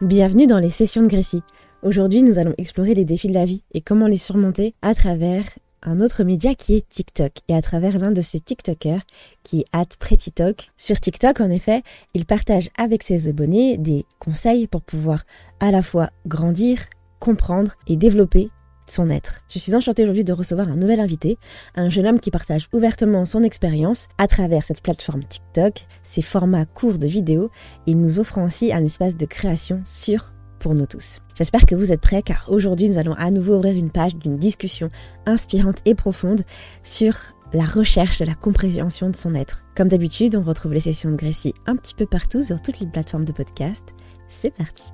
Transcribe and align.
Bienvenue 0.00 0.46
dans 0.46 0.60
les 0.60 0.70
sessions 0.70 1.02
de 1.02 1.08
Grécie. 1.08 1.42
Aujourd'hui, 1.82 2.22
nous 2.22 2.38
allons 2.38 2.54
explorer 2.56 2.94
les 2.94 3.04
défis 3.04 3.26
de 3.26 3.34
la 3.34 3.44
vie 3.44 3.64
et 3.74 3.80
comment 3.80 4.06
les 4.06 4.16
surmonter 4.16 4.76
à 4.80 4.94
travers 4.94 5.44
un 5.82 6.00
autre 6.00 6.22
média 6.22 6.54
qui 6.54 6.76
est 6.76 6.88
TikTok 6.88 7.32
et 7.48 7.54
à 7.56 7.60
travers 7.62 7.98
l'un 7.98 8.12
de 8.12 8.20
ses 8.20 8.38
TikTokers 8.38 9.02
qui 9.42 9.62
est 9.62 9.96
@prettytalk. 9.98 10.70
Sur 10.76 11.00
TikTok, 11.00 11.40
en 11.40 11.50
effet, 11.50 11.82
il 12.14 12.26
partage 12.26 12.68
avec 12.78 13.02
ses 13.02 13.26
abonnés 13.26 13.76
des 13.76 14.04
conseils 14.20 14.68
pour 14.68 14.82
pouvoir 14.82 15.24
à 15.58 15.72
la 15.72 15.82
fois 15.82 16.10
grandir, 16.28 16.78
comprendre 17.18 17.72
et 17.88 17.96
développer 17.96 18.50
son 18.90 19.10
être. 19.10 19.42
Je 19.48 19.58
suis 19.58 19.74
enchantée 19.74 20.02
aujourd'hui 20.02 20.24
de 20.24 20.32
recevoir 20.32 20.68
un 20.68 20.76
nouvel 20.76 21.00
invité, 21.00 21.38
un 21.74 21.88
jeune 21.88 22.06
homme 22.06 22.20
qui 22.20 22.30
partage 22.30 22.68
ouvertement 22.72 23.24
son 23.24 23.42
expérience 23.42 24.08
à 24.18 24.26
travers 24.26 24.64
cette 24.64 24.82
plateforme 24.82 25.24
TikTok, 25.24 25.86
ses 26.02 26.22
formats 26.22 26.66
courts 26.66 26.98
de 26.98 27.06
vidéos, 27.06 27.50
et 27.86 27.94
nous 27.94 28.18
offrant 28.18 28.44
ainsi 28.44 28.72
un 28.72 28.84
espace 28.84 29.16
de 29.16 29.26
création 29.26 29.80
sûr 29.84 30.32
pour 30.58 30.74
nous 30.74 30.86
tous. 30.86 31.20
J'espère 31.34 31.66
que 31.66 31.74
vous 31.74 31.92
êtes 31.92 32.00
prêts 32.00 32.22
car 32.22 32.46
aujourd'hui 32.48 32.90
nous 32.90 32.98
allons 32.98 33.14
à 33.14 33.30
nouveau 33.30 33.56
ouvrir 33.56 33.76
une 33.76 33.90
page 33.90 34.16
d'une 34.16 34.38
discussion 34.38 34.90
inspirante 35.26 35.78
et 35.84 35.94
profonde 35.94 36.42
sur 36.82 37.14
la 37.52 37.64
recherche 37.64 38.18
de 38.18 38.24
la 38.24 38.34
compréhension 38.34 39.08
de 39.08 39.16
son 39.16 39.34
être. 39.34 39.64
Comme 39.74 39.88
d'habitude, 39.88 40.36
on 40.36 40.42
retrouve 40.42 40.74
les 40.74 40.80
sessions 40.80 41.10
de 41.10 41.16
Grécie 41.16 41.54
un 41.66 41.76
petit 41.76 41.94
peu 41.94 42.06
partout 42.06 42.42
sur 42.42 42.60
toutes 42.60 42.80
les 42.80 42.86
plateformes 42.86 43.24
de 43.24 43.32
podcast. 43.32 43.94
C'est 44.28 44.52
parti. 44.52 44.90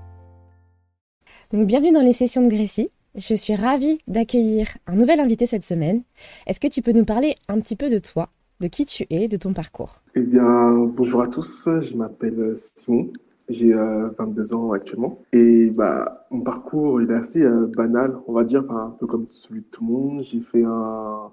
Donc 1.53 1.67
bienvenue 1.67 1.93
dans 1.93 2.01
les 2.01 2.13
sessions 2.13 2.43
de 2.43 2.49
Grécie. 2.49 2.91
Je 3.17 3.33
suis 3.35 3.55
ravie 3.55 3.99
d'accueillir 4.09 4.67
un 4.89 4.97
nouvel 4.97 5.21
invité 5.21 5.47
cette 5.47 5.63
semaine. 5.63 6.03
Est-ce 6.49 6.59
que 6.59 6.67
tu 6.67 6.83
peux 6.83 6.91
nous 6.91 7.05
parler 7.05 7.37
un 7.47 7.61
petit 7.61 7.77
peu 7.77 7.89
de 7.89 7.99
toi, 7.99 8.29
de 8.61 8.67
qui 8.67 8.85
tu 8.87 9.07
es, 9.09 9.29
de 9.29 9.37
ton 9.37 9.53
parcours? 9.53 10.03
Eh 10.17 10.21
bien, 10.21 10.73
bonjour 10.73 11.23
à 11.23 11.29
tous, 11.29 11.69
je 11.81 11.97
m'appelle 11.97 12.55
Simon, 12.75 13.13
j'ai 13.49 13.73
22 13.73 14.55
ans 14.55 14.73
actuellement. 14.73 15.21
Et 15.33 15.71
bah, 15.71 16.27
mon 16.33 16.41
parcours 16.41 17.01
il 17.01 17.13
est 17.13 17.15
assez 17.15 17.43
euh, 17.43 17.67
banal, 17.77 18.17
on 18.27 18.33
va 18.33 18.43
dire, 18.43 18.69
un 18.73 18.97
peu 18.99 19.07
comme 19.07 19.27
celui 19.31 19.61
de 19.61 19.67
tout 19.71 19.85
le 19.87 19.93
monde. 19.93 20.23
J'ai 20.25 20.41
fait 20.41 20.65
un, 20.65 21.31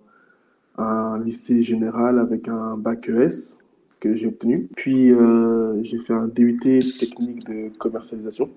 un 0.78 1.20
lycée 1.20 1.64
général 1.64 2.20
avec 2.20 2.48
un 2.48 2.78
bac 2.78 3.10
ES 3.10 3.58
que 4.00 4.14
j'ai 4.14 4.28
obtenu. 4.28 4.70
Puis 4.76 5.12
euh, 5.12 5.82
j'ai 5.82 5.98
fait 5.98 6.14
un 6.14 6.28
DUT 6.28 6.60
technique 7.00 7.44
de 7.46 7.70
commercialisation 7.80 8.52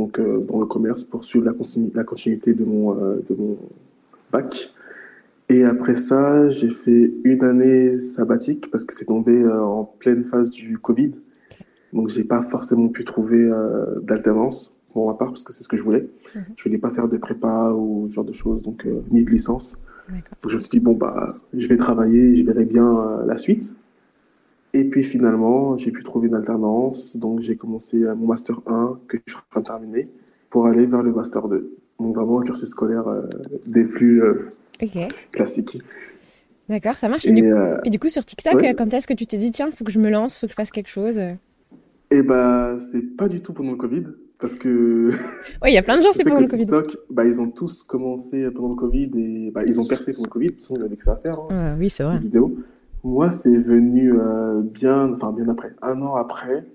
donc 0.00 0.18
euh, 0.18 0.40
dans 0.40 0.58
le 0.58 0.64
commerce 0.64 1.04
pour 1.04 1.26
suivre 1.26 1.44
la, 1.44 1.52
la 1.94 2.04
continuité 2.04 2.54
de 2.54 2.64
mon, 2.64 2.96
euh, 2.96 3.22
de 3.28 3.34
mon 3.34 3.58
bac. 4.32 4.72
Et 5.50 5.62
après 5.64 5.94
ça, 5.94 6.48
j'ai 6.48 6.70
fait 6.70 7.12
une 7.24 7.44
année 7.44 7.98
sabbatique 7.98 8.70
parce 8.70 8.84
que 8.84 8.94
c'est 8.94 9.04
tombé 9.04 9.32
euh, 9.32 9.62
en 9.62 9.84
pleine 9.84 10.24
phase 10.24 10.50
du 10.50 10.78
Covid. 10.78 11.12
Donc 11.92 12.08
j'ai 12.08 12.24
pas 12.24 12.40
forcément 12.40 12.88
pu 12.88 13.04
trouver 13.04 13.50
d'alternance 14.02 14.76
pour 14.92 15.08
ma 15.08 15.14
part 15.14 15.28
parce 15.28 15.42
que 15.42 15.52
c'est 15.52 15.64
ce 15.64 15.68
que 15.68 15.76
je 15.76 15.82
voulais. 15.82 16.08
Mhm. 16.34 16.42
Je 16.56 16.64
voulais 16.64 16.78
pas 16.78 16.90
faire 16.90 17.08
de 17.08 17.18
prépa 17.18 17.72
ou 17.72 18.06
ce 18.08 18.14
genre 18.14 18.24
de 18.24 18.32
choses, 18.32 18.62
donc 18.62 18.86
ni 19.10 19.24
de 19.24 19.30
licence. 19.30 19.82
Donc 20.08 20.50
je 20.50 20.54
me 20.54 20.60
suis 20.60 20.70
dit 20.70 20.80
bon 20.80 20.94
bah 20.94 21.36
je 21.52 21.68
vais 21.68 21.76
travailler, 21.76 22.36
je 22.36 22.44
verrai 22.44 22.64
bien 22.64 23.20
la 23.26 23.36
suite. 23.36 23.74
Et 24.72 24.84
puis 24.84 25.02
finalement, 25.02 25.76
j'ai 25.76 25.90
pu 25.90 26.02
trouver 26.04 26.28
une 26.28 26.34
alternance. 26.34 27.16
Donc 27.16 27.40
j'ai 27.40 27.56
commencé 27.56 27.98
mon 27.98 28.26
Master 28.26 28.60
1 28.66 29.00
que 29.08 29.18
je 29.26 29.32
suis 29.32 29.38
en 29.38 29.50
train 29.50 29.60
de 29.60 29.66
terminer 29.66 30.08
pour 30.50 30.66
aller 30.66 30.86
vers 30.86 31.02
le 31.02 31.12
Master 31.12 31.48
2. 31.48 31.76
Donc 32.00 32.14
vraiment 32.14 32.40
un 32.40 32.44
cursus 32.44 32.68
scolaire 32.68 33.06
euh, 33.08 33.22
des 33.66 33.84
plus 33.84 34.22
euh, 34.22 34.52
classiques. 35.32 35.82
D'accord, 36.68 36.94
ça 36.94 37.08
marche. 37.08 37.26
Et, 37.26 37.42
euh, 37.42 37.78
du, 37.86 37.98
coup, 37.98 38.08
sur 38.08 38.24
TikTok, 38.24 38.60
quand 38.76 38.94
est-ce 38.94 39.06
que 39.06 39.14
tu 39.14 39.26
t'es 39.26 39.38
dit, 39.38 39.50
tiens, 39.50 39.68
il 39.70 39.76
faut 39.76 39.84
que 39.84 39.92
je 39.92 39.98
me 39.98 40.08
lance, 40.08 40.36
il 40.36 40.40
faut 40.40 40.46
que 40.46 40.52
je 40.52 40.56
fasse 40.56 40.70
quelque 40.70 40.88
chose? 40.88 41.20
Eh 42.12 42.22
bah, 42.22 42.76
c'est 42.78 43.16
pas 43.16 43.28
du 43.28 43.40
tout 43.40 43.52
pendant 43.52 43.72
le 43.72 43.76
Covid. 43.76 44.04
Parce 44.38 44.54
que. 44.54 45.08
Oui, 45.62 45.70
il 45.70 45.74
y 45.74 45.78
a 45.78 45.82
plein 45.82 45.98
de 45.98 46.02
gens, 46.02 46.12
c'est 46.12 46.24
pendant 46.24 46.40
le 46.40 46.46
Covid. 46.46 46.62
TikTok, 46.62 46.96
bah, 47.10 47.24
ils 47.26 47.40
ont 47.40 47.50
tous 47.50 47.82
commencé 47.82 48.48
pendant 48.50 48.70
le 48.70 48.76
Covid 48.76 49.10
et 49.14 49.50
bah, 49.50 49.62
ils 49.66 49.80
ont 49.80 49.86
percé 49.86 50.12
pendant 50.12 50.26
le 50.26 50.30
Covid. 50.30 50.46
De 50.46 50.52
toute 50.52 50.62
façon, 50.62 50.76
ils 50.78 50.84
avaient 50.84 50.96
que 50.96 51.04
ça 51.04 51.12
à 51.12 51.16
faire. 51.16 51.38
Hein, 51.38 51.48
ah, 51.50 51.74
oui, 51.78 51.90
c'est 51.90 52.04
vrai. 52.04 52.18
Vidéos. 52.18 52.56
Moi, 53.02 53.30
c'est 53.30 53.56
venu 53.56 54.12
euh, 54.12 54.60
bien, 54.60 55.12
enfin 55.12 55.32
bien 55.32 55.48
après, 55.48 55.72
un 55.80 56.02
an 56.02 56.16
après, 56.16 56.66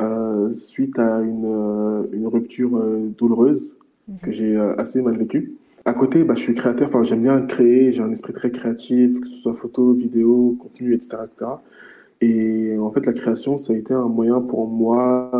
euh, 0.00 0.50
suite 0.50 0.98
à 0.98 1.20
une, 1.20 1.46
euh, 1.46 2.02
une 2.12 2.26
rupture 2.26 2.82
douloureuse 3.16 3.78
que 4.22 4.32
j'ai 4.32 4.56
assez 4.76 5.00
mal 5.00 5.16
vécue. 5.16 5.54
À 5.84 5.94
côté, 5.94 6.24
bah, 6.24 6.34
je 6.34 6.42
suis 6.42 6.54
créateur, 6.54 6.88
enfin 6.88 7.02
j'aime 7.02 7.22
bien 7.22 7.40
créer, 7.40 7.92
j'ai 7.92 8.02
un 8.02 8.10
esprit 8.10 8.32
très 8.34 8.50
créatif, 8.50 9.18
que 9.20 9.26
ce 9.26 9.38
soit 9.38 9.54
photo, 9.54 9.94
vidéo, 9.94 10.56
contenu, 10.60 10.94
etc., 10.94 11.16
etc. 11.24 11.50
Et 12.20 12.78
en 12.78 12.90
fait, 12.92 13.04
la 13.06 13.12
création, 13.12 13.56
ça 13.56 13.72
a 13.72 13.76
été 13.76 13.94
un 13.94 14.08
moyen 14.08 14.40
pour 14.40 14.68
moi 14.68 15.30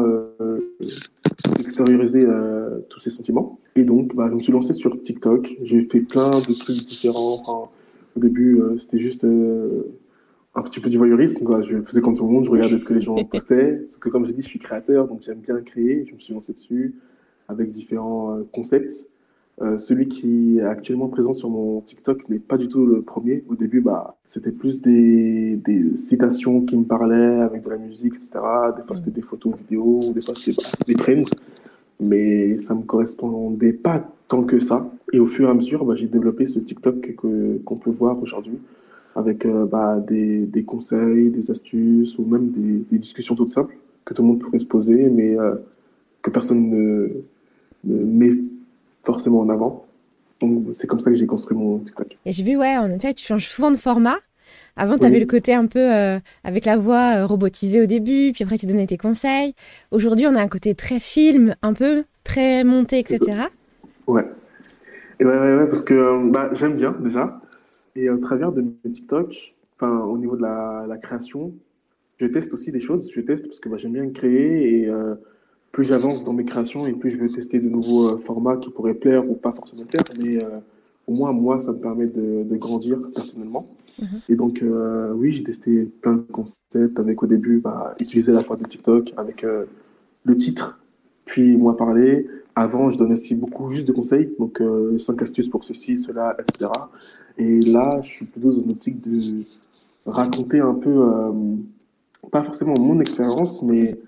d'extérioriser 1.58 2.26
tous 2.88 2.98
ces 2.98 3.10
sentiments. 3.10 3.58
Et 3.76 3.84
donc, 3.84 4.16
bah, 4.16 4.26
je 4.30 4.34
me 4.34 4.40
suis 4.40 4.52
lancé 4.52 4.72
sur 4.72 5.00
TikTok. 5.00 5.56
J'ai 5.62 5.82
fait 5.82 6.00
plein 6.00 6.40
de 6.40 6.58
trucs 6.58 6.82
différents. 6.82 7.70
au 8.16 8.20
début, 8.20 8.60
c'était 8.78 8.98
juste 8.98 9.24
un 10.54 10.62
petit 10.62 10.80
peu 10.80 10.90
du 10.90 10.98
voyeurisme. 10.98 11.44
Quoi. 11.44 11.60
Je 11.62 11.80
faisais 11.82 12.00
comme 12.00 12.14
tout 12.14 12.26
le 12.26 12.32
monde, 12.32 12.44
je 12.44 12.50
regardais 12.50 12.78
ce 12.78 12.84
que 12.84 12.94
les 12.94 13.00
gens 13.00 13.16
postaient. 13.24 13.76
Parce 13.76 13.96
que 13.96 14.08
comme 14.08 14.26
j'ai 14.26 14.32
dit, 14.32 14.42
je 14.42 14.48
suis 14.48 14.58
créateur, 14.58 15.08
donc 15.08 15.22
j'aime 15.22 15.38
bien 15.38 15.60
créer. 15.60 16.04
Je 16.06 16.14
me 16.14 16.20
suis 16.20 16.34
lancé 16.34 16.52
dessus 16.52 16.94
avec 17.48 17.70
différents 17.70 18.36
euh, 18.36 18.48
concepts. 18.52 19.08
Euh, 19.60 19.76
celui 19.76 20.08
qui 20.08 20.58
est 20.58 20.62
actuellement 20.62 21.08
présent 21.08 21.34
sur 21.34 21.50
mon 21.50 21.82
TikTok 21.82 22.28
n'est 22.30 22.38
pas 22.38 22.56
du 22.56 22.68
tout 22.68 22.86
le 22.86 23.02
premier. 23.02 23.44
Au 23.48 23.54
début, 23.54 23.80
bah, 23.80 24.16
c'était 24.24 24.50
plus 24.50 24.80
des, 24.80 25.56
des, 25.56 25.94
citations 25.94 26.62
qui 26.62 26.76
me 26.76 26.84
parlaient 26.84 27.40
avec 27.40 27.62
de 27.62 27.70
la 27.70 27.76
musique, 27.76 28.14
etc. 28.14 28.30
Des 28.76 28.82
fois, 28.82 28.96
c'était 28.96 29.10
des 29.10 29.22
photos 29.22 29.54
vidéos, 29.56 30.12
des 30.14 30.22
fois, 30.22 30.34
c'était 30.34 30.56
bah, 30.56 30.68
des 30.86 30.94
trends. 30.94 31.30
Mais 32.00 32.58
ça 32.58 32.74
ne 32.74 32.80
me 32.80 32.84
correspondait 32.84 33.74
pas 33.74 34.04
tant 34.26 34.42
que 34.42 34.58
ça. 34.58 34.90
Et 35.12 35.20
au 35.20 35.26
fur 35.26 35.48
et 35.48 35.50
à 35.50 35.54
mesure, 35.54 35.84
bah, 35.84 35.94
j'ai 35.94 36.08
développé 36.08 36.46
ce 36.46 36.58
TikTok 36.58 37.14
qu'on 37.14 37.76
peut 37.76 37.90
voir 37.90 38.20
aujourd'hui 38.22 38.58
avec 39.14 39.44
euh, 39.46 39.66
bah, 39.66 39.98
des, 40.00 40.38
des, 40.46 40.64
conseils, 40.64 41.30
des 41.30 41.50
astuces 41.50 42.18
ou 42.18 42.24
même 42.24 42.50
des, 42.50 42.84
des, 42.90 42.98
discussions 42.98 43.34
toutes 43.34 43.50
simples 43.50 43.76
que 44.04 44.14
tout 44.14 44.22
le 44.22 44.28
monde 44.28 44.40
pourrait 44.40 44.58
se 44.58 44.66
poser, 44.66 45.10
mais 45.10 45.38
euh, 45.38 45.54
que 46.22 46.30
personne 46.30 46.70
ne, 46.70 47.08
ne, 47.84 48.04
met 48.04 48.38
forcément 49.04 49.40
en 49.40 49.48
avant. 49.48 49.84
Donc 50.40 50.66
c'est 50.72 50.86
comme 50.86 50.98
ça 50.98 51.10
que 51.10 51.16
j'ai 51.16 51.26
construit 51.26 51.56
mon 51.56 51.78
TikTok. 51.78 52.18
Et 52.24 52.32
j'ai 52.32 52.42
vu, 52.42 52.56
ouais, 52.56 52.76
en 52.76 52.90
effet, 52.90 53.14
tu 53.14 53.24
changes 53.24 53.48
souvent 53.48 53.70
de 53.70 53.76
format. 53.76 54.16
Avant, 54.76 54.96
tu 54.96 55.04
avais 55.04 55.20
le 55.20 55.26
côté 55.26 55.54
un 55.54 55.66
peu 55.66 55.92
euh, 55.92 56.18
avec 56.44 56.64
la 56.64 56.78
voix 56.78 57.26
robotisée 57.26 57.82
au 57.82 57.86
début, 57.86 58.32
puis 58.32 58.42
après 58.42 58.56
tu 58.56 58.64
donnais 58.64 58.86
tes 58.86 58.96
conseils. 58.96 59.54
Aujourd'hui, 59.90 60.26
on 60.26 60.34
a 60.34 60.40
un 60.40 60.48
côté 60.48 60.74
très 60.74 60.98
film, 60.98 61.54
un 61.60 61.74
peu 61.74 62.04
très 62.24 62.64
monté, 62.64 62.98
etc. 62.98 63.42
Ouais. 64.06 64.24
Et 65.20 65.24
ouais, 65.24 65.38
ouais, 65.38 65.56
ouais, 65.58 65.66
parce 65.66 65.82
que 65.82 66.30
bah, 66.30 66.50
j'aime 66.54 66.76
bien 66.76 66.94
déjà. 66.98 67.40
Et 67.94 68.08
au 68.10 68.18
travers 68.18 68.52
de 68.52 68.62
mes 68.62 68.90
TikTok, 68.90 69.54
enfin, 69.76 70.00
au 70.04 70.16
niveau 70.16 70.36
de 70.36 70.42
la, 70.42 70.86
la, 70.88 70.96
création, 70.96 71.52
je 72.16 72.26
teste 72.26 72.54
aussi 72.54 72.72
des 72.72 72.80
choses. 72.80 73.10
Je 73.12 73.20
teste 73.20 73.46
parce 73.46 73.60
que 73.60 73.68
bah, 73.68 73.76
j'aime 73.76 73.92
bien 73.92 74.08
créer 74.10 74.80
et 74.80 74.88
euh, 74.88 75.14
plus 75.72 75.84
j'avance 75.84 76.24
dans 76.24 76.32
mes 76.32 76.44
créations 76.44 76.86
et 76.86 76.92
plus 76.92 77.10
je 77.10 77.18
veux 77.18 77.30
tester 77.30 77.58
de 77.60 77.68
nouveaux 77.68 78.08
euh, 78.08 78.18
formats 78.18 78.56
qui 78.56 78.70
pourraient 78.70 78.94
plaire 78.94 79.28
ou 79.28 79.34
pas 79.34 79.52
forcément 79.52 79.84
plaire, 79.84 80.04
mais 80.18 80.42
euh, 80.42 80.58
au 81.06 81.12
moins, 81.12 81.32
moi, 81.32 81.58
ça 81.58 81.72
me 81.72 81.78
permet 81.78 82.06
de, 82.06 82.44
de 82.44 82.56
grandir 82.56 82.98
personnellement. 83.14 83.68
Mhm. 83.98 84.06
Et 84.30 84.36
donc, 84.36 84.64
oui, 85.14 85.30
j'ai 85.30 85.44
testé 85.44 85.84
plein 85.84 86.14
de 86.14 86.22
concepts 86.22 86.98
avec 86.98 87.22
au 87.22 87.26
début, 87.26 87.58
bah, 87.58 87.94
utiliser 87.98 88.32
la 88.32 88.42
fois 88.42 88.56
de 88.56 88.64
TikTok 88.64 89.12
avec 89.18 89.42
le 89.42 90.36
titre, 90.36 90.80
puis 91.26 91.56
moi 91.56 91.76
parler, 91.76 92.26
avant, 92.54 92.90
je 92.90 92.98
donnais 92.98 93.12
aussi 93.12 93.34
beaucoup 93.34 93.68
juste 93.68 93.88
de 93.88 93.92
conseils, 93.92 94.30
donc 94.38 94.60
euh, 94.60 94.98
5 94.98 95.22
astuces 95.22 95.48
pour 95.48 95.64
ceci, 95.64 95.96
cela, 95.96 96.36
etc. 96.38 96.70
Et 97.38 97.60
là, 97.60 98.00
je 98.02 98.10
suis 98.10 98.24
plutôt 98.26 98.50
dans 98.50 98.60
une 98.60 98.70
optique 98.70 99.00
de 99.00 99.44
raconter 100.06 100.60
un 100.60 100.74
peu, 100.74 100.90
euh, 100.90 101.32
pas 102.30 102.42
forcément 102.42 102.78
mon 102.78 103.00
expérience, 103.00 103.62
mais 103.62 103.98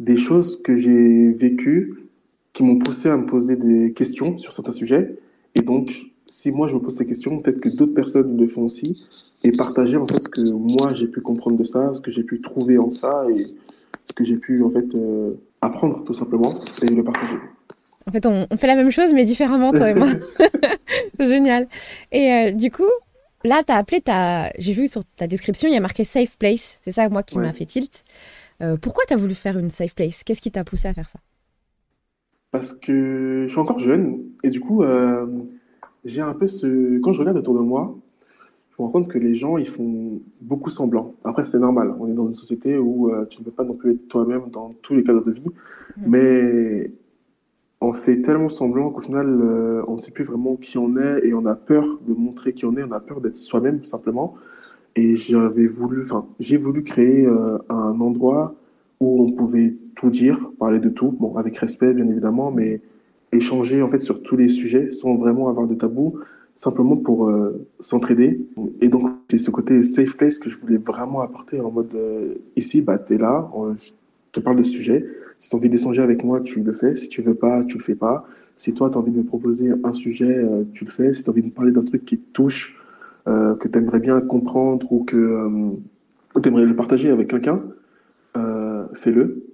des 0.00 0.16
choses 0.16 0.60
que 0.62 0.76
j'ai 0.76 1.30
vécues 1.30 2.08
qui 2.52 2.64
m'ont 2.64 2.78
poussé 2.78 3.08
à 3.08 3.16
me 3.16 3.26
poser 3.26 3.56
des 3.56 3.92
questions 3.92 4.38
sur 4.38 4.52
certains 4.52 4.72
sujets. 4.72 5.18
Et 5.54 5.62
donc, 5.62 6.12
si 6.28 6.50
moi 6.50 6.66
je 6.66 6.74
me 6.74 6.80
pose 6.80 6.96
ces 6.96 7.06
questions, 7.06 7.38
peut-être 7.40 7.60
que 7.60 7.68
d'autres 7.68 7.94
personnes 7.94 8.36
le 8.36 8.46
font 8.46 8.62
aussi, 8.62 9.02
et 9.44 9.52
partager 9.52 9.96
en 9.96 10.06
fait 10.06 10.22
ce 10.22 10.28
que 10.28 10.40
moi 10.40 10.92
j'ai 10.92 11.08
pu 11.08 11.20
comprendre 11.20 11.56
de 11.58 11.64
ça, 11.64 11.92
ce 11.94 12.00
que 12.00 12.10
j'ai 12.10 12.24
pu 12.24 12.40
trouver 12.40 12.78
en 12.78 12.90
ça, 12.90 13.26
et 13.30 13.48
ce 14.06 14.12
que 14.12 14.24
j'ai 14.24 14.36
pu 14.36 14.62
en 14.62 14.70
fait 14.70 14.94
euh, 14.94 15.34
apprendre 15.60 16.04
tout 16.04 16.14
simplement, 16.14 16.60
et 16.82 16.86
le 16.86 17.04
partager. 17.04 17.36
En 18.06 18.12
fait, 18.12 18.26
on, 18.26 18.46
fait 18.56 18.66
la 18.66 18.76
même 18.76 18.90
chose, 18.90 19.12
mais 19.12 19.24
différemment, 19.24 19.72
toi 19.72 19.90
et 19.90 19.94
moi. 19.94 20.08
c'est 21.18 21.26
génial. 21.26 21.68
Et 22.10 22.32
euh, 22.32 22.52
du 22.52 22.70
coup, 22.70 22.90
là, 23.44 23.62
tu 23.64 23.72
as 23.72 23.76
appelé. 23.76 24.02
J'ai 24.58 24.72
vu 24.72 24.88
sur 24.88 25.02
ta 25.16 25.26
description, 25.26 25.68
il 25.68 25.74
y 25.74 25.76
a 25.76 25.80
marqué 25.80 26.04
Safe 26.04 26.36
Place. 26.36 26.80
C'est 26.84 26.92
ça, 26.92 27.08
moi, 27.08 27.22
qui 27.22 27.38
m'a 27.38 27.52
fait 27.52 27.66
tilt. 27.66 28.04
Euh, 28.62 28.76
pourquoi 28.76 29.04
tu 29.06 29.14
as 29.14 29.16
voulu 29.16 29.34
faire 29.34 29.58
une 29.58 29.70
Safe 29.70 29.94
Place? 29.94 30.24
Qu'est-ce 30.24 30.40
qui 30.40 30.50
t'a 30.50 30.64
poussé 30.64 30.88
à 30.88 30.94
faire 30.94 31.08
ça? 31.08 31.18
Parce 32.50 32.72
que 32.72 33.44
je 33.46 33.50
suis 33.50 33.60
encore 33.60 33.78
jeune. 33.78 34.24
Et 34.42 34.50
du 34.50 34.60
coup, 34.60 34.82
euh, 34.82 35.26
j'ai 36.04 36.20
un 36.20 36.34
peu 36.34 36.48
ce. 36.48 36.98
Quand 37.00 37.12
je 37.12 37.20
regarde 37.20 37.38
autour 37.38 37.54
de 37.54 37.60
moi, 37.60 37.96
je 38.70 38.82
me 38.82 38.86
rends 38.86 38.92
compte 38.92 39.08
que 39.08 39.18
les 39.18 39.34
gens, 39.34 39.58
ils 39.58 39.68
font 39.68 40.20
beaucoup 40.40 40.70
semblant. 40.70 41.14
Après, 41.24 41.44
c'est 41.44 41.58
normal. 41.58 41.94
On 42.00 42.08
est 42.08 42.14
dans 42.14 42.26
une 42.26 42.32
société 42.32 42.78
où 42.78 43.12
tu 43.30 43.40
ne 43.40 43.44
peux 43.44 43.50
pas 43.50 43.64
non 43.64 43.74
plus 43.74 43.92
être 43.92 44.08
toi-même 44.08 44.50
dans 44.50 44.70
tous 44.82 44.94
les 44.94 45.02
cadres 45.02 45.24
de 45.24 45.30
vie. 45.30 45.48
Mm. 45.96 46.04
Mais 46.06 46.90
on 47.82 47.92
fait 47.92 48.22
tellement 48.22 48.48
semblant 48.48 48.90
qu'au 48.90 49.00
final, 49.00 49.26
euh, 49.26 49.82
on 49.88 49.94
ne 49.94 49.98
sait 49.98 50.12
plus 50.12 50.24
vraiment 50.24 50.56
qui 50.56 50.78
on 50.78 50.96
est 50.96 51.26
et 51.26 51.34
on 51.34 51.44
a 51.46 51.56
peur 51.56 51.98
de 52.06 52.14
montrer 52.14 52.52
qui 52.52 52.64
on 52.64 52.76
est. 52.76 52.82
On 52.84 52.92
a 52.92 53.00
peur 53.00 53.20
d'être 53.20 53.36
soi-même, 53.36 53.82
simplement. 53.82 54.34
Et 54.94 55.16
j'avais 55.16 55.66
voulu, 55.66 56.02
enfin, 56.02 56.26
j'ai 56.38 56.56
voulu 56.56 56.84
créer 56.84 57.26
euh, 57.26 57.58
un 57.68 58.00
endroit 58.00 58.54
où 59.00 59.24
on 59.24 59.32
pouvait 59.32 59.74
tout 59.96 60.10
dire, 60.10 60.48
parler 60.60 60.78
de 60.78 60.90
tout, 60.90 61.10
bon, 61.10 61.36
avec 61.36 61.56
respect, 61.56 61.92
bien 61.92 62.08
évidemment, 62.08 62.52
mais 62.52 62.80
échanger, 63.32 63.82
en 63.82 63.88
fait, 63.88 64.00
sur 64.00 64.22
tous 64.22 64.36
les 64.36 64.48
sujets 64.48 64.90
sans 64.90 65.16
vraiment 65.16 65.48
avoir 65.48 65.66
de 65.66 65.74
tabou 65.74 66.20
simplement 66.54 66.96
pour 66.96 67.28
euh, 67.28 67.66
s'entraider. 67.80 68.46
Et 68.80 68.88
donc, 68.88 69.10
c'est 69.28 69.38
ce 69.38 69.50
côté 69.50 69.82
safe 69.82 70.16
place 70.16 70.38
que 70.38 70.50
je 70.50 70.58
voulais 70.58 70.76
vraiment 70.76 71.22
apporter 71.22 71.58
en 71.60 71.70
mode 71.72 71.98
ici, 72.54 72.82
bah, 72.82 72.98
tu 72.98 73.14
es 73.14 73.18
là, 73.18 73.50
te 74.32 74.40
parle 74.40 74.56
de 74.56 74.62
ce 74.62 74.72
sujet. 74.72 75.06
Si 75.38 75.50
tu 75.50 75.56
as 75.56 75.58
envie 75.58 75.68
d'échanger 75.68 76.02
avec 76.02 76.24
moi, 76.24 76.40
tu 76.40 76.62
le 76.62 76.72
fais. 76.72 76.96
Si 76.96 77.08
tu 77.08 77.22
veux 77.22 77.34
pas, 77.34 77.64
tu 77.64 77.78
le 77.78 77.82
fais 77.82 77.94
pas. 77.94 78.24
Si 78.56 78.74
toi, 78.74 78.90
tu 78.90 78.96
as 78.96 79.00
envie 79.00 79.12
de 79.12 79.18
me 79.18 79.24
proposer 79.24 79.72
un 79.84 79.92
sujet, 79.92 80.36
euh, 80.36 80.64
tu 80.74 80.84
le 80.84 80.90
fais. 80.90 81.14
Si 81.14 81.22
tu 81.22 81.30
as 81.30 81.32
envie 81.32 81.42
de 81.42 81.46
me 81.46 81.52
parler 81.52 81.72
d'un 81.72 81.84
truc 81.84 82.04
qui 82.04 82.18
te 82.18 82.32
touche, 82.32 82.78
que 83.24 83.68
tu 83.68 83.78
aimerais 83.78 84.00
bien 84.00 84.20
comprendre 84.20 84.90
ou 84.92 85.04
que 85.04 85.48
tu 86.42 86.48
aimerais 86.48 86.64
le 86.64 86.74
partager 86.74 87.08
avec 87.08 87.28
quelqu'un, 87.28 87.62
fais-le. 88.94 89.46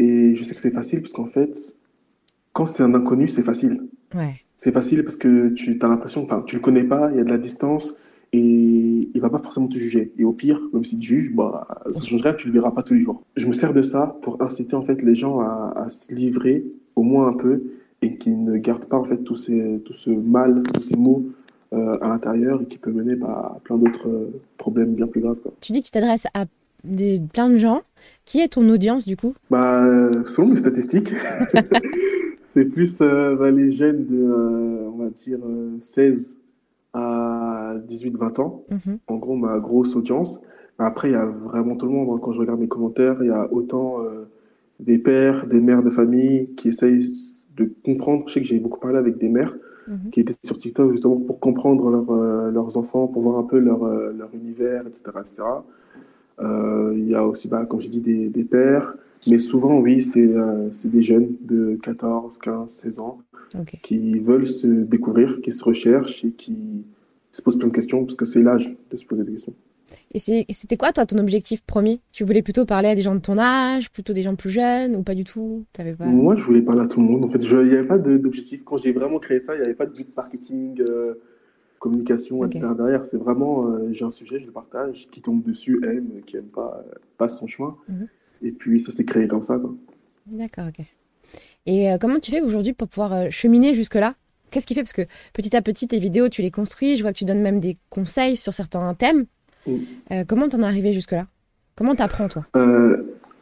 Et 0.00 0.34
je 0.34 0.42
sais 0.42 0.56
que 0.56 0.60
c'est 0.60 0.72
facile 0.72 1.02
parce 1.02 1.12
qu'en 1.12 1.26
fait, 1.26 1.56
quand 2.52 2.66
c'est 2.66 2.82
un 2.82 2.94
inconnu, 2.94 3.28
c'est 3.28 3.44
facile. 3.44 3.86
Ouais 4.12 4.42
c'est 4.62 4.70
facile 4.70 5.02
parce 5.02 5.16
que 5.16 5.48
tu 5.48 5.76
as 5.82 5.88
l'impression, 5.88 6.24
tu 6.46 6.54
le 6.54 6.62
connais 6.62 6.84
pas, 6.84 7.10
il 7.10 7.16
y 7.16 7.20
a 7.20 7.24
de 7.24 7.30
la 7.30 7.38
distance 7.38 7.94
et 8.32 9.10
il 9.14 9.20
va 9.20 9.30
pas 9.30 9.38
forcément 9.38 9.68
te 9.68 9.76
juger. 9.76 10.12
Et 10.18 10.24
au 10.24 10.32
pire, 10.32 10.60
même 10.72 10.84
s'il 10.84 10.98
te 10.98 11.04
juge, 11.04 11.34
bah, 11.34 11.66
ça 11.90 12.00
changerait, 12.00 12.36
tu 12.36 12.46
le 12.46 12.54
verras 12.54 12.70
pas 12.70 12.82
tous 12.82 12.94
les 12.94 13.00
jours. 13.00 13.22
Je 13.36 13.46
me 13.46 13.52
sers 13.52 13.72
de 13.72 13.82
ça 13.82 14.16
pour 14.22 14.40
inciter 14.42 14.74
en 14.74 14.82
fait 14.82 15.02
les 15.02 15.14
gens 15.14 15.40
à, 15.40 15.86
se 15.88 16.14
livrer 16.14 16.64
au 16.96 17.02
moins 17.02 17.28
un 17.28 17.34
peu 17.34 17.62
et 18.00 18.16
qui 18.16 18.30
ne 18.36 18.56
gardent 18.56 18.86
pas 18.86 18.96
en 18.96 19.04
fait 19.04 19.18
tout, 19.18 19.36
ces, 19.36 19.80
tout 19.84 19.92
ce 19.92 20.10
mal, 20.10 20.62
tous 20.74 20.82
ces 20.82 20.96
mots 20.96 21.24
euh, 21.72 21.98
à 22.00 22.08
l'intérieur 22.08 22.62
et 22.62 22.66
qui 22.66 22.78
peut 22.78 22.90
mener 22.90 23.16
bah, 23.16 23.54
à 23.56 23.60
plein 23.60 23.76
d'autres 23.76 24.08
euh, 24.08 24.40
problèmes 24.56 24.94
bien 24.94 25.06
plus 25.06 25.20
graves. 25.20 25.38
Tu 25.60 25.72
dis 25.72 25.80
que 25.80 25.86
tu 25.86 25.92
t'adresses 25.92 26.26
à 26.34 26.46
des, 26.84 27.20
plein 27.32 27.48
de 27.48 27.56
gens. 27.56 27.82
Qui 28.24 28.40
est 28.40 28.48
ton 28.48 28.68
audience 28.68 29.06
du 29.06 29.16
coup? 29.16 29.34
Bah, 29.50 29.84
Selon 30.26 30.48
mes 30.48 30.56
statistiques, 30.56 31.12
c'est 32.44 32.66
plus 32.66 33.00
euh, 33.00 33.36
bah, 33.36 33.50
les 33.50 33.72
jeunes 33.72 34.06
de, 34.06 34.88
on 34.92 34.96
va 34.96 35.10
dire, 35.10 35.38
16 35.80 36.38
euh, 36.38 36.41
à 36.92 37.74
18-20 37.86 38.40
ans. 38.40 38.64
Mhm. 38.70 38.98
En 39.06 39.16
gros, 39.16 39.36
ma 39.36 39.58
grosse 39.58 39.96
audience. 39.96 40.42
Après, 40.78 41.10
il 41.10 41.12
y 41.12 41.16
a 41.16 41.24
vraiment 41.24 41.76
tout 41.76 41.86
le 41.86 41.92
monde. 41.92 42.08
Hein. 42.10 42.20
Quand 42.22 42.32
je 42.32 42.40
regarde 42.40 42.60
mes 42.60 42.68
commentaires, 42.68 43.16
il 43.20 43.28
y 43.28 43.30
a 43.30 43.52
autant 43.52 43.98
des 44.80 44.98
pères, 44.98 45.46
des 45.46 45.60
mères 45.60 45.82
de 45.82 45.90
famille 45.90 46.48
qui 46.56 46.68
essayent 46.68 47.08
de 47.56 47.70
comprendre. 47.84 48.28
Je 48.28 48.34
sais 48.34 48.40
que 48.40 48.46
j'ai 48.46 48.58
beaucoup 48.58 48.80
parlé 48.80 48.98
avec 48.98 49.18
des 49.18 49.28
mères 49.28 49.56
mhm. 49.86 50.10
qui 50.10 50.20
étaient 50.20 50.34
sur 50.44 50.56
TikTok 50.56 50.90
justement 50.90 51.20
pour 51.20 51.38
comprendre 51.38 52.50
leurs 52.50 52.76
enfants, 52.76 53.06
pour 53.06 53.22
voir 53.22 53.38
un 53.38 53.44
peu 53.44 53.58
leur, 53.58 53.84
leur 53.84 54.34
univers, 54.34 54.86
etc. 54.86 55.02
etc. 55.20 55.42
il 56.40 57.08
y 57.08 57.14
a 57.14 57.24
aussi, 57.24 57.48
bah, 57.48 57.64
comme 57.66 57.80
j'ai 57.80 57.90
dit, 57.90 58.00
des, 58.00 58.28
des 58.28 58.44
pères. 58.44 58.96
Mais 59.26 59.38
souvent, 59.38 59.78
oui, 59.78 60.04
euh, 60.16 60.68
c'est 60.72 60.90
des 60.90 61.02
jeunes 61.02 61.36
de 61.42 61.78
14, 61.82 62.38
15, 62.38 62.70
16 62.70 62.98
ans 62.98 63.18
qui 63.82 64.18
veulent 64.18 64.46
se 64.46 64.66
découvrir, 64.66 65.40
qui 65.42 65.52
se 65.52 65.62
recherchent 65.62 66.24
et 66.24 66.32
qui 66.32 66.84
se 67.32 67.42
posent 67.42 67.58
plein 67.58 67.68
de 67.68 67.72
questions 67.72 68.04
parce 68.04 68.16
que 68.16 68.24
c'est 68.24 68.42
l'âge 68.42 68.74
de 68.90 68.96
se 68.96 69.04
poser 69.04 69.24
des 69.24 69.32
questions. 69.32 69.54
Et 70.14 70.18
c'était 70.18 70.76
quoi, 70.76 70.92
toi, 70.92 71.06
ton 71.06 71.18
objectif 71.18 71.62
premier 71.62 72.00
Tu 72.12 72.24
voulais 72.24 72.42
plutôt 72.42 72.64
parler 72.64 72.88
à 72.88 72.94
des 72.94 73.02
gens 73.02 73.14
de 73.14 73.20
ton 73.20 73.38
âge, 73.38 73.90
plutôt 73.90 74.12
des 74.12 74.22
gens 74.22 74.34
plus 74.34 74.50
jeunes 74.50 74.96
ou 74.96 75.02
pas 75.02 75.14
du 75.14 75.24
tout? 75.24 75.64
Avais 75.78 75.94
pas... 75.94 76.06
Moi, 76.06 76.34
je 76.36 76.44
voulais 76.44 76.62
parler 76.62 76.82
à 76.82 76.86
tout 76.86 77.00
le 77.00 77.06
monde. 77.06 77.24
En 77.24 77.30
fait, 77.30 77.38
il 77.38 77.68
n'y 77.68 77.74
avait 77.74 77.86
pas 77.86 77.98
d'objectif. 77.98 78.64
Quand 78.64 78.76
j'ai 78.78 78.92
vraiment 78.92 79.18
créé 79.18 79.38
ça, 79.38 79.54
il 79.54 79.58
n'y 79.58 79.64
avait 79.64 79.74
pas 79.74 79.86
de 79.86 79.92
but 79.92 80.14
marketing, 80.16 80.80
euh, 80.80 81.14
communication, 81.78 82.44
etc. 82.44 82.68
Derrière, 82.76 83.04
c'est 83.04 83.18
vraiment, 83.18 83.66
euh, 83.66 83.88
j'ai 83.92 84.04
un 84.04 84.10
sujet, 84.10 84.38
je 84.38 84.46
le 84.46 84.52
partage. 84.52 85.08
Qui 85.10 85.20
tombe 85.20 85.42
dessus 85.42 85.80
aime, 85.84 86.22
qui 86.24 86.36
aime 86.36 86.44
pas, 86.44 86.84
passe 87.18 87.38
son 87.38 87.46
chemin. 87.46 87.76
Mhm. 87.88 88.08
Et 88.42 88.52
puis 88.52 88.80
ça 88.80 88.92
s'est 88.92 89.04
créé 89.04 89.28
comme 89.28 89.42
ça. 89.42 89.60
D'accord, 90.26 90.66
ok. 90.68 90.84
Et 91.66 91.90
euh, 91.90 91.98
comment 91.98 92.18
tu 92.18 92.30
fais 92.30 92.40
aujourd'hui 92.40 92.72
pour 92.72 92.88
pouvoir 92.88 93.12
euh, 93.12 93.26
cheminer 93.30 93.74
jusque-là? 93.74 94.14
Qu'est-ce 94.50 94.66
qui 94.66 94.74
fait? 94.74 94.82
Parce 94.82 94.92
que 94.92 95.02
petit 95.32 95.56
à 95.56 95.62
petit, 95.62 95.86
tes 95.86 95.98
vidéos, 95.98 96.28
tu 96.28 96.42
les 96.42 96.50
construis. 96.50 96.96
Je 96.96 97.02
vois 97.02 97.12
que 97.12 97.18
tu 97.18 97.24
donnes 97.24 97.40
même 97.40 97.60
des 97.60 97.76
conseils 97.88 98.36
sur 98.36 98.52
certains 98.52 98.94
thèmes. 98.94 99.26
Mm. 99.66 99.72
Euh, 100.10 100.24
comment 100.26 100.48
t'en 100.48 100.60
es 100.60 100.64
arrivé 100.64 100.92
jusque-là? 100.92 101.26
Comment 101.76 101.94
t'apprends, 101.94 102.28
toi? 102.28 102.46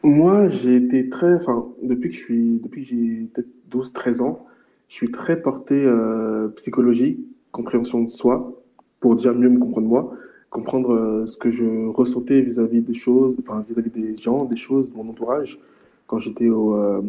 Moi, 0.02 0.48
j'ai 0.48 0.76
été 0.76 1.08
très. 1.08 1.34
Enfin, 1.34 1.66
depuis 1.82 2.10
que 2.10 2.14
je 2.14 2.20
suis. 2.20 2.60
Depuis 2.62 2.82
que 2.82 2.88
j'ai 2.88 3.28
peut-être 3.34 3.48
12-13 3.70 4.22
ans, 4.22 4.46
je 4.88 4.94
suis 4.94 5.10
très 5.10 5.40
porté 5.42 5.88
psychologie, 6.56 7.26
compréhension 7.50 8.02
de 8.02 8.08
soi, 8.08 8.62
pour 9.00 9.14
dire 9.14 9.34
mieux 9.34 9.48
me 9.48 9.58
comprendre 9.58 9.88
moi 9.88 10.16
comprendre 10.50 10.92
euh, 10.92 11.26
ce 11.26 11.38
que 11.38 11.50
je 11.50 11.86
ressentais 11.88 12.42
vis-à-vis 12.42 12.82
des 12.82 12.94
choses, 12.94 13.36
enfin 13.40 13.60
vis-à-vis 13.60 13.90
des 13.90 14.16
gens, 14.16 14.44
des 14.44 14.56
choses, 14.56 14.90
de 14.90 14.96
mon 14.96 15.08
entourage, 15.08 15.60
quand 16.06 16.18
j'étais 16.18 16.48
au, 16.48 16.74
euh, 16.74 17.00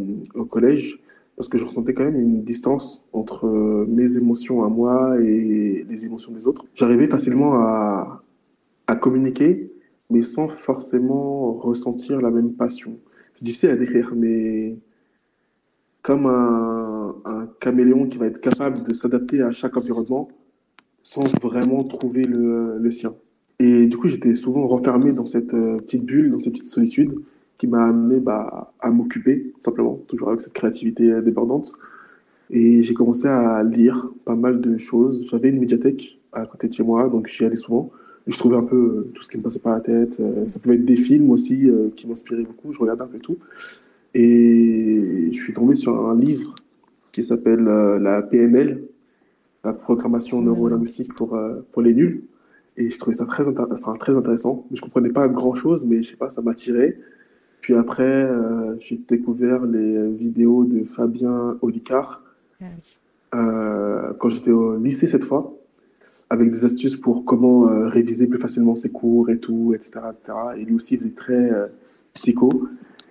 collège, 0.50 1.02
parce 1.36 1.50
que 1.50 1.58
je 1.58 1.66
ressentais 1.66 1.94
quand 1.96 2.04
même 2.04 2.20
une 2.20 2.44
distance 2.44 3.04
entre 3.14 3.48
euh, 3.48 3.86
mes 3.90 4.18
émotions 4.18 4.64
à 4.64 4.70
moi 4.70 5.20
et 5.20 5.84
les 5.90 6.06
émotions 6.06 6.32
des 6.32 6.48
autres. 6.48 6.66
J'arrivais 6.76 7.08
facilement 7.08 7.56
à, 7.56 8.24
à 8.86 8.96
communiquer, 8.96 9.72
mais 10.12 10.22
sans 10.22 10.48
forcément 10.48 11.54
ressentir 11.54 12.22
la 12.22 12.30
même 12.30 12.54
passion. 12.54 13.00
C'est 13.34 13.44
difficile 13.44 13.72
à 13.72 13.76
décrire, 13.76 14.14
mais 14.16 14.78
comme 16.04 16.28
un, 16.28 17.16
un 17.26 17.48
caméléon 17.60 18.08
qui 18.08 18.18
va 18.20 18.28
être 18.28 18.42
capable 18.42 18.84
de 18.84 18.94
s'adapter 18.94 19.42
à 19.42 19.52
chaque 19.52 19.78
environnement 19.78 20.28
sans 21.02 21.24
vraiment 21.42 21.84
trouver 21.84 22.26
le, 22.26 22.78
le 22.78 22.92
sien. 22.92 23.16
Et 23.62 23.86
du 23.86 23.96
coup, 23.96 24.08
j'étais 24.08 24.34
souvent 24.34 24.66
renfermé 24.66 25.14
dans 25.14 25.28
cette 25.28 25.54
euh, 25.54 25.78
petite 25.78 26.04
bulle, 26.04 26.32
dans 26.32 26.40
cette 26.40 26.54
petite 26.54 26.66
solitude 26.66 27.14
qui 27.58 27.68
m'a 27.68 27.84
amené 27.84 28.20
bah, 28.20 28.74
à 28.80 28.90
m'occuper, 28.90 29.54
simplement, 29.60 30.00
toujours 30.08 30.30
avec 30.30 30.42
cette 30.42 30.54
créativité 30.54 31.12
euh, 31.12 31.22
débordante. 31.22 31.72
Et 32.50 32.82
j'ai 32.82 32.96
commencé 32.96 33.28
à 33.28 33.62
lire 33.62 34.10
pas 34.26 34.34
mal 34.34 34.62
de 34.62 34.78
choses. 34.78 35.28
J'avais 35.30 35.50
une 35.50 35.60
médiathèque 35.60 36.20
à 36.34 36.48
côté 36.48 36.70
de 36.70 36.74
chez 36.74 36.82
moi, 36.82 37.08
donc 37.08 37.28
j'y 37.28 37.46
allais 37.46 37.56
souvent. 37.56 37.92
Et 38.26 38.32
je 38.32 38.38
trouvais 38.40 38.56
un 38.58 38.64
peu 38.64 38.76
euh, 38.76 39.12
tout 39.14 39.22
ce 39.22 39.30
qui 39.30 39.38
me 39.38 39.44
passait 39.44 39.60
par 39.60 39.74
la 39.74 39.82
tête. 39.82 40.20
Ça 40.48 40.60
pouvait 40.60 40.76
être 40.76 40.86
des 40.86 40.98
films 40.98 41.30
aussi 41.30 41.70
qui 41.96 42.08
m'inspiraient 42.08 42.42
beaucoup. 42.42 42.74
Je 42.74 42.80
regardais 42.80 43.04
un 43.04 43.08
peu 43.08 43.20
tout. 43.20 43.38
Et 44.16 45.30
je 45.32 45.38
suis 45.38 45.54
tombé 45.54 45.76
sur 45.76 46.10
un 46.10 46.20
livre 46.20 46.56
qui 47.12 47.22
s'appelle 47.22 47.64
la 47.64 48.24
PNL, 48.24 48.82
la 49.64 49.74
programmation 49.74 50.42
neuro-linguistique 50.42 51.14
pour, 51.14 51.40
pour 51.72 51.82
les 51.84 51.94
nuls. 51.94 52.24
Et 52.78 52.90
je 52.90 52.98
trouvais 52.98 53.16
ça 53.16 53.26
très, 53.26 53.48
enfin, 53.48 53.94
très 53.96 54.18
intéressant. 54.18 54.66
Je 54.72 54.82
comprenais 54.82 55.10
pas 55.10 55.28
grand-chose, 55.28 55.86
mais 55.86 56.04
je 56.04 56.12
sais 56.12 56.16
pas, 56.16 56.30
ça 56.30 56.42
m'a 56.42 56.54
tiré. 56.54 56.98
Puis 57.62 57.76
après, 57.76 58.04
euh, 58.04 58.76
j'ai 58.80 58.98
découvert 58.98 59.66
les 59.66 60.12
vidéos 60.12 60.66
de 60.66 60.84
Fabien 60.84 61.58
Olicard 61.62 62.24
ah 62.62 62.66
euh, 63.34 64.14
quand 64.20 64.30
j'étais 64.30 64.52
au 64.52 64.78
lycée 64.78 65.08
cette 65.08 65.24
fois, 65.24 65.54
avec 66.30 66.50
des 66.52 66.66
astuces 66.66 66.96
pour 66.96 67.24
comment 67.24 67.68
euh, 67.68 67.88
réviser 67.88 68.28
plus 68.28 68.40
facilement 68.40 68.76
ses 68.76 68.90
cours 68.90 69.30
et 69.30 69.38
tout, 69.38 69.74
etc. 69.76 70.00
etc. 70.10 70.38
Et 70.58 70.66
lui 70.66 70.74
aussi, 70.74 70.96
il 70.96 71.00
faisait 71.00 71.14
très 71.14 71.52
psycho. 72.14 72.68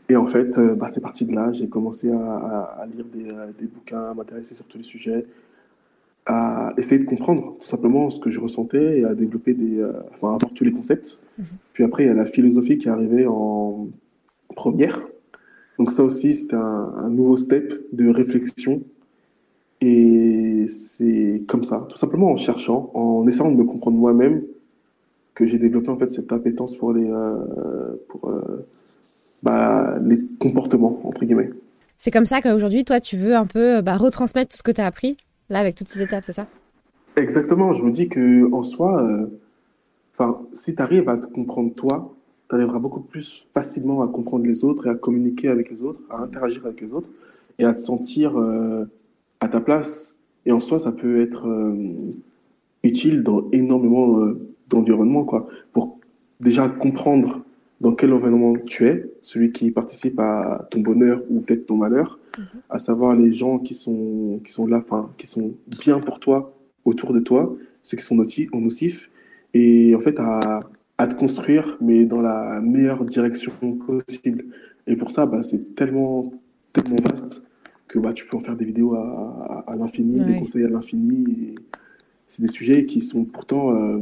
Et 0.09 0.17
en 0.17 0.27
fait, 0.27 0.59
bah, 0.59 0.89
c'est 0.89 1.01
parti 1.01 1.25
de 1.25 1.35
là. 1.35 1.53
J'ai 1.53 1.69
commencé 1.69 2.11
à, 2.11 2.77
à 2.81 2.87
lire 2.87 3.05
des, 3.05 3.33
des, 3.57 3.67
bouquins, 3.67 4.11
à 4.11 4.15
m'intéresser 4.15 4.55
sur 4.55 4.67
tous 4.67 4.79
les 4.79 4.85
sujets 4.85 5.25
à 6.31 6.73
essayer 6.77 7.01
de 7.01 7.07
comprendre 7.07 7.57
tout 7.59 7.67
simplement 7.67 8.09
ce 8.09 8.21
que 8.21 8.31
je 8.31 8.39
ressentais 8.39 9.01
et 9.01 9.05
à 9.05 9.15
développer 9.15 9.53
des, 9.53 9.79
euh, 9.79 9.93
enfin, 10.13 10.35
avoir 10.35 10.55
tous 10.55 10.63
les 10.63 10.73
concepts. 10.73 11.23
Mhm. 11.39 11.45
Puis 11.73 11.83
après, 11.83 12.05
il 12.05 12.07
y 12.07 12.11
a 12.11 12.15
la 12.15 12.25
philosophie 12.25 12.79
qui 12.79 12.87
est 12.87 12.91
arrivée 12.91 13.27
en 13.27 13.89
première. 14.55 15.09
Donc 15.79 15.91
ça 15.91 16.05
aussi, 16.05 16.35
c'était 16.35 16.55
un, 16.55 17.09
nouveau 17.11 17.37
step 17.37 17.75
de 17.93 18.09
réflexion. 18.09 18.83
Et 19.81 20.67
c'est 20.69 21.43
comme 21.49 21.65
ça, 21.65 21.87
tout 21.89 21.97
simplement 21.97 22.31
en 22.31 22.37
cherchant, 22.37 22.91
en 22.95 23.27
essayant 23.27 23.51
de 23.51 23.57
me 23.57 23.65
comprendre 23.65 23.97
moi-même, 23.97 24.43
que 25.35 25.47
j'ai 25.47 25.59
développé 25.59 25.89
en 25.89 25.97
fait 25.97 26.11
cette 26.11 26.33
appétence 26.33 26.77
pour 26.77 26.93
les, 26.93 27.09
euh, 27.11 27.97
pour, 28.09 28.29
euh, 28.29 28.69
bah, 29.43 29.99
les 30.05 30.21
comportements, 30.39 31.01
entre 31.05 31.25
guillemets. 31.25 31.51
C'est 31.99 32.11
comme 32.11 32.27
ça 32.27 32.41
qu'aujourd'hui, 32.41 32.85
toi, 32.85 33.01
tu 33.01 33.17
veux 33.17 33.35
un 33.35 33.47
peu 33.47 33.81
bah, 33.81 33.97
retransmettre 33.97 34.51
tout 34.51 34.59
ce 34.59 34.63
que 34.63 34.71
tu 34.71 34.81
as 34.81 34.87
appris? 34.87 35.17
Là, 35.51 35.59
avec 35.59 35.75
toutes 35.75 35.89
ces 35.89 36.01
étapes, 36.01 36.25
c'est 36.25 36.33
ça? 36.33 36.47
Exactement. 37.17 37.73
Je 37.73 37.85
me 37.85 37.91
dis 37.91 38.09
que 38.09 38.51
en 38.53 38.63
soi, 38.63 39.03
euh, 39.03 39.27
si 40.53 40.75
tu 40.75 40.81
arrives 40.83 41.09
à 41.09 41.19
te 41.19 41.27
comprendre 41.27 41.75
toi, 41.75 42.15
tu 42.49 42.55
arriveras 42.55 42.79
beaucoup 42.79 43.01
plus 43.01 43.49
facilement 43.53 44.03
à 44.03 44.09
comprendre 44.09 44.47
les 44.47 44.65
autres 44.65 44.87
et 44.87 44.91
à 44.91 44.95
communiquer 44.95 45.49
avec 45.49 45.71
les 45.71 45.83
autres, 45.83 46.01
à 46.09 46.19
interagir 46.19 46.65
avec 46.65 46.81
les 46.81 46.95
autres 46.95 47.11
et 47.59 47.65
à 47.65 47.75
te 47.75 47.81
sentir 47.81 48.39
euh, 48.39 48.85
à 49.41 49.49
ta 49.49 49.61
place. 49.61 50.19
Et 50.47 50.53
en 50.53 50.61
soi, 50.61 50.79
ça 50.79 50.93
peut 50.93 51.21
être 51.21 51.47
euh, 51.47 51.75
utile 52.83 53.23
dans 53.23 53.49
énormément 53.53 54.25
d'environnement, 54.69 55.25
quoi, 55.25 55.49
pour 55.73 55.99
déjà 56.41 56.69
comprendre 56.69 57.43
dans 57.81 57.95
quel 57.95 58.13
environnement 58.13 58.55
tu 58.67 58.87
es, 58.87 59.11
celui 59.23 59.53
qui 59.53 59.71
participe 59.71 60.19
à 60.21 60.67
ton 60.71 60.81
bonheur 60.81 61.23
ou 61.31 61.41
peut-être 61.41 61.67
ton 61.67 61.77
malheur, 61.77 62.19
mhm. 62.39 62.45
à 62.69 62.79
savoir 62.79 63.17
les 63.17 63.33
gens 63.33 63.59
qui 63.59 63.75
sont, 63.75 64.41
qui 64.45 64.53
sont 64.53 64.67
là, 64.67 64.83
enfin, 64.85 65.11
qui 65.17 65.27
sont 65.27 65.55
bien 65.67 65.99
pour 65.99 66.21
toi, 66.21 66.55
autour 66.85 67.13
de 67.13 67.21
toi, 67.21 67.57
ceux 67.83 67.97
qui 67.97 68.05
sont 68.05 68.17
nocifs, 68.17 69.11
et 69.55 69.95
en 69.95 70.01
fait 70.01 70.19
à, 70.19 70.61
à 70.99 71.07
te 71.07 71.15
construire, 71.15 71.79
mais 71.81 72.05
dans 72.05 72.21
la 72.21 72.61
meilleure 72.61 73.05
direction 73.07 73.53
possible. 73.87 74.45
Et 74.87 74.97
pour 74.97 75.11
ça, 75.11 75.25
bah, 75.25 75.43
c'est 75.43 75.75
tellement, 75.75 76.25
tellement 76.75 76.97
vaste 76.97 77.49
que 77.89 77.99
bah, 77.99 78.13
tu 78.13 78.27
peux 78.27 78.37
en 78.37 78.41
faire 78.41 78.57
des 78.57 78.67
vidéos 78.67 78.95
à, 78.95 79.65
à, 79.67 79.77
l'infini, 79.77 80.23
des 80.25 80.39
conseils 80.39 80.65
à 80.65 80.69
l'infini. 80.69 81.55
C'est 82.27 82.43
des 82.43 82.49
sujets 82.49 82.85
qui 82.85 83.01
sont 83.01 83.25
pourtant... 83.25 83.75
Euh, 83.75 84.01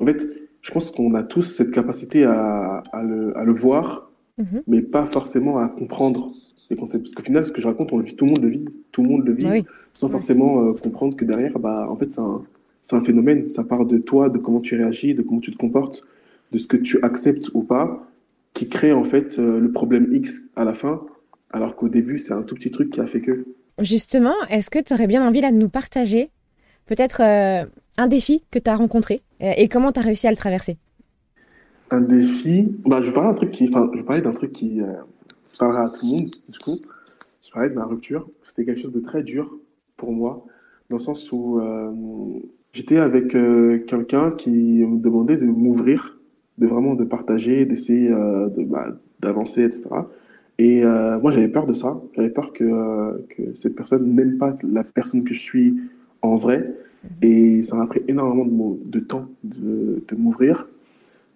en 0.00 0.06
fait, 0.06 0.26
je 0.62 0.70
pense 0.70 0.90
qu'on 0.90 1.14
a 1.14 1.22
tous 1.22 1.42
cette 1.42 1.72
capacité 1.72 2.24
à, 2.24 2.82
à, 2.92 3.02
le, 3.02 3.36
à 3.36 3.44
le, 3.44 3.52
voir, 3.52 4.10
mhm. 4.38 4.62
mais 4.66 4.80
pas 4.80 5.04
forcément 5.04 5.58
à 5.58 5.68
comprendre 5.68 6.32
les 6.70 6.76
concepts. 6.76 7.02
Parce 7.04 7.14
qu'au 7.14 7.22
final, 7.22 7.44
ce 7.44 7.52
que 7.52 7.60
je 7.60 7.66
raconte, 7.66 7.92
on 7.92 7.98
le 7.98 8.04
vit, 8.04 8.14
tout 8.14 8.24
le 8.24 8.30
monde 8.30 8.42
le 8.42 8.48
vit, 8.48 8.64
tout 8.92 9.02
le 9.02 9.08
monde 9.08 9.26
le 9.26 9.34
vit, 9.34 9.64
sans 9.92 10.08
forcément 10.08 10.68
euh, 10.68 10.72
comprendre 10.72 11.16
que 11.16 11.24
derrière, 11.24 11.58
bah, 11.58 11.86
en 11.90 11.96
fait, 11.96 12.08
c'est 12.08 12.20
un, 12.20 12.42
un, 12.92 13.00
phénomène. 13.04 13.48
Ça 13.48 13.64
part 13.64 13.84
de 13.84 13.98
toi, 13.98 14.28
de 14.28 14.38
comment 14.38 14.60
tu 14.60 14.76
réagis, 14.76 15.14
de 15.14 15.22
comment 15.22 15.40
tu 15.40 15.50
te 15.50 15.58
comportes, 15.58 16.06
de 16.52 16.58
ce 16.58 16.68
que 16.68 16.76
tu 16.76 17.02
acceptes 17.02 17.50
ou 17.54 17.62
pas, 17.62 18.08
qui 18.54 18.68
crée 18.68 18.92
en 18.92 19.04
fait 19.04 19.38
euh, 19.38 19.58
le 19.58 19.72
problème 19.72 20.08
X 20.12 20.42
à 20.54 20.64
la 20.64 20.74
fin, 20.74 21.02
alors 21.52 21.74
qu'au 21.74 21.88
début, 21.88 22.18
c'est 22.18 22.32
un 22.32 22.42
tout 22.42 22.54
petit 22.54 22.70
truc 22.70 22.90
qui 22.90 23.00
a 23.00 23.06
fait 23.06 23.20
que. 23.20 23.44
Justement, 23.78 24.34
est-ce 24.48 24.70
que 24.70 24.78
tu 24.78 24.94
aurais 24.94 25.06
bien 25.06 25.26
envie 25.26 25.40
là 25.40 25.50
de 25.50 25.56
nous 25.56 25.68
partager 25.68 26.30
peut-être 26.86 27.22
euh, 27.22 27.66
un 27.98 28.06
défi 28.06 28.44
que 28.50 28.58
tu 28.58 28.70
as 28.70 28.76
rencontré? 28.76 29.22
Et 29.42 29.68
comment 29.68 29.92
tu 29.92 30.00
as 30.00 30.02
réussi 30.02 30.26
à 30.26 30.30
le 30.30 30.36
traverser? 30.36 30.78
Un 31.90 32.00
défi, 32.00 32.74
bah, 32.86 33.00
je 33.02 33.06
vais 33.06 33.12
parler 33.12 33.28
d'un 33.28 33.34
truc 33.34 33.50
qui, 33.50 33.68
enfin, 33.68 33.90
qui 34.52 34.80
euh, 34.80 34.92
à 35.60 35.90
tout 35.90 36.06
le 36.06 36.10
monde, 36.10 36.30
du 36.48 36.58
coup. 36.58 36.78
Je 37.44 37.50
parlais 37.50 37.68
de 37.68 37.74
ma 37.74 37.84
rupture. 37.84 38.28
C'était 38.42 38.64
quelque 38.64 38.80
chose 38.80 38.92
de 38.92 39.00
très 39.00 39.22
dur 39.22 39.58
pour 39.96 40.12
moi, 40.12 40.44
dans 40.88 40.96
le 40.96 41.02
sens 41.02 41.30
où 41.32 41.60
euh, 41.60 41.90
j'étais 42.72 42.96
avec 42.96 43.28
quelqu'un 43.86 44.30
qui 44.30 44.84
me 44.84 44.98
demandait 44.98 45.36
de 45.36 45.44
m'ouvrir, 45.44 46.18
de 46.58 46.66
vraiment 46.66 46.94
de 46.94 47.04
partager, 47.04 47.66
d'essayer 47.66 48.08
de, 48.08 48.64
bah, 48.64 48.86
d'avancer, 49.20 49.62
etc. 49.62 49.88
Et 50.58 50.82
moi, 50.82 51.30
j'avais 51.30 51.48
peur 51.48 51.66
de 51.66 51.72
ça. 51.72 52.00
J'avais 52.14 52.30
peur 52.30 52.52
que, 52.52 53.26
que 53.28 53.54
cette 53.54 53.74
personne 53.74 54.14
n'aime 54.14 54.38
pas 54.38 54.56
la 54.62 54.84
personne 54.84 55.24
que 55.24 55.34
je 55.34 55.42
suis 55.42 55.76
en 56.22 56.36
vrai. 56.36 56.74
Et 57.20 57.62
ça 57.62 57.76
m'a 57.76 57.86
pris 57.86 58.02
énormément 58.08 58.76
de, 58.84 59.00
temps 59.00 59.28
de, 59.44 60.02
m'ouvrir. 60.16 60.68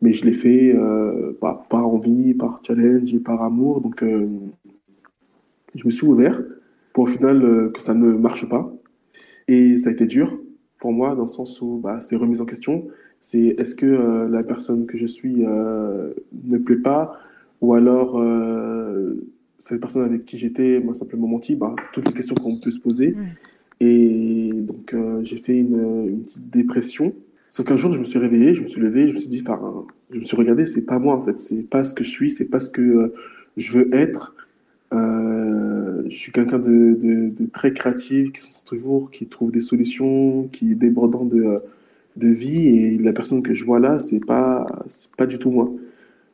Mais 0.03 0.13
je 0.13 0.25
l'ai 0.25 0.33
fait 0.33 0.75
euh, 0.75 1.33
par, 1.41 1.65
par, 1.65 1.89
envie, 1.89 2.35
par 2.35 2.61
challenge 2.67 3.13
et 3.15 3.21
par 3.21 3.43
amour. 3.43 3.81
Donc, 3.81 4.03
euh, 4.03 4.29
je 5.75 5.85
me 5.85 5.91
suis 5.91 6.07
ouvert 6.07 6.43
pour 6.93 7.05
au 7.05 7.07
final 7.07 7.43
euh, 7.43 7.71
que 7.71 7.81
ça 7.81 7.95
ne 7.95 8.13
marche 8.13 8.49
pas. 8.49 8.73
Et 9.49 9.77
ça 9.77 9.91
a 9.91 9.93
été 9.93 10.07
dur 10.07 10.39
pour 10.79 10.93
moi 10.93 11.15
dans 11.15 11.23
le 11.23 11.29
sens 11.29 11.61
où 11.63 11.81
bah, 11.83 12.01
c'est 12.01 12.17
remise 12.17 12.41
en 12.41 12.47
question. 12.47 12.87
C'est 13.21 13.57
est-ce 13.59 13.75
que 13.75 14.27
la 14.31 14.43
personne 14.43 14.87
que 14.87 14.97
je 14.97 15.07
suis 15.07 15.37
ne 15.37 16.59
plaît 16.59 16.77
pas? 16.77 17.19
Ou 17.63 17.75
alors 17.75 18.23
cette 19.57 19.81
personne 19.81 20.05
avec 20.05 20.27
qui 20.27 20.37
j'étais 20.37 20.81
m'a 20.81 20.93
simplement 20.93 21.27
menti? 21.27 21.57
Bah, 21.57 21.75
toutes 21.93 22.07
les 22.07 22.13
questions 22.13 22.35
qu'on 22.37 22.61
peut 22.61 22.71
se 22.71 22.81
poser. 22.81 23.17
Et 23.81 24.51
donc, 24.55 24.95
euh, 24.95 25.23
j'ai 25.23 25.37
fait 25.37 25.57
une, 25.57 26.09
une, 26.09 26.23
petite 26.23 26.51
dépression. 26.51 27.15
Sauf 27.51 27.67
qu'un 27.67 27.77
jour, 27.77 27.93
je 27.93 28.01
me 28.01 28.05
suis 28.05 28.19
réveillé, 28.19 28.55
je 28.55 28.63
me 28.63 28.67
suis 28.67 28.81
levé, 28.81 29.09
je 29.09 29.15
me 29.15 29.19
suis 29.19 29.29
dit, 29.29 29.43
enfin, 29.47 29.87
je 30.11 30.19
me 30.19 30.25
suis 30.25 30.37
regardé, 30.37 30.67
c'est 30.67 30.85
pas 30.85 30.99
moi 30.99 31.17
en 31.17 31.23
fait, 31.25 31.39
c'est 31.39 31.63
pas 31.63 31.85
ce 31.85 31.95
que 31.95 32.05
je 32.05 32.11
suis, 32.11 32.31
c'est 32.31 32.47
pas 32.47 32.59
ce 32.59 32.71
que 32.71 32.83
euh, 32.83 33.15
je 33.57 33.79
veux 33.79 33.95
être. 33.95 34.35
Euh, 34.93 36.03
je 36.09 36.17
suis 36.17 36.33
quelqu'un 36.33 36.59
de, 36.59 36.97
de, 37.01 37.47
très 37.47 37.73
créatif, 37.73 38.33
qui 38.33 38.41
sont 38.41 38.65
toujours, 38.65 39.11
qui 39.11 39.27
trouve 39.27 39.51
des 39.53 39.61
solutions, 39.61 40.49
qui 40.53 40.73
est 40.73 40.75
débordant 40.75 41.25
de, 41.25 41.61
de 42.17 42.29
vie. 42.29 42.69
Et 42.69 42.99
la 42.99 43.13
personne 43.13 43.43
que 43.43 43.55
je 43.55 43.65
vois 43.65 43.81
là, 43.81 43.99
c'est 43.99 44.25
pas, 44.25 44.67
pas 45.17 45.27
du 45.27 45.39
tout 45.39 45.51
moi. 45.51 45.71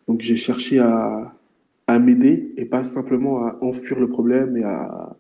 Donc, 0.09 0.21
j'ai 0.21 0.37
cherché 0.37 0.79
à, 0.81 1.35
à 1.87 1.99
m'aider 1.99 2.53
et 2.57 2.65
pas 2.65 2.85
simplement 2.85 3.47
à 3.47 3.59
enfuir 3.63 3.99
le 4.01 4.09
problème 4.09 4.57
et 4.57 4.65
à, 4.65 5.17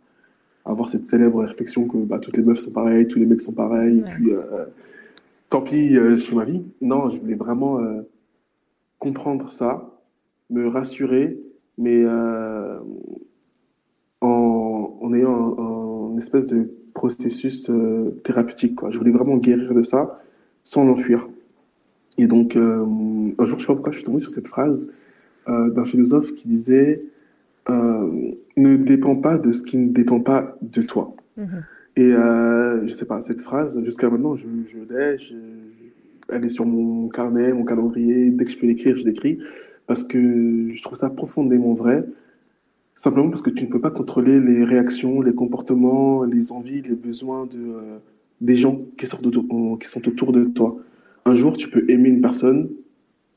avoir 0.64 0.88
cette 0.88 1.04
célèbre 1.04 1.42
réflexion 1.42 1.86
que 1.86 1.96
bah, 1.98 2.18
toutes 2.20 2.36
les 2.36 2.42
meufs 2.42 2.60
sont 2.60 2.72
pareilles, 2.72 3.08
tous 3.08 3.18
les 3.18 3.26
mecs 3.26 3.40
sont 3.40 3.52
pareils, 3.52 3.98
et 3.98 4.02
puis 4.02 4.32
euh, 4.32 4.66
tant 5.50 5.60
pis, 5.60 5.96
euh, 5.96 6.16
je 6.16 6.34
ma 6.34 6.44
vie. 6.44 6.62
Non, 6.80 7.10
je 7.10 7.20
voulais 7.20 7.34
vraiment 7.34 7.80
euh, 7.80 8.02
comprendre 8.98 9.50
ça, 9.50 9.90
me 10.50 10.68
rassurer, 10.68 11.38
mais 11.78 12.06
en, 14.20 14.98
en, 15.00 15.12
ayant 15.14 15.58
un, 15.58 16.14
un, 16.14 16.16
espèce 16.16 16.46
de 16.46 16.70
processus 16.94 17.70
thérapeutique. 18.22 18.76
Quoi. 18.76 18.90
Je 18.90 18.98
voulais 18.98 19.10
vraiment 19.10 19.36
guérir 19.38 19.74
de 19.74 19.82
ça 19.82 20.20
sans 20.62 20.84
l'enfuir. 20.84 21.28
Et 22.18 22.26
donc, 22.26 22.54
euh, 22.56 22.84
un 23.38 23.46
jour, 23.46 23.58
je 23.58 23.64
sais 23.64 23.66
pas 23.66 23.74
pourquoi, 23.74 23.90
je 23.90 23.96
suis 23.96 24.04
tombé 24.04 24.18
sur 24.18 24.30
cette 24.30 24.48
phrase 24.48 24.92
d'un 25.48 25.84
philosophe 25.84 26.36
qui 26.36 26.46
disait 26.46 27.02
euh, 27.68 28.32
ne 28.56 28.76
dépend 28.76 29.16
pas 29.16 29.38
de 29.38 29.52
ce 29.52 29.62
qui 29.62 29.78
ne 29.78 29.90
dépend 29.92 30.20
pas 30.20 30.56
de 30.60 30.82
toi. 30.82 31.14
Mhm. 31.36 31.64
Et 31.96 32.12
euh, 32.12 32.86
je 32.86 32.94
sais 32.94 33.06
pas, 33.06 33.20
cette 33.20 33.40
phrase, 33.40 33.82
jusqu'à 33.84 34.08
maintenant, 34.08 34.36
je, 34.36 34.48
je 34.66 34.78
l'ai, 34.78 35.16
elle 36.30 36.44
est 36.44 36.48
sur 36.48 36.64
mon 36.64 37.08
carnet, 37.08 37.52
mon 37.52 37.64
calendrier. 37.64 38.30
Dès 38.30 38.44
que 38.44 38.50
je 38.50 38.58
peux 38.58 38.66
l'écrire, 38.66 38.96
je 38.96 39.04
l'écris 39.04 39.38
parce 39.86 40.04
que 40.04 40.70
je 40.72 40.82
trouve 40.82 40.96
ça 40.96 41.10
profondément 41.10 41.74
vrai. 41.74 42.04
Simplement 42.94 43.28
parce 43.28 43.42
que 43.42 43.50
tu 43.50 43.64
ne 43.64 43.70
peux 43.70 43.80
pas 43.80 43.90
contrôler 43.90 44.40
les 44.40 44.64
réactions, 44.64 45.22
les 45.22 45.34
comportements, 45.34 46.24
les 46.24 46.52
envies, 46.52 46.82
les 46.82 46.94
besoins 46.94 47.46
de, 47.46 47.58
euh, 47.58 47.98
des 48.40 48.56
gens 48.56 48.80
qui, 48.98 49.06
sortent 49.06 49.26
de, 49.26 49.76
qui 49.78 49.88
sont 49.88 50.06
autour 50.06 50.32
de 50.32 50.44
toi. 50.44 50.76
Un 51.24 51.34
jour, 51.34 51.56
tu 51.56 51.70
peux 51.70 51.84
aimer 51.88 52.10
une 52.10 52.20
personne, 52.20 52.70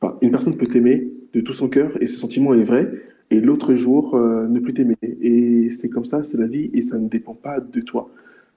enfin, 0.01 0.17
une 0.21 0.31
personne 0.31 0.57
peut 0.57 0.67
t'aimer 0.67 1.09
de 1.33 1.41
tout 1.41 1.53
son 1.53 1.69
cœur 1.69 1.91
et 2.01 2.07
ce 2.07 2.17
sentiment 2.17 2.53
est 2.53 2.63
vrai, 2.63 2.91
et 3.31 3.41
l'autre 3.41 3.73
jour 3.73 4.15
euh, 4.15 4.47
ne 4.47 4.59
plus 4.59 4.73
t'aimer. 4.73 4.97
Et 5.01 5.69
c'est 5.69 5.89
comme 5.89 6.05
ça, 6.05 6.23
c'est 6.23 6.37
la 6.37 6.47
vie 6.47 6.69
et 6.73 6.81
ça 6.81 6.97
ne 6.97 7.07
dépend 7.07 7.33
pas 7.33 7.59
de 7.59 7.81
toi. 7.81 8.09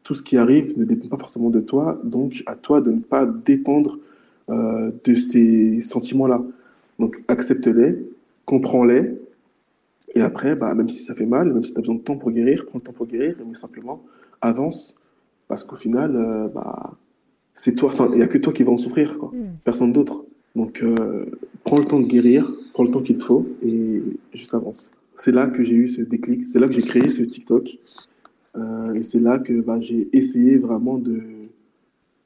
Tout 0.03 0.15
ce 0.15 0.23
qui 0.23 0.37
arrive 0.37 0.79
ne 0.79 0.85
dépend 0.85 1.09
pas 1.09 1.19
forcément 1.19 1.51
de 1.51 1.61
toi, 1.61 2.01
donc 2.05 2.43
à 2.47 2.55
toi 2.55 2.81
de 2.81 2.91
ne 2.91 3.01
pas 3.01 3.27
dépendre 3.27 3.99
euh, 4.51 4.91
de 5.05 5.15
ces 5.15 5.81
sentiments-là. 5.81 6.43
Donc 6.99 7.23
accepte-les, 7.29 7.99
comprends-les, 8.45 9.15
et 10.15 10.21
après, 10.21 10.57
bah, 10.57 10.75
même 10.75 10.89
si 10.89 11.03
ça 11.03 11.15
fait 11.15 11.27
mal, 11.27 11.53
même 11.53 11.65
si 11.65 11.73
tu 11.73 11.79
as 11.79 11.83
besoin 11.83 11.97
de 11.97 12.01
temps 12.01 12.17
pour 12.17 12.31
guérir, 12.31 12.65
prends 12.67 12.79
le 12.79 12.85
temps 12.85 12.93
pour 12.93 13.07
guérir, 13.07 13.37
mais 13.47 13.55
simplement 13.55 14.03
avance, 14.41 14.97
parce 15.49 15.65
qu'au 15.65 15.77
final, 15.77 16.17
euh, 16.17 16.49
bah, 16.49 16.93
c'est 17.55 17.75
toi, 17.75 17.93
il 18.11 18.17
n'y 18.17 18.23
a 18.23 18.29
que 18.29 18.39
toi 18.39 18.53
qui 18.53 18.63
vas 18.63 18.73
en 18.73 18.77
souffrir, 18.77 19.19
quoi. 19.19 19.31
Mm. 19.35 19.59
personne 19.65 19.93
d'autre. 19.93 20.25
Donc 20.59 20.83
euh, 20.83 21.25
prends 21.63 21.79
le 21.79 21.85
temps 21.85 22.01
de 22.01 22.07
guérir, 22.07 22.53
prends 22.75 22.83
le 22.83 22.91
temps 22.91 23.01
qu'il 23.01 23.17
te 23.17 23.25
faut 23.25 23.47
et 23.63 24.03
juste 24.35 24.55
avance. 24.55 24.91
C'est 25.15 25.33
là 25.33 25.47
que 25.47 25.63
j'ai 25.63 25.77
eu 25.77 25.89
ce 25.89 26.03
déclic, 26.03 26.43
c'est 26.43 26.59
là 26.59 26.67
que 26.67 26.75
j'ai 26.75 26.83
créé 26.83 27.09
ce 27.11 27.23
TikTok. 27.23 27.79
Euh, 28.57 28.95
et 28.95 29.05
c'est 29.05 29.21
là 29.21 29.39
que 29.39 29.53
bah, 29.61 29.79
j'ai 29.81 30.09
essayé 30.13 30.57
vraiment 30.57 30.99
de, 30.99 31.23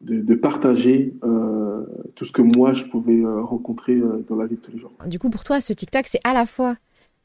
de, 0.01 0.23
de 0.23 0.35
partager 0.35 1.13
euh, 1.25 1.85
tout 2.15 2.25
ce 2.25 2.33
que 2.33 2.41
moi 2.41 2.73
je 2.73 2.85
pouvais 2.87 3.23
rencontrer 3.25 4.01
dans 4.29 4.37
la 4.37 4.47
vie 4.47 4.57
de 4.57 4.63
tous 4.63 4.73
les 4.73 4.79
jours. 4.79 4.93
Du 5.07 5.19
coup, 5.19 5.29
pour 5.29 5.45
toi, 5.45 5.61
ce 5.61 5.75
TikTok, 5.75 6.07
c'est 6.07 6.21
à 6.25 6.33
la 6.33 6.47
fois 6.47 6.77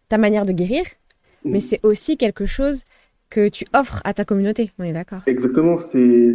ta 0.09 0.17
manière 0.17 0.45
de 0.45 0.51
guérir, 0.51 0.83
mmh. 0.83 1.51
mais 1.51 1.61
c'est 1.61 1.79
aussi 1.83 2.17
quelque 2.17 2.45
chose 2.45 2.83
que 3.29 3.47
tu 3.47 3.65
offres 3.73 4.01
à 4.03 4.13
ta 4.13 4.25
communauté. 4.25 4.71
On 4.77 4.83
est 4.83 4.93
d'accord? 4.93 5.21
Exactement. 5.25 5.77
C'est, 5.77 6.33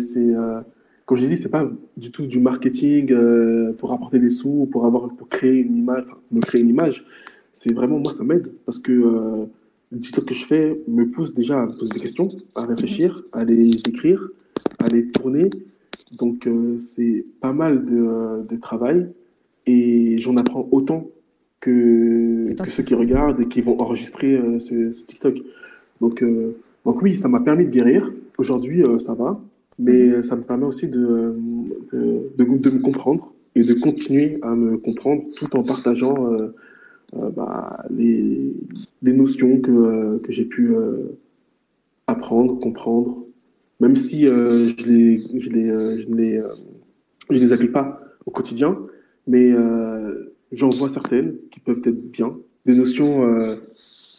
comme 1.06 1.16
j'ai 1.16 1.28
dit, 1.28 1.36
c'est 1.36 1.50
pas 1.50 1.68
du 1.96 2.10
tout 2.12 2.26
du 2.26 2.40
marketing 2.40 3.12
euh, 3.12 3.72
pour 3.72 3.92
apporter 3.92 4.18
des 4.18 4.30
sous, 4.30 4.68
pour 4.70 4.86
avoir, 4.86 5.08
pour 5.14 5.28
créer 5.28 5.58
une 5.58 5.76
image, 5.78 6.04
me 6.30 6.40
créer 6.40 6.60
une 6.60 6.68
image. 6.68 7.04
C'est 7.50 7.72
vraiment 7.72 7.98
moi, 7.98 8.12
ça 8.12 8.24
m'aide 8.24 8.54
parce 8.64 8.78
que 8.78 8.92
euh, 8.92 9.46
le 9.90 9.98
TikTok 9.98 10.26
que 10.26 10.34
je 10.34 10.44
fais 10.44 10.80
me 10.88 11.08
pousse 11.08 11.34
déjà 11.34 11.60
à 11.60 11.66
me 11.66 11.76
poser 11.76 11.90
des 11.92 12.00
questions, 12.00 12.30
à 12.54 12.64
réfléchir, 12.64 13.24
à 13.32 13.44
les 13.44 13.76
écrire, 13.88 14.28
à 14.78 14.88
les 14.88 15.10
tourner. 15.10 15.50
Donc 16.12 16.46
euh, 16.46 16.78
c'est 16.78 17.24
pas 17.40 17.52
mal 17.52 17.84
de, 17.84 18.46
de 18.46 18.56
travail 18.56 19.08
et 19.66 20.18
j'en 20.18 20.36
apprends 20.36 20.68
autant 20.70 21.08
que, 21.60 22.54
que 22.54 22.70
ceux 22.70 22.82
qui 22.82 22.94
regardent 22.94 23.40
et 23.40 23.48
qui 23.48 23.60
vont 23.60 23.80
enregistrer 23.80 24.40
ce, 24.58 24.90
ce, 24.90 25.04
TikTok. 25.04 25.38
Donc, 26.00 26.24
donc 26.84 27.02
oui, 27.02 27.14
ça 27.14 27.28
m'a 27.28 27.38
permis 27.38 27.66
de 27.66 27.70
guérir. 27.70 28.12
Aujourd'hui, 28.36 28.82
ça 28.98 29.14
va 29.14 29.40
mais 29.78 30.22
ça 30.22 30.36
me 30.36 30.42
permet 30.42 30.64
aussi 30.66 30.88
de, 30.88 31.34
de, 31.92 32.32
de, 32.36 32.44
de, 32.44 32.70
me 32.70 32.78
comprendre 32.80 33.32
et 33.54 33.62
de 33.64 33.74
continuer 33.74 34.38
à 34.42 34.54
me 34.54 34.78
comprendre 34.78 35.22
tout 35.36 35.54
en 35.56 35.62
partageant 35.62 36.32
euh, 36.32 36.54
euh, 37.16 37.30
bah, 37.30 37.84
les, 37.90 38.54
les, 39.02 39.12
notions 39.12 39.60
que, 39.60 39.70
euh, 39.70 40.18
que 40.22 40.32
j'ai 40.32 40.44
pu 40.44 40.74
euh, 40.74 41.18
apprendre, 42.06 42.58
comprendre, 42.58 43.24
même 43.80 43.96
si 43.96 44.26
euh, 44.26 44.68
je 44.68 44.86
les, 44.86 45.22
je 45.38 45.50
les, 45.50 45.98
je 45.98 46.08
les, 46.14 46.42
je 47.30 47.38
les 47.38 47.52
applique 47.52 47.72
pas 47.72 47.98
au 48.26 48.30
quotidien, 48.30 48.78
mais 49.26 49.52
euh, 49.52 50.34
j'en 50.52 50.70
vois 50.70 50.88
certaines 50.88 51.34
qui 51.50 51.60
peuvent 51.60 51.80
être 51.84 52.10
bien, 52.12 52.36
des 52.66 52.74
notions 52.74 53.26
euh, 53.26 53.56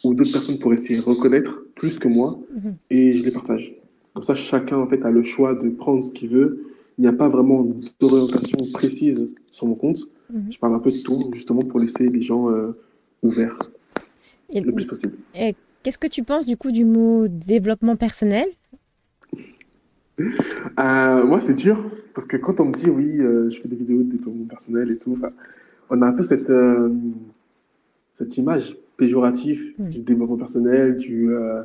où 0.04 0.14
d'autres 0.14 0.32
personnes 0.32 0.58
pourraient 0.58 0.76
s'y 0.76 0.98
reconnaître 0.98 1.62
plus 1.74 1.98
que 1.98 2.08
moi, 2.08 2.38
Mhm. 2.54 2.74
et 2.90 3.14
je 3.16 3.24
les 3.24 3.30
partage. 3.30 3.74
Comme 4.14 4.22
ça, 4.22 4.34
chacun 4.34 4.78
en 4.78 4.86
fait 4.86 5.04
a 5.04 5.10
le 5.10 5.22
choix 5.24 5.54
de 5.54 5.68
prendre 5.68 6.02
ce 6.02 6.10
qu'il 6.12 6.28
veut. 6.30 6.66
Il 6.98 7.02
n'y 7.02 7.08
a 7.08 7.12
pas 7.12 7.28
vraiment 7.28 7.66
d'orientation 8.00 8.58
précise 8.72 9.28
sur 9.50 9.66
mon 9.66 9.74
compte. 9.74 9.98
Mhm. 10.32 10.52
Je 10.52 10.58
parle 10.58 10.74
un 10.74 10.78
peu 10.78 10.92
de 10.92 10.98
tout, 10.98 11.30
justement 11.32 11.62
pour 11.62 11.80
laisser 11.80 12.08
les 12.08 12.20
gens 12.22 12.48
euh, 12.50 12.76
ouverts 13.22 13.58
Et 14.50 14.60
le 14.60 14.72
plus 14.72 14.86
possible. 14.86 15.14
qu'est-ce 15.82 15.98
que 15.98 16.06
tu 16.06 16.22
penses 16.22 16.46
du 16.46 16.56
coup 16.56 16.70
du 16.70 16.84
mot 16.84 17.26
développement 17.28 17.96
personnel? 17.96 18.46
Euh, 20.78 21.24
moi, 21.24 21.40
c'est 21.40 21.54
dur 21.54 21.90
parce 22.14 22.24
que 22.24 22.36
quand 22.36 22.60
on 22.60 22.66
me 22.66 22.72
dit 22.72 22.88
oui, 22.88 23.18
euh, 23.18 23.50
je 23.50 23.60
fais 23.60 23.66
des 23.66 23.74
vidéos 23.74 23.98
de 23.98 24.12
développement 24.12 24.44
personnel 24.44 24.92
et 24.92 24.96
tout, 24.96 25.18
on 25.90 26.02
a 26.02 26.06
un 26.06 26.12
peu 26.12 26.22
cette, 26.22 26.52
cette 28.12 28.36
image 28.38 28.76
péjorative 28.96 29.74
Mm. 29.78 29.88
du 29.88 29.98
développement 30.00 30.36
personnel, 30.36 30.96
du, 30.96 31.30
euh, 31.30 31.62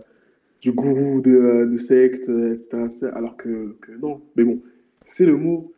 du 0.62 0.72
gourou 0.72 1.22
de, 1.22 1.32
euh, 1.32 1.66
de 1.66 1.78
secte, 1.78 2.30
euh, 2.30 2.56
etc. 2.56 3.12
Alors 3.14 3.38
que, 3.38 3.76
non. 4.02 4.22
Mais 4.36 4.44
bon, 4.44 4.62
c'est 5.04 5.26
le 5.26 5.36
mot, 5.36 5.74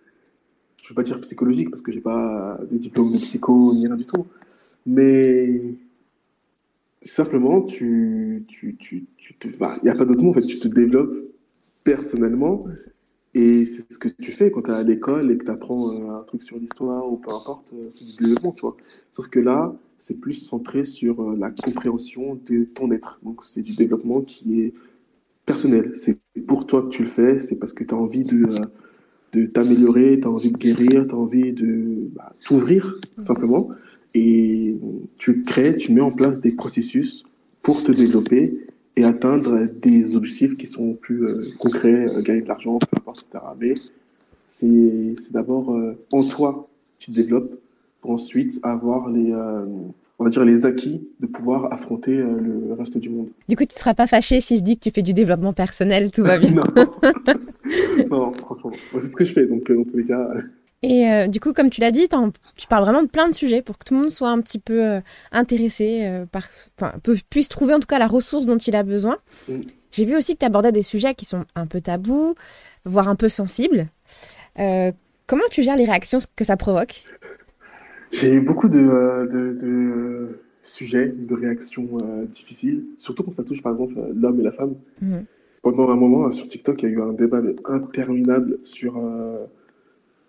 je 0.82 0.88
ne 0.88 0.90
veux 0.90 0.96
pas 0.96 1.04
dire 1.04 1.22
psychologique 1.22 1.70
parce 1.70 1.82
que 1.82 1.92
j'ai 1.92 2.02
pas 2.02 2.60
de 2.70 2.78
diplôme 2.78 3.12
de 3.14 3.18
psycho 3.20 3.74
ni 3.74 3.88
rien 3.88 3.96
du 3.96 4.06
tout. 4.06 4.26
Mais 4.86 5.62
simplement, 7.02 7.62
tu, 7.62 8.46
tu, 8.48 8.76
tu, 8.78 9.06
tu 9.18 9.34
te, 9.36 9.48
il 9.48 9.84
n'y 9.84 9.90
a 9.90 9.96
pas 9.96 10.06
d'autre 10.06 10.24
mot 10.24 10.32
en 10.32 10.34
fait, 10.34 10.46
tu 10.46 10.60
te 10.60 10.68
développes 10.68 11.16
personnellement 11.84 12.66
et 13.34 13.66
c'est 13.66 13.94
ce 13.94 13.98
que 13.98 14.10
tu 14.10 14.32
fais 14.32 14.52
quand 14.52 14.64
tu 14.64 14.72
es 14.72 14.74
à 14.74 14.84
l'école 14.84 15.32
et 15.32 15.38
que 15.38 15.46
tu 15.46 15.52
apprends 15.52 15.92
euh, 15.92 16.20
un 16.20 16.24
truc 16.24 16.44
sur 16.44 16.58
l'histoire 16.58 17.10
ou 17.10 17.16
peu 17.16 17.32
importe, 17.32 17.72
euh, 17.74 17.88
c'est 17.90 18.06
du 18.06 18.16
développement, 18.16 18.52
tu 18.52 18.62
vois. 18.62 18.76
Sauf 19.12 19.30
que 19.30 19.40
là, 19.40 19.74
c'est 19.98 20.20
plus 20.20 20.34
centré 20.34 20.84
sur 20.84 21.22
euh, 21.22 21.38
la 21.38 21.50
compréhension 21.50 22.38
de 22.46 22.66
ton 22.66 22.92
être. 22.92 23.20
Donc 23.24 23.44
c'est 23.46 23.62
du 23.62 23.74
développement 23.74 24.22
qui 24.22 24.62
est 24.62 24.74
personnel. 25.46 25.92
C'est 25.96 26.20
pour 26.46 26.68
toi 26.68 26.82
que 26.82 26.90
tu 26.90 27.04
le 27.04 27.08
fais, 27.08 27.40
c'est 27.40 27.56
parce 27.56 27.72
que 27.72 27.86
tu 27.86 27.94
as 27.94 27.98
envie 27.98 28.26
de, 28.26 28.68
de 29.32 29.46
t'améliorer, 29.46 30.20
tu 30.20 30.28
as 30.28 30.32
envie 30.32 30.52
de 30.52 30.58
guérir, 30.58 31.06
tu 31.08 31.16
as 31.16 31.18
envie 31.18 31.54
de 31.54 32.10
bah, 32.14 32.36
t'ouvrir 32.44 33.00
simplement. 33.16 33.70
Et 34.14 34.76
tu 35.18 35.42
crées, 35.44 35.76
tu 35.76 35.94
mets 35.94 36.02
en 36.02 36.12
place 36.12 36.42
des 36.42 36.52
processus 36.52 37.24
pour 37.62 37.82
te 37.84 37.94
développer 37.94 38.71
et 38.96 39.04
atteindre 39.04 39.68
des 39.82 40.16
objectifs 40.16 40.58
qui 40.58 40.66
sont 40.66 40.94
plus 40.94 41.26
euh, 41.26 41.50
concrets, 41.60 42.08
euh, 42.08 42.22
gagner 42.22 42.42
de 42.42 42.48
l'argent, 42.48 42.78
peu 42.80 42.98
importe, 42.98 43.26
etc. 43.26 43.44
Mais 43.60 43.74
c'est 44.48 45.16
c'est 45.18 45.34
d'abord 45.34 45.74
euh, 45.74 45.98
en 46.12 46.24
toi 46.24 46.68
tu 47.00 47.12
te 47.12 47.16
développes 47.16 47.60
pour 48.02 48.12
ensuite 48.12 48.60
avoir 48.64 49.10
les, 49.10 49.32
on 49.32 50.24
va 50.24 50.30
dire 50.32 50.44
les 50.44 50.66
acquis 50.66 51.08
de 51.20 51.28
pouvoir 51.28 51.72
affronter 51.72 52.18
le 52.18 52.74
reste 52.74 52.98
du 52.98 53.10
monde. 53.12 53.30
Du 53.48 53.56
coup, 53.56 53.64
tu 53.64 53.76
ne 53.76 53.80
seras 53.80 53.94
pas 53.94 54.08
fâché 54.08 54.42
si 54.42 54.58
je 54.58 54.64
dis 54.64 54.76
que 54.76 54.84
tu 54.84 54.92
fais 54.92 55.04
du 55.04 55.14
développement 55.14 55.54
personnel, 55.54 56.10
tout 56.12 56.24
va 56.24 56.38
bien. 56.40 56.52
non. 56.52 56.64
non, 58.10 58.34
franchement, 58.34 58.72
c'est 58.94 59.08
ce 59.08 59.16
que 59.16 59.24
je 59.24 59.34
fais. 59.34 59.46
Donc, 59.46 59.72
dans 59.72 59.84
tous 59.84 59.98
les 59.98 60.04
cas, 60.04 60.32
Et 60.84 61.08
euh, 61.10 61.28
du 61.28 61.40
coup, 61.40 61.54
comme 61.54 61.70
tu 61.70 61.80
l'as 61.80 61.92
dit, 61.92 62.08
tu 62.56 62.68
parles 62.68 62.84
vraiment 62.84 63.04
de 63.04 63.08
plein 63.08 63.30
de 63.30 63.36
sujets 63.36 63.62
pour 63.62 63.78
que 63.78 63.84
tout 63.86 63.94
le 63.94 64.00
monde 64.02 64.10
soit 64.10 64.30
un 64.30 64.42
petit 64.42 64.58
peu 64.58 64.84
euh, 64.84 65.00
intéressé, 65.32 66.06
euh, 66.06 66.26
par, 66.26 66.44
enfin, 66.80 66.98
peut- 67.04 67.18
puisse 67.30 67.50
trouver 67.50 67.74
en 67.76 67.80
tout 67.80 67.86
cas 67.88 68.00
la 68.00 68.08
ressource 68.08 68.48
dont 68.48 68.58
il 68.58 68.76
a 68.76 68.82
besoin. 68.84 69.18
Mm. 69.48 69.54
J'ai 69.92 70.06
vu 70.06 70.16
aussi 70.16 70.34
que 70.34 70.40
tu 70.40 70.46
abordais 70.46 70.72
des 70.72 70.82
sujets 70.82 71.14
qui 71.14 71.26
sont 71.26 71.46
un 71.54 71.68
peu 71.68 71.82
tabous, 71.82 72.34
voire 72.86 73.10
un 73.10 73.16
peu 73.16 73.30
sensibles. 73.30 73.88
Comment 74.56 75.44
tu 75.52 75.64
gères 75.64 75.76
les 75.78 75.86
réactions 75.86 76.20
que 76.36 76.44
ça 76.44 76.58
provoque? 76.58 77.04
J'ai 78.12 78.34
eu 78.34 78.42
beaucoup 78.42 78.68
de, 78.70 79.28
de, 79.32 79.54
de 79.60 80.42
sujets, 80.64 81.08
de 81.10 81.34
réactions 81.34 82.26
difficiles, 82.26 82.86
surtout 82.98 83.24
quand 83.24 83.32
ça 83.32 83.44
touche 83.44 83.62
par 83.62 83.72
exemple 83.74 83.96
l'homme 84.16 84.40
et 84.40 84.44
la 84.44 84.52
femme. 84.52 84.76
Mhm. 85.02 85.26
Pendant 85.62 85.90
un 85.90 85.96
moment, 85.96 86.32
sur 86.32 86.48
TikTok, 86.48 86.82
il 86.82 86.90
y 86.90 86.92
a 86.92 86.96
eu 86.96 87.02
un 87.02 87.14
débat 87.14 87.42
interminable 87.66 88.60
sur, 88.64 88.98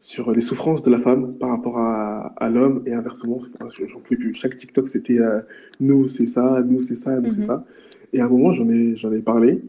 sur 0.03 0.33
les 0.33 0.41
souffrances 0.41 0.83
de 0.83 0.91
la 0.91 0.99
femme 0.99 1.35
par 1.35 1.51
rapport 1.51 1.79
à, 1.79 2.35
à 2.37 2.51
l'homme 2.51 2.83
et 2.87 2.93
inversement. 2.93 3.39
J'en 3.87 4.01
pouvais 4.01 4.17
plus. 4.17 4.35
Chaque 4.35 4.57
TikTok, 4.57 4.89
c'était 4.89 5.21
euh, 5.21 5.39
nous, 5.79 6.09
c'est 6.09 6.27
ça, 6.27 6.61
nous, 6.67 6.81
c'est 6.81 6.97
ça, 6.97 7.19
nous, 7.21 7.29
c'est 7.31 7.43
Mhm. 7.43 7.47
ça. 7.47 7.65
Et 8.13 8.21
à 8.21 8.25
un 8.27 8.29
moment, 8.29 8.53
j'en 8.53 8.69
ai, 8.69 8.97
j'en 8.97 9.13
ai 9.13 9.21
parlé. 9.21 9.63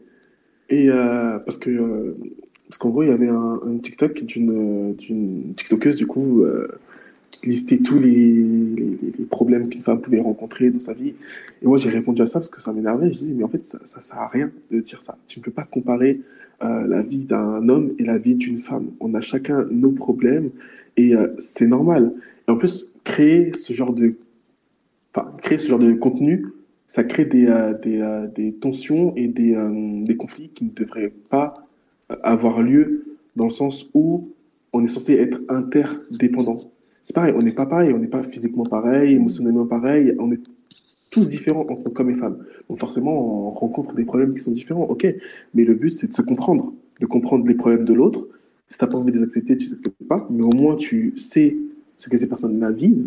Et 0.70 0.90
euh, 0.90 1.38
parce 1.38 1.58
que, 1.58 1.70
euh, 1.70 2.18
parce 2.68 2.80
qu'en 2.80 2.90
gros, 2.90 3.04
il 3.04 3.10
y 3.10 3.12
avait 3.12 3.28
un, 3.30 3.60
un 3.64 3.78
TikTok 3.78 4.24
d'une, 4.24 4.96
d'une 4.96 5.54
TikTokeuse, 5.56 5.98
du 5.98 6.08
coup, 6.08 6.44
listait 7.46 7.80
tous 7.80 8.00
les, 8.00 9.26
problèmes 9.30 9.70
qu'une 9.70 9.82
femme 9.82 10.02
pouvait 10.02 10.20
rencontrer 10.20 10.70
dans 10.70 10.80
sa 10.80 10.94
vie. 10.94 11.16
Et 11.62 11.68
moi, 11.68 11.78
j'ai 11.78 11.90
répondu 11.90 12.22
à 12.22 12.28
ça 12.28 12.40
parce 12.40 12.50
que 12.50 12.62
ça 12.62 12.72
m'énervait. 12.74 13.12
Je 13.12 13.18
disais, 13.18 13.34
mais 13.34 13.44
en 13.44 13.48
fait, 13.48 13.64
ça, 13.64 13.80
ça 13.84 14.00
sert 14.00 14.18
à 14.18 14.28
rien 14.28 14.52
de 14.72 14.80
dire 14.80 15.02
ça. 15.02 15.18
Tu 15.28 15.40
ne 15.40 15.44
peux 15.44 15.52
pas 15.52 15.64
comparer 15.64 16.22
euh, 16.64 16.88
la 16.88 17.02
vie 17.02 17.26
d'un 17.26 17.68
homme 17.68 17.94
et 18.00 18.04
la 18.04 18.18
vie 18.18 18.36
d'une 18.36 18.58
femme. 18.58 18.92
On 19.00 19.14
a 19.16 19.22
chacun 19.22 19.66
nos 19.72 19.92
problèmes 19.92 20.52
et 20.98 21.16
euh, 21.16 21.34
c'est 21.40 21.68
normal. 21.68 22.14
Et 22.48 22.52
en 22.52 22.58
plus, 22.58 22.94
créer 23.04 23.52
ce 23.54 23.74
genre 23.74 23.94
de, 23.94 24.16
créer 25.42 25.58
ce 25.58 25.68
genre 25.68 25.80
de 25.80 25.92
contenu, 25.94 26.46
ça 26.88 27.04
crée 27.04 27.26
des, 27.26 27.48
euh, 27.48 27.74
des, 27.74 28.28
des 28.34 28.54
tensions 28.54 29.14
et 29.16 29.28
des, 29.28 29.58
des 30.04 30.16
conflits 30.16 30.50
qui 30.50 30.66
ne 30.66 30.70
devraient 30.70 31.14
pas 31.30 31.68
avoir 32.22 32.62
lieu 32.62 33.18
dans 33.36 33.46
le 33.46 33.50
sens 33.50 33.90
où 33.94 34.30
on 34.72 34.84
est 34.84 34.88
censé 34.88 35.14
être 35.14 35.42
interdépendant. 35.50 36.73
C'est 37.04 37.14
pareil, 37.14 37.34
on 37.38 37.42
n'est 37.42 37.52
pas 37.52 37.66
pareil, 37.66 37.94
on 37.94 38.00
n'est 38.00 38.08
pas 38.08 38.24
physiquement 38.24 38.66
pareil, 38.66 39.16
émotionnellement 39.16 39.66
pareil, 39.66 40.16
on 40.20 40.32
est 40.32 40.40
tous 41.10 41.30
différents 41.30 41.68
entre 41.70 42.00
hommes 42.00 42.10
et 42.10 42.16
femmes. 42.16 42.38
Donc 42.70 42.80
forcément, 42.80 43.48
on 43.48 43.52
rencontre 43.52 43.94
des 43.94 44.06
problèmes 44.06 44.34
qui 44.34 44.40
sont 44.40 44.52
différents, 44.52 44.86
ok, 44.86 45.06
mais 45.54 45.66
le 45.66 45.76
but 45.76 45.90
c'est 45.90 46.08
de 46.08 46.14
se 46.14 46.22
comprendre, 46.22 46.74
de 47.00 47.06
comprendre 47.06 47.46
les 47.46 47.56
problèmes 47.56 47.86
de 47.86 47.94
l'autre. 47.94 48.28
Si 48.70 48.78
tu 48.78 48.86
n'as 48.86 48.90
pas 48.90 48.98
envie 48.98 49.12
de 49.12 49.18
les 49.18 49.24
accepter, 49.24 49.58
tu 49.58 49.66
ne 49.66 49.70
les 49.70 49.76
acceptes 49.76 50.08
pas, 50.08 50.28
mais 50.32 50.44
au 50.44 50.56
moins 50.56 50.76
tu 50.76 51.16
sais 51.18 51.56
ce 51.98 52.10
que 52.10 52.18
ces 52.18 52.28
personnes-là 52.28 52.72
vivent, 52.72 53.06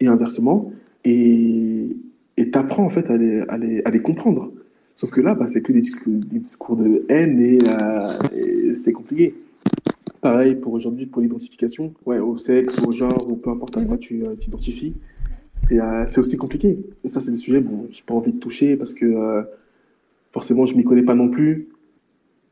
et 0.00 0.06
inversement, 0.06 0.72
et 1.04 1.96
tu 2.36 2.50
apprends 2.58 2.84
en 2.84 2.90
fait 2.90 3.10
à 3.10 3.16
les, 3.16 3.40
à 3.48 3.58
les, 3.58 3.82
à 3.84 3.90
les 3.90 4.00
comprendre. 4.00 4.52
Sauf 4.96 5.10
que 5.10 5.20
là, 5.22 5.34
bah, 5.34 5.46
c'est 5.48 5.62
que 5.62 5.72
des 5.72 5.80
discours, 5.80 6.76
de 6.76 7.04
haine 7.08 7.40
et, 7.40 7.58
euh, 7.66 8.18
et 8.34 8.72
c'est 8.74 8.92
compliqué. 8.92 9.34
Pareil 10.20 10.56
pour 10.56 10.74
aujourd'hui, 10.74 11.06
pour 11.06 11.22
l'identification, 11.22 11.94
ouais, 12.04 12.18
au 12.18 12.36
sexe, 12.36 12.78
au 12.86 12.92
genre, 12.92 13.26
ou 13.30 13.36
peu 13.36 13.48
importe 13.50 13.78
à 13.78 13.84
quoi 13.84 13.96
tu 13.96 14.22
euh, 14.22 14.34
t'identifies, 14.34 14.96
c'est 15.54 15.80
euh, 15.80 16.04
c'est 16.04 16.20
aussi 16.20 16.36
compliqué. 16.36 16.78
Et 17.04 17.08
ça, 17.08 17.20
c'est 17.20 17.30
des 17.30 17.38
sujets, 17.38 17.60
bon, 17.60 17.86
j'ai 17.90 18.02
pas 18.02 18.12
envie 18.12 18.32
de 18.32 18.38
toucher 18.38 18.76
parce 18.76 18.92
que 18.92 19.06
euh, 19.06 19.42
forcément, 20.30 20.66
je 20.66 20.76
m'y 20.76 20.84
connais 20.84 21.02
pas 21.02 21.14
non 21.14 21.30
plus. 21.30 21.68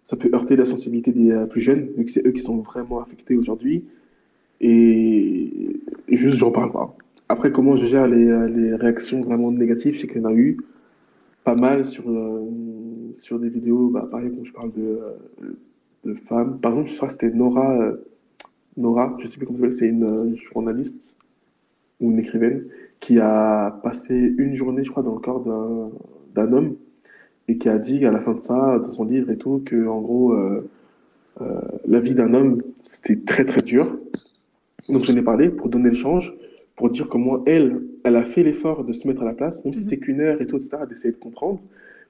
Ça 0.02 0.16
peut 0.16 0.30
heurter 0.32 0.56
la 0.56 0.64
sensibilité 0.64 1.12
des 1.12 1.44
plus 1.50 1.60
jeunes, 1.60 1.88
vu 1.96 2.06
que 2.06 2.10
c'est 2.10 2.26
eux 2.26 2.32
qui 2.32 2.40
sont 2.40 2.58
vraiment 2.58 3.02
affectés 3.02 3.36
aujourd'hui. 3.36 3.84
Et, 4.62 5.78
et 6.08 6.16
juste, 6.16 6.38
j'en 6.38 6.50
parle 6.50 6.72
pas. 6.72 6.96
Après, 7.28 7.52
comment 7.52 7.76
je 7.76 7.86
gère 7.86 8.06
les, 8.06 8.24
les 8.48 8.74
réactions 8.74 9.20
vraiment 9.20 9.52
négatives, 9.52 9.94
je 9.94 10.00
sais 10.00 10.06
qu'il 10.06 10.22
y 10.22 10.24
en 10.24 10.28
a 10.30 10.32
eu 10.32 10.56
pas 11.44 11.54
mal 11.54 11.84
sur, 11.84 12.04
sur 13.12 13.38
des 13.38 13.50
vidéos, 13.50 13.90
bah, 13.90 14.08
pareil, 14.10 14.30
quand 14.34 14.44
je 14.44 14.52
parle 14.52 14.72
de, 14.72 14.98
de 16.08 16.14
femmes. 16.14 16.58
Par 16.60 16.72
exemple, 16.72 16.90
je 16.90 16.96
crois 16.96 17.08
que 17.08 17.12
c'était 17.12 17.30
Nora, 17.30 17.78
euh, 17.80 17.96
Nora, 18.76 19.16
je 19.20 19.26
sais 19.26 19.36
plus 19.36 19.46
comment 19.46 19.58
s'appelle, 19.58 19.72
c'est 19.72 19.88
une 19.88 20.04
euh, 20.04 20.36
journaliste 20.52 21.16
ou 22.00 22.10
une 22.10 22.18
écrivaine 22.18 22.64
qui 23.00 23.18
a 23.18 23.78
passé 23.82 24.34
une 24.38 24.54
journée, 24.54 24.84
je 24.84 24.90
crois, 24.90 25.02
dans 25.02 25.14
le 25.14 25.20
corps 25.20 25.44
d'un 26.34 26.52
homme 26.52 26.76
et 27.48 27.58
qui 27.58 27.68
a 27.68 27.78
dit 27.78 28.04
à 28.04 28.12
la 28.12 28.20
fin 28.20 28.34
de 28.34 28.40
ça, 28.40 28.78
dans 28.78 28.92
son 28.92 29.04
livre 29.04 29.30
et 29.30 29.36
tout, 29.36 29.62
que 29.64 29.86
en 29.86 30.00
gros, 30.00 30.32
euh, 30.32 30.68
euh, 31.40 31.60
la 31.86 32.00
vie 32.00 32.14
d'un 32.14 32.34
homme, 32.34 32.62
c'était 32.84 33.16
très 33.16 33.44
très 33.44 33.62
dur. 33.62 33.98
Donc 34.88 35.04
j'en 35.04 35.16
ai 35.16 35.22
parlé 35.22 35.48
pour 35.48 35.68
donner 35.68 35.88
le 35.88 35.94
change, 35.94 36.34
pour 36.76 36.90
dire 36.90 37.08
comment 37.08 37.42
elle, 37.46 37.82
elle 38.04 38.16
a 38.16 38.24
fait 38.24 38.42
l'effort 38.42 38.84
de 38.84 38.92
se 38.92 39.08
mettre 39.08 39.22
à 39.22 39.24
la 39.24 39.32
place, 39.32 39.64
même 39.64 39.74
si 39.74 39.82
c'est 39.82 39.98
qu'une 39.98 40.20
heure 40.20 40.40
et 40.40 40.46
tout, 40.46 40.56
etc., 40.56 40.78
d'essayer 40.88 41.12
de 41.12 41.18
comprendre. 41.18 41.60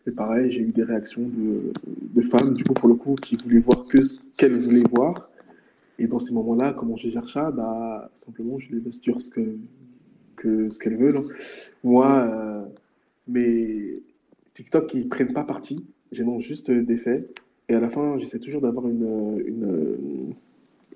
Mais 0.09 0.15
pareil, 0.15 0.51
j'ai 0.51 0.63
eu 0.63 0.73
des 0.73 0.85
réactions 0.85 1.23
de, 1.29 1.75
de 2.15 2.23
femmes, 2.23 2.55
du 2.55 2.65
coup, 2.65 2.73
pour 2.73 2.89
le 2.89 2.95
coup, 2.95 3.15
qui 3.17 3.37
voulaient 3.37 3.59
voir 3.61 3.87
que 3.87 4.03
ce 4.03 4.15
qu'elles 4.39 4.59
voulaient 4.59 4.89
voir. 4.91 5.31
Et 5.99 6.07
dans 6.09 6.19
ces 6.19 6.35
moments-là, 6.35 6.73
comment 6.73 6.97
je 6.97 7.11
gère 7.11 7.29
ça? 7.29 7.51
Bah, 7.53 8.11
Simplement, 8.15 8.59
je 8.59 8.71
les 8.73 8.81
laisse 8.81 9.03
dire 9.03 9.21
ce 9.21 9.31
que, 9.31 9.43
que, 10.37 10.71
ce 10.71 10.79
qu'elles 10.81 10.97
veulent. 10.97 11.19
hein. 11.19 11.25
Moi, 11.85 12.09
euh, 12.33 12.63
mes 13.29 14.03
TikTok, 14.55 14.95
ils 14.95 15.09
prennent 15.09 15.35
pas 15.35 15.45
parti, 15.45 15.87
j'énonce 16.13 16.45
juste 16.45 16.71
des 16.71 16.97
faits. 16.99 17.41
Et 17.69 17.75
à 17.75 17.81
la 17.81 17.89
fin, 17.91 18.19
j'essaie 18.19 18.41
toujours 18.41 18.63
d'avoir 18.63 18.89
une, 18.89 19.43
une, 19.47 20.35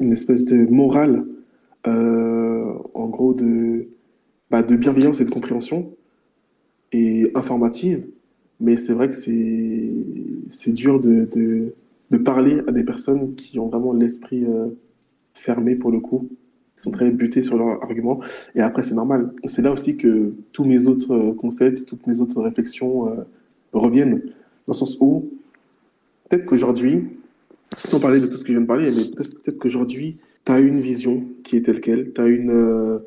une 0.00 0.12
espèce 0.12 0.44
de 0.46 0.56
morale, 0.66 1.26
euh, 1.86 2.74
en 2.94 3.08
gros, 3.08 3.34
de, 3.34 3.88
bah, 4.50 4.62
de 4.62 4.76
bienveillance 4.76 5.20
et 5.20 5.26
de 5.26 5.30
compréhension, 5.30 5.94
et 6.92 7.30
informative. 7.34 8.08
Mais 8.62 8.76
c'est 8.76 8.92
vrai 8.92 9.10
que 9.10 9.16
c'est 9.16 10.72
dur 10.72 11.00
de, 11.00 11.28
de, 12.10 12.16
parler 12.18 12.60
à 12.68 12.72
des 12.72 12.84
personnes 12.84 13.34
qui 13.34 13.58
ont 13.58 13.66
vraiment 13.66 13.92
l'esprit 13.92 14.44
euh, 14.44 14.68
fermé 15.34 15.74
pour 15.74 15.90
le 15.90 15.98
coup. 15.98 16.28
sont 16.76 16.92
très 16.92 17.10
butés 17.10 17.42
sur 17.42 17.58
leurs 17.58 17.82
arguments. 17.82 18.20
Et 18.54 18.60
après, 18.60 18.84
c'est 18.84 18.94
normal. 18.94 19.32
C'est 19.46 19.62
là 19.62 19.72
aussi 19.72 19.96
que 19.96 20.32
tous 20.52 20.64
mes 20.64 20.86
autres 20.86 21.12
euh, 21.12 21.32
concepts, 21.34 21.86
toutes 21.86 22.06
mes 22.06 22.20
autres 22.20 22.40
réflexions 22.40 23.08
euh, 23.08 23.24
reviennent. 23.72 24.20
Dans 24.20 24.68
le 24.68 24.74
sens 24.74 24.96
où, 25.00 25.28
peut-être 26.28 26.46
qu'aujourd'hui, 26.46 27.08
sans 27.84 27.98
parler 27.98 28.20
de 28.20 28.26
tout 28.26 28.36
ce 28.36 28.42
que 28.42 28.48
je 28.48 28.52
viens 28.52 28.60
de 28.60 28.66
parler, 28.66 28.92
mais 28.92 29.06
peut-être 29.06 29.58
qu'aujourd'hui, 29.58 30.18
tu 30.44 30.52
as 30.52 30.60
une 30.60 30.78
vision 30.78 31.24
qui 31.42 31.56
est 31.56 31.62
telle 31.62 31.80
qu'elle, 31.80 32.12
tu 32.12 32.20
as 32.20 32.26
une. 32.26 33.00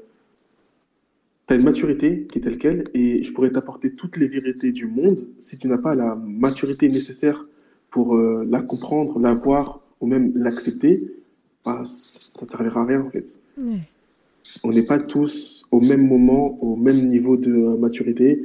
Une 1.53 1.63
maturité 1.63 2.25
qui 2.29 2.39
est 2.39 2.41
telle 2.41 2.57
qu'elle, 2.57 2.85
et 2.93 3.21
je 3.21 3.31
pourrais 3.33 3.51
t'apporter 3.51 3.91
toutes 3.91 4.17
les 4.17 4.27
vérités 4.27 4.71
du 4.71 4.87
monde. 4.87 5.27
Si 5.37 5.57
tu 5.57 5.67
n'as 5.67 5.77
pas 5.77 5.93
la 5.93 6.15
maturité 6.15 6.89
nécessaire 6.89 7.47
pour 7.91 8.17
la 8.17 8.61
comprendre, 8.61 9.19
la 9.19 9.33
voir 9.33 9.81
ou 10.01 10.07
même 10.07 10.31
l'accepter, 10.35 11.03
bah, 11.63 11.81
ça 11.85 12.45
ne 12.45 12.49
servira 12.49 12.81
à 12.81 12.85
rien 12.85 13.01
en 13.01 13.09
fait. 13.09 13.37
On 14.63 14.71
n'est 14.71 14.83
pas 14.83 14.99
tous 14.99 15.67
au 15.71 15.81
même 15.81 16.07
moment, 16.07 16.57
au 16.61 16.75
même 16.75 17.07
niveau 17.07 17.37
de 17.37 17.51
maturité 17.51 18.41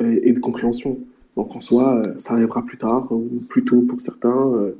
euh, 0.00 0.18
et 0.22 0.32
de 0.32 0.40
compréhension. 0.40 0.98
Donc 1.36 1.54
en 1.54 1.60
soi, 1.60 1.96
euh, 1.96 2.14
ça 2.18 2.34
arrivera 2.34 2.64
plus 2.64 2.78
tard 2.78 3.10
ou 3.12 3.28
plus 3.48 3.64
tôt 3.64 3.82
pour 3.82 4.00
certains. 4.00 4.52
Euh, 4.54 4.72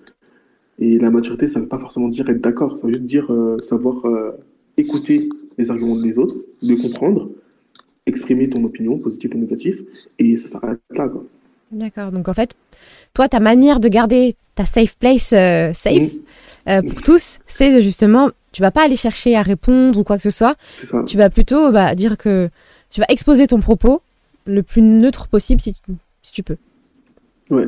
et 0.79 0.99
la 0.99 1.11
maturité, 1.11 1.47
ça 1.47 1.61
ne 1.61 1.65
veut 1.65 1.69
pas 1.69 1.79
forcément 1.79 2.09
dire 2.09 2.29
être 2.29 2.41
d'accord, 2.41 2.77
ça 2.77 2.87
veut 2.87 2.93
juste 2.93 3.05
dire 3.05 3.31
savoir 3.61 4.05
écouter 4.77 5.29
les 5.57 5.71
arguments 5.71 6.01
des 6.01 6.19
autres, 6.19 6.35
les 6.63 6.77
comprendre, 6.77 7.31
exprimer 8.15 8.49
ton 8.49 8.65
opinion, 8.65 8.99
positive 8.99 9.35
ou 9.35 9.39
négative, 9.39 9.85
et 10.19 10.37
ça 10.37 10.49
s'arrête 10.49 10.81
là. 10.97 11.11
D'accord, 11.73 12.13
donc 12.13 12.29
en 12.29 12.35
fait, 12.35 12.55
toi, 13.15 13.29
ta 13.29 13.41
manière 13.41 13.81
de 13.81 13.89
garder 13.89 14.35
ta 14.55 14.65
safe 14.65 14.97
place 14.97 15.29
safe, 15.31 16.13
mmh. 16.67 16.83
pour 16.89 17.03
tous, 17.03 17.39
c'est 17.47 17.83
justement 17.83 18.31
tu 18.55 18.63
vas 18.63 18.71
pas 18.71 18.85
aller 18.85 18.97
chercher 18.97 19.37
à 19.37 19.43
répondre 19.43 19.99
ou 19.99 20.05
quoi 20.05 20.17
que 20.17 20.23
ce 20.23 20.31
soit. 20.31 20.55
Tu 21.07 21.17
vas 21.19 21.29
plutôt 21.29 21.73
bah, 21.73 21.95
dire 21.95 22.17
que 22.17 22.49
tu 22.89 23.01
vas 23.01 23.07
exposer 23.09 23.49
ton 23.49 23.59
propos 23.59 24.01
le 24.47 24.63
plus 24.63 24.81
neutre 24.81 25.27
possible 25.27 25.61
si 25.61 25.75
tu, 25.75 25.81
si 26.23 26.33
tu 26.33 26.43
peux. 26.45 26.57
Ouais, 27.51 27.67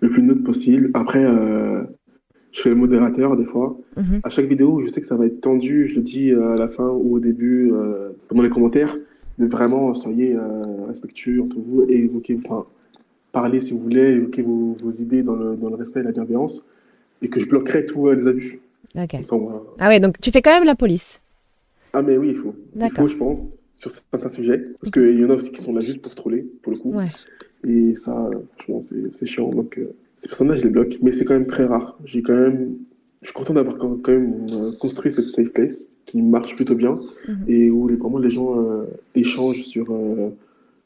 le 0.00 0.10
plus 0.10 0.22
neutre 0.22 0.42
possible. 0.42 0.90
Après, 0.94 1.22
euh, 1.22 1.82
je 2.50 2.62
fais 2.62 2.70
le 2.70 2.76
modérateur 2.76 3.36
des 3.36 3.44
fois. 3.44 3.76
Mhm. 3.98 4.20
À 4.24 4.30
chaque 4.30 4.46
vidéo, 4.46 4.80
je 4.80 4.88
sais 4.88 5.02
que 5.02 5.06
ça 5.06 5.16
va 5.16 5.26
être 5.26 5.42
tendu, 5.42 5.86
je 5.86 5.96
le 5.96 6.02
dis 6.02 6.32
euh, 6.32 6.54
à 6.54 6.56
la 6.56 6.68
fin 6.68 6.88
ou 6.88 7.16
au 7.16 7.20
début, 7.20 7.70
euh, 7.70 8.08
pendant 8.28 8.42
les 8.42 8.50
commentaires, 8.50 8.96
de 9.42 9.50
vraiment 9.50 9.94
soyez 9.94 10.36
respectueux 10.86 11.42
entre 11.42 11.56
vous 11.58 11.84
et 11.88 11.98
évoquez, 11.98 12.38
enfin, 12.44 12.66
parlez 13.32 13.60
si 13.60 13.72
vous 13.72 13.80
voulez, 13.80 14.14
évoquez 14.14 14.42
vos, 14.42 14.76
vos 14.82 14.90
idées 14.90 15.22
dans 15.22 15.34
le, 15.34 15.56
dans 15.56 15.68
le, 15.68 15.76
respect 15.76 16.00
et 16.00 16.04
la 16.04 16.12
bienveillance, 16.12 16.64
et 17.20 17.28
que 17.28 17.40
je 17.40 17.46
bloquerai 17.46 17.86
tous 17.86 18.10
les 18.10 18.26
abus. 18.28 18.60
Ah 19.78 19.88
ouais, 19.88 20.00
donc 20.00 20.20
tu 20.20 20.30
fais 20.30 20.42
quand 20.42 20.52
même 20.52 20.64
la 20.64 20.74
police. 20.74 21.20
Ah 21.92 22.02
mais 22.02 22.16
oui, 22.16 22.30
il 22.30 22.36
faut. 22.36 22.54
Il 22.76 22.90
faut, 22.90 23.08
je 23.08 23.16
pense, 23.16 23.58
sur 23.74 23.90
certains 23.90 24.28
sujets. 24.28 24.58
Parce 24.80 24.90
qu'il 24.90 25.18
y 25.18 25.24
en 25.24 25.30
a 25.30 25.34
aussi 25.34 25.50
qui 25.50 25.62
sont 25.62 25.74
là 25.74 25.80
juste 25.80 26.02
pour 26.02 26.14
troller, 26.14 26.46
pour 26.62 26.72
le 26.72 26.78
coup. 26.78 26.92
Ouais. 26.92 27.08
Et 27.64 27.94
ça, 27.96 28.30
franchement, 28.58 28.80
c'est 28.82 29.26
chiant. 29.26 29.48
Donc, 29.50 29.78
euh, 29.78 29.94
ces 30.16 30.28
personnages, 30.28 30.60
je 30.60 30.64
les 30.64 30.70
bloque. 30.70 30.98
Mais 31.02 31.12
c'est 31.12 31.24
quand 31.24 31.34
même 31.34 31.46
très 31.46 31.64
rare. 31.64 31.98
J'ai 32.04 32.22
quand 32.22 32.34
même... 32.34 32.76
Je 33.22 33.28
suis 33.28 33.34
content 33.34 33.54
d'avoir 33.54 33.78
quand 33.78 33.98
même 34.08 34.46
euh, 34.52 34.72
construit 34.78 35.10
cette 35.10 35.28
safe 35.28 35.52
place 35.52 35.88
qui 36.06 36.20
marche 36.20 36.54
plutôt 36.56 36.74
bien 36.74 37.00
mhm. 37.28 37.44
et 37.48 37.70
où 37.70 37.88
vraiment 37.96 38.18
les 38.18 38.30
gens 38.30 38.58
euh, 38.58 38.84
échangent 39.14 39.62
sur, 39.62 39.86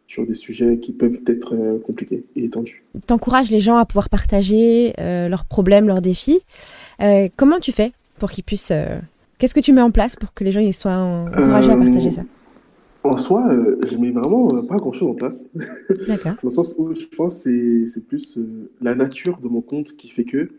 sur 0.07 0.27
des 0.27 0.35
sujets 0.35 0.79
qui 0.79 0.93
peuvent 0.93 1.21
être 1.27 1.81
compliqués 1.85 2.25
et 2.37 2.49
tendus. 2.51 2.85
Tu 3.07 3.13
encourages 3.13 3.51
les 3.51 3.61
gens 3.61 3.77
à 3.77 3.87
pouvoir 3.87 4.09
partager 4.11 4.93
leurs 4.99 5.47
problèmes, 5.47 5.87
leurs 5.87 6.03
défis. 6.03 6.41
Euh, 7.03 7.29
comment 7.37 7.59
tu 7.59 7.73
fais 7.73 7.93
pour 8.19 8.31
qu'ils 8.31 8.45
puissent. 8.45 8.71
Euh, 8.71 8.99
qu'est-ce 9.39 9.55
que 9.55 9.61
tu 9.61 9.73
mets 9.73 9.83
en 9.83 9.91
place 9.91 10.17
pour 10.17 10.33
que 10.33 10.45
les 10.45 10.53
gens 10.53 10.61
ils 10.61 10.73
soient 10.73 10.97
encouragés 10.97 11.71
à 11.71 11.77
partager 11.77 12.11
ça? 12.11 12.23
euh, 12.23 13.09
En 13.11 13.17
soi, 13.17 13.49
je 13.83 13.97
mets 13.97 14.11
vraiment 14.11 14.63
pas 14.63 14.77
grand-chose 14.77 15.11
en 15.11 15.15
place. 15.15 15.49
D'accord. 16.07 16.33
Dans 16.43 16.49
le 16.49 16.51
sens 16.51 16.75
où 16.79 16.93
je 16.95 17.07
pense 17.17 17.45
que 17.45 17.87
c'est 17.87 18.07
plus 18.07 18.39
la 18.81 18.95
nature 18.95 19.39
de 19.39 19.49
mon 19.49 19.61
compte 19.61 19.93
qui 19.97 20.09
fait 20.09 20.25
que. 20.25 20.51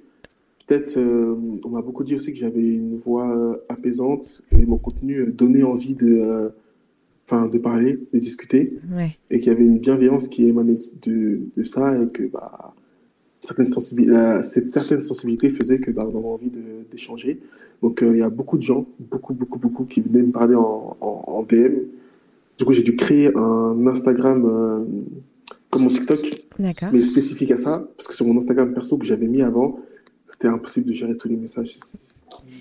Peut-être, 0.67 0.97
on 0.97 1.69
m'a 1.69 1.81
beaucoup 1.81 2.03
dit 2.03 2.15
aussi 2.15 2.33
que 2.33 2.37
j'avais 2.37 2.61
une 2.61 2.97
voix 2.97 3.57
apaisante 3.69 4.43
et 4.51 4.65
mon 4.65 4.77
contenu 4.77 5.31
donnait 5.31 5.63
envie 5.63 5.95
de, 5.95 6.51
enfin, 7.25 7.47
de 7.47 7.57
parler, 7.57 7.99
de 8.13 8.19
discuter. 8.19 8.73
Et 9.31 9.39
qu'il 9.39 9.47
y 9.47 9.55
avait 9.55 9.65
une 9.65 9.79
bienveillance 9.79 10.27
qui 10.27 10.45
émanait 10.45 10.77
de, 11.03 11.39
de 11.55 11.63
ça 11.63 11.97
et 11.97 12.07
que 12.07 12.23
bah, 12.23 12.73
certaines 13.43 14.43
cette 14.43 14.67
certaine 14.67 15.01
sensibilité 15.01 15.49
faisait 15.49 15.79
que 15.79 15.91
bah, 15.91 16.07
on 16.11 16.17
avait 16.17 16.27
envie 16.27 16.51
d'échanger. 16.91 17.39
Donc 17.81 18.01
euh, 18.01 18.11
il 18.13 18.19
y 18.19 18.21
a 18.21 18.29
beaucoup 18.29 18.57
de 18.57 18.63
gens, 18.63 18.85
beaucoup, 18.99 19.33
beaucoup, 19.33 19.59
beaucoup 19.59 19.85
qui 19.85 20.01
venaient 20.01 20.23
me 20.23 20.31
parler 20.31 20.55
en, 20.55 20.97
en, 20.99 21.43
DM. 21.43 21.75
Du 22.57 22.65
coup, 22.65 22.73
j'ai 22.73 22.83
dû 22.83 22.95
créer 22.95 23.35
un 23.35 23.85
Instagram 23.87 24.45
euh, 24.45 24.85
comme 25.69 25.83
mon 25.83 25.89
TikTok, 25.89 26.45
mais 26.91 27.01
spécifique 27.01 27.51
à 27.51 27.57
ça, 27.57 27.87
parce 27.95 28.07
que 28.07 28.15
sur 28.15 28.25
mon 28.25 28.37
Instagram 28.37 28.73
perso 28.73 28.97
que 28.97 29.05
j'avais 29.05 29.27
mis 29.27 29.41
avant, 29.41 29.79
c'était 30.27 30.47
impossible 30.47 30.87
de 30.87 30.93
gérer 30.93 31.15
tous 31.15 31.27
les 31.27 31.37
messages. 31.37 31.77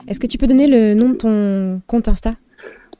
Est-ce 0.06 0.20
que 0.20 0.26
tu 0.26 0.38
peux 0.38 0.46
donner 0.46 0.66
le 0.66 0.94
nom 0.94 1.10
de 1.10 1.14
ton 1.14 1.82
compte 1.86 2.08
Insta? 2.08 2.34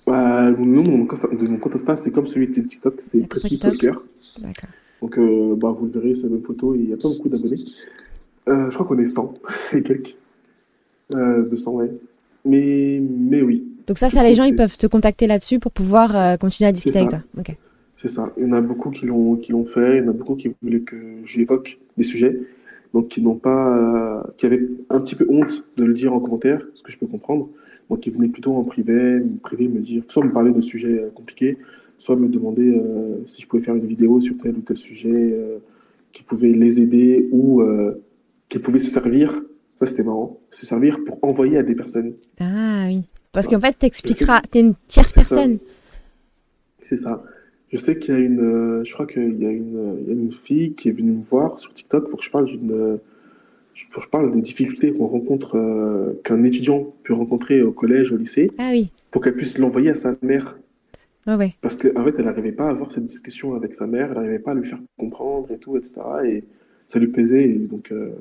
Bah, 0.06 0.50
Le 0.50 0.56
nom 0.56 0.82
de 0.82 0.90
mon, 0.90 1.58
compte 1.58 1.74
Insta, 1.74 1.96
c'est 1.96 2.10
comme 2.10 2.26
celui 2.26 2.48
de 2.48 2.60
TikTok, 2.60 3.00
c'est 3.00 3.26
Petit 3.28 3.58
Talker. 3.58 3.92
D'accord. 4.38 4.70
Donc, 5.02 5.18
euh, 5.18 5.54
bah, 5.56 5.70
vous 5.70 5.86
le 5.86 5.92
verrez, 5.92 6.14
c'est 6.14 6.24
la 6.24 6.30
même 6.30 6.42
photo 6.42 6.74
il 6.74 6.86
n'y 6.86 6.92
a 6.92 6.96
pas 6.96 7.08
beaucoup 7.08 7.28
d'abonnés. 7.28 7.64
Euh, 8.48 8.70
je 8.70 8.74
crois 8.74 8.86
qu'on 8.86 8.98
est 8.98 9.06
100 9.06 9.34
et 9.72 9.82
quelques. 9.82 10.16
Euh, 11.14 11.44
200, 11.48 11.72
ouais. 11.74 11.92
Mais, 12.44 13.00
mais 13.02 13.42
oui. 13.42 13.64
Donc, 13.86 13.98
ça, 13.98 14.08
ça, 14.08 14.22
les 14.22 14.34
gens, 14.34 14.44
ils 14.44 14.56
peuvent 14.56 14.76
te 14.76 14.86
contacter 14.86 15.26
là-dessus 15.26 15.58
pour 15.58 15.72
pouvoir 15.72 16.16
euh, 16.16 16.36
continuer 16.36 16.68
à 16.68 16.72
discuter 16.72 16.98
avec 16.98 17.10
toi. 17.10 17.20
C'est 17.96 18.08
ça. 18.08 18.32
Il 18.36 18.44
y 18.44 18.46
en 18.46 18.52
a 18.52 18.60
beaucoup 18.60 18.90
qui 18.90 19.06
l'ont, 19.06 19.36
qui 19.36 19.52
l'ont 19.52 19.64
fait. 19.64 19.98
Il 19.98 20.04
y 20.04 20.06
en 20.06 20.10
a 20.10 20.12
beaucoup 20.12 20.36
qui 20.36 20.50
voulaient 20.62 20.80
que 20.80 20.96
j'évoque 21.24 21.78
des 21.96 22.04
sujets. 22.04 22.40
Donc, 22.96 23.08
qui 23.08 23.20
n'ont 23.20 23.34
pas, 23.34 24.26
qui 24.38 24.46
avaient 24.46 24.66
un 24.88 25.00
petit 25.00 25.16
peu 25.16 25.26
honte 25.28 25.64
de 25.76 25.84
le 25.84 25.92
dire 25.92 26.14
en 26.14 26.18
commentaire, 26.18 26.62
ce 26.72 26.82
que 26.82 26.90
je 26.90 26.96
peux 26.96 27.06
comprendre. 27.06 27.50
Donc, 27.90 28.00
qui 28.00 28.08
venaient 28.08 28.28
plutôt 28.28 28.54
en 28.54 28.64
privé, 28.64 29.20
privé 29.42 29.68
me 29.68 29.80
dire, 29.80 30.02
soit 30.08 30.24
me 30.24 30.32
parler 30.32 30.50
de 30.50 30.62
sujets 30.62 31.04
compliqués, 31.14 31.58
soit 31.98 32.16
me 32.16 32.26
demander 32.26 32.74
euh, 32.74 33.22
si 33.26 33.42
je 33.42 33.48
pouvais 33.48 33.62
faire 33.62 33.74
une 33.74 33.84
vidéo 33.84 34.22
sur 34.22 34.38
tel 34.38 34.56
ou 34.56 34.60
tel 34.60 34.78
sujet 34.78 35.10
euh, 35.12 35.58
qui 36.10 36.22
pouvait 36.22 36.52
les 36.52 36.80
aider 36.80 37.28
ou 37.32 37.60
euh, 37.60 38.02
qui 38.48 38.60
pouvait 38.60 38.80
se 38.80 38.88
servir. 38.88 39.42
Ça, 39.74 39.84
c'était 39.84 40.02
marrant. 40.02 40.40
Se 40.48 40.64
servir 40.64 40.98
pour 41.04 41.22
envoyer 41.22 41.58
à 41.58 41.62
des 41.62 41.74
personnes. 41.74 42.14
Ah 42.40 42.84
oui. 42.86 43.02
Parce 43.30 43.46
qu'en 43.46 43.60
fait, 43.60 43.76
tu 43.78 43.84
expliqueras, 43.84 44.40
tu 44.50 44.56
es 44.56 44.60
une 44.62 44.74
tierce 44.88 45.12
personne. 45.12 45.58
C'est 46.80 46.96
ça. 46.96 47.22
Je 47.72 47.76
sais 47.76 47.98
qu'il 47.98 48.14
y 48.14 48.16
a 48.16 48.20
une, 48.20 48.82
je 48.84 48.92
crois 48.92 49.06
qu'il 49.06 49.42
y 49.42 49.46
a 49.46 49.50
une, 49.50 49.98
il 50.02 50.08
y 50.08 50.10
a 50.10 50.14
une 50.14 50.30
fille 50.30 50.74
qui 50.74 50.88
est 50.88 50.92
venue 50.92 51.12
me 51.12 51.24
voir 51.24 51.58
sur 51.58 51.72
TikTok 51.72 52.08
pour 52.08 52.20
que 52.20 52.24
je 52.24 52.30
parle 52.30 52.46
d'une, 52.46 52.98
je 53.74 54.08
parle 54.10 54.32
des 54.32 54.40
difficultés 54.40 54.92
qu'on 54.92 55.06
rencontre, 55.08 56.16
qu'un 56.22 56.44
étudiant 56.44 56.94
peut 57.02 57.12
rencontrer 57.12 57.62
au 57.62 57.72
collège, 57.72 58.12
au 58.12 58.16
lycée. 58.16 58.50
Ah 58.58 58.70
oui. 58.70 58.90
Pour 59.10 59.20
qu'elle 59.20 59.34
puisse 59.34 59.58
l'envoyer 59.58 59.90
à 59.90 59.94
sa 59.94 60.14
mère 60.22 60.56
parce 61.60 61.76
qu'en 61.76 62.00
en 62.00 62.04
fait, 62.04 62.14
elle 62.18 62.26
n'arrivait 62.26 62.52
pas 62.52 62.66
à 62.66 62.70
avoir 62.70 62.92
cette 62.92 63.04
discussion 63.04 63.56
avec 63.56 63.74
sa 63.74 63.86
mère, 63.86 64.10
elle 64.10 64.14
n'arrivait 64.14 64.38
pas 64.38 64.52
à 64.52 64.54
lui 64.54 64.64
faire 64.64 64.78
comprendre 64.96 65.50
et 65.50 65.58
tout, 65.58 65.76
etc. 65.76 65.94
Et 66.24 66.44
ça 66.86 67.00
lui 67.00 67.08
plaisait, 67.08 67.48
et 67.48 67.54
donc 67.54 67.90
euh, 67.90 68.12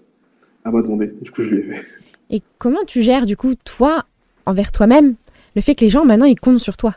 elle 0.66 0.72
m'a 0.72 0.82
demandé. 0.82 1.14
Du 1.22 1.30
coup, 1.30 1.44
je 1.44 1.54
lui 1.54 1.70
ai 1.70 1.74
fait. 1.74 1.86
Et 2.32 2.42
comment 2.58 2.84
tu 2.86 3.04
gères, 3.04 3.28
du 3.28 3.38
coup, 3.38 3.54
toi, 3.64 4.06
envers 4.48 4.72
toi-même, 4.72 5.14
le 5.56 5.62
fait 5.62 5.76
que 5.76 5.82
les 5.82 5.90
gens, 5.90 6.04
maintenant, 6.04 6.26
ils 6.26 6.40
comptent 6.40 6.60
sur 6.60 6.78
toi? 6.78 6.96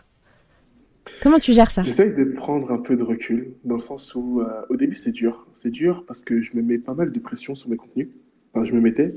Comment 1.23 1.39
tu 1.39 1.53
gères 1.53 1.71
ça? 1.71 1.83
J'essaye 1.83 2.15
de 2.15 2.25
prendre 2.25 2.71
un 2.71 2.79
peu 2.79 2.97
de 2.97 3.03
recul, 3.03 3.53
dans 3.65 3.77
le 3.77 3.81
sens 3.81 4.15
où, 4.15 4.41
euh, 4.41 4.63
au 4.69 4.77
début, 4.77 4.97
c'est 4.97 5.13
dur. 5.13 5.47
C'est 5.55 5.71
dur 5.71 6.05
parce 6.07 6.21
que 6.21 6.43
je 6.43 6.53
me 6.55 6.63
mets 6.63 6.79
pas 6.79 6.95
mal 6.95 7.13
de 7.13 7.19
pression 7.19 7.55
sur 7.55 7.69
mes 7.69 7.77
contenus. 7.77 8.09
Enfin, 8.53 8.65
je 8.65 8.73
me 8.73 8.81
mettais, 8.81 9.15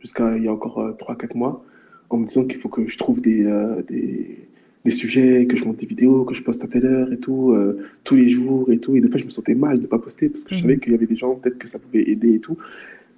jusqu'à 0.00 0.36
il 0.36 0.44
y 0.44 0.48
a 0.48 0.52
encore 0.52 0.96
3-4 0.96 1.24
euh, 1.24 1.38
mois, 1.38 1.64
en 2.08 2.18
me 2.18 2.26
disant 2.26 2.44
qu'il 2.44 2.58
faut 2.58 2.68
que 2.68 2.86
je 2.86 2.98
trouve 2.98 3.20
des, 3.20 3.44
des 3.86 4.48
des 4.84 4.90
sujets, 4.90 5.46
que 5.46 5.56
je 5.56 5.64
monte 5.64 5.76
des 5.76 5.86
vidéos, 5.86 6.24
que 6.24 6.34
je 6.34 6.42
poste 6.42 6.64
à 6.64 6.66
telle 6.66 6.86
heure 6.86 7.12
et 7.12 7.18
tout, 7.18 7.52
euh, 7.52 7.78
tous 8.04 8.16
les 8.16 8.28
jours 8.28 8.70
et 8.70 8.78
tout. 8.78 8.96
Et 8.96 9.00
des 9.00 9.10
fois, 9.10 9.18
je 9.18 9.24
me 9.24 9.30
sentais 9.30 9.54
mal 9.54 9.76
de 9.76 9.82
ne 9.82 9.86
pas 9.86 9.98
poster 9.98 10.28
parce 10.28 10.44
que 10.44 10.54
je 10.54 10.60
savais 10.60 10.74
mhm. 10.74 10.80
qu'il 10.80 10.92
y 10.92 10.94
avait 10.94 11.06
des 11.06 11.16
gens, 11.16 11.34
peut-être 11.34 11.58
que 11.58 11.68
ça 11.68 11.78
pouvait 11.78 12.08
aider 12.10 12.34
et 12.34 12.40
tout. 12.40 12.56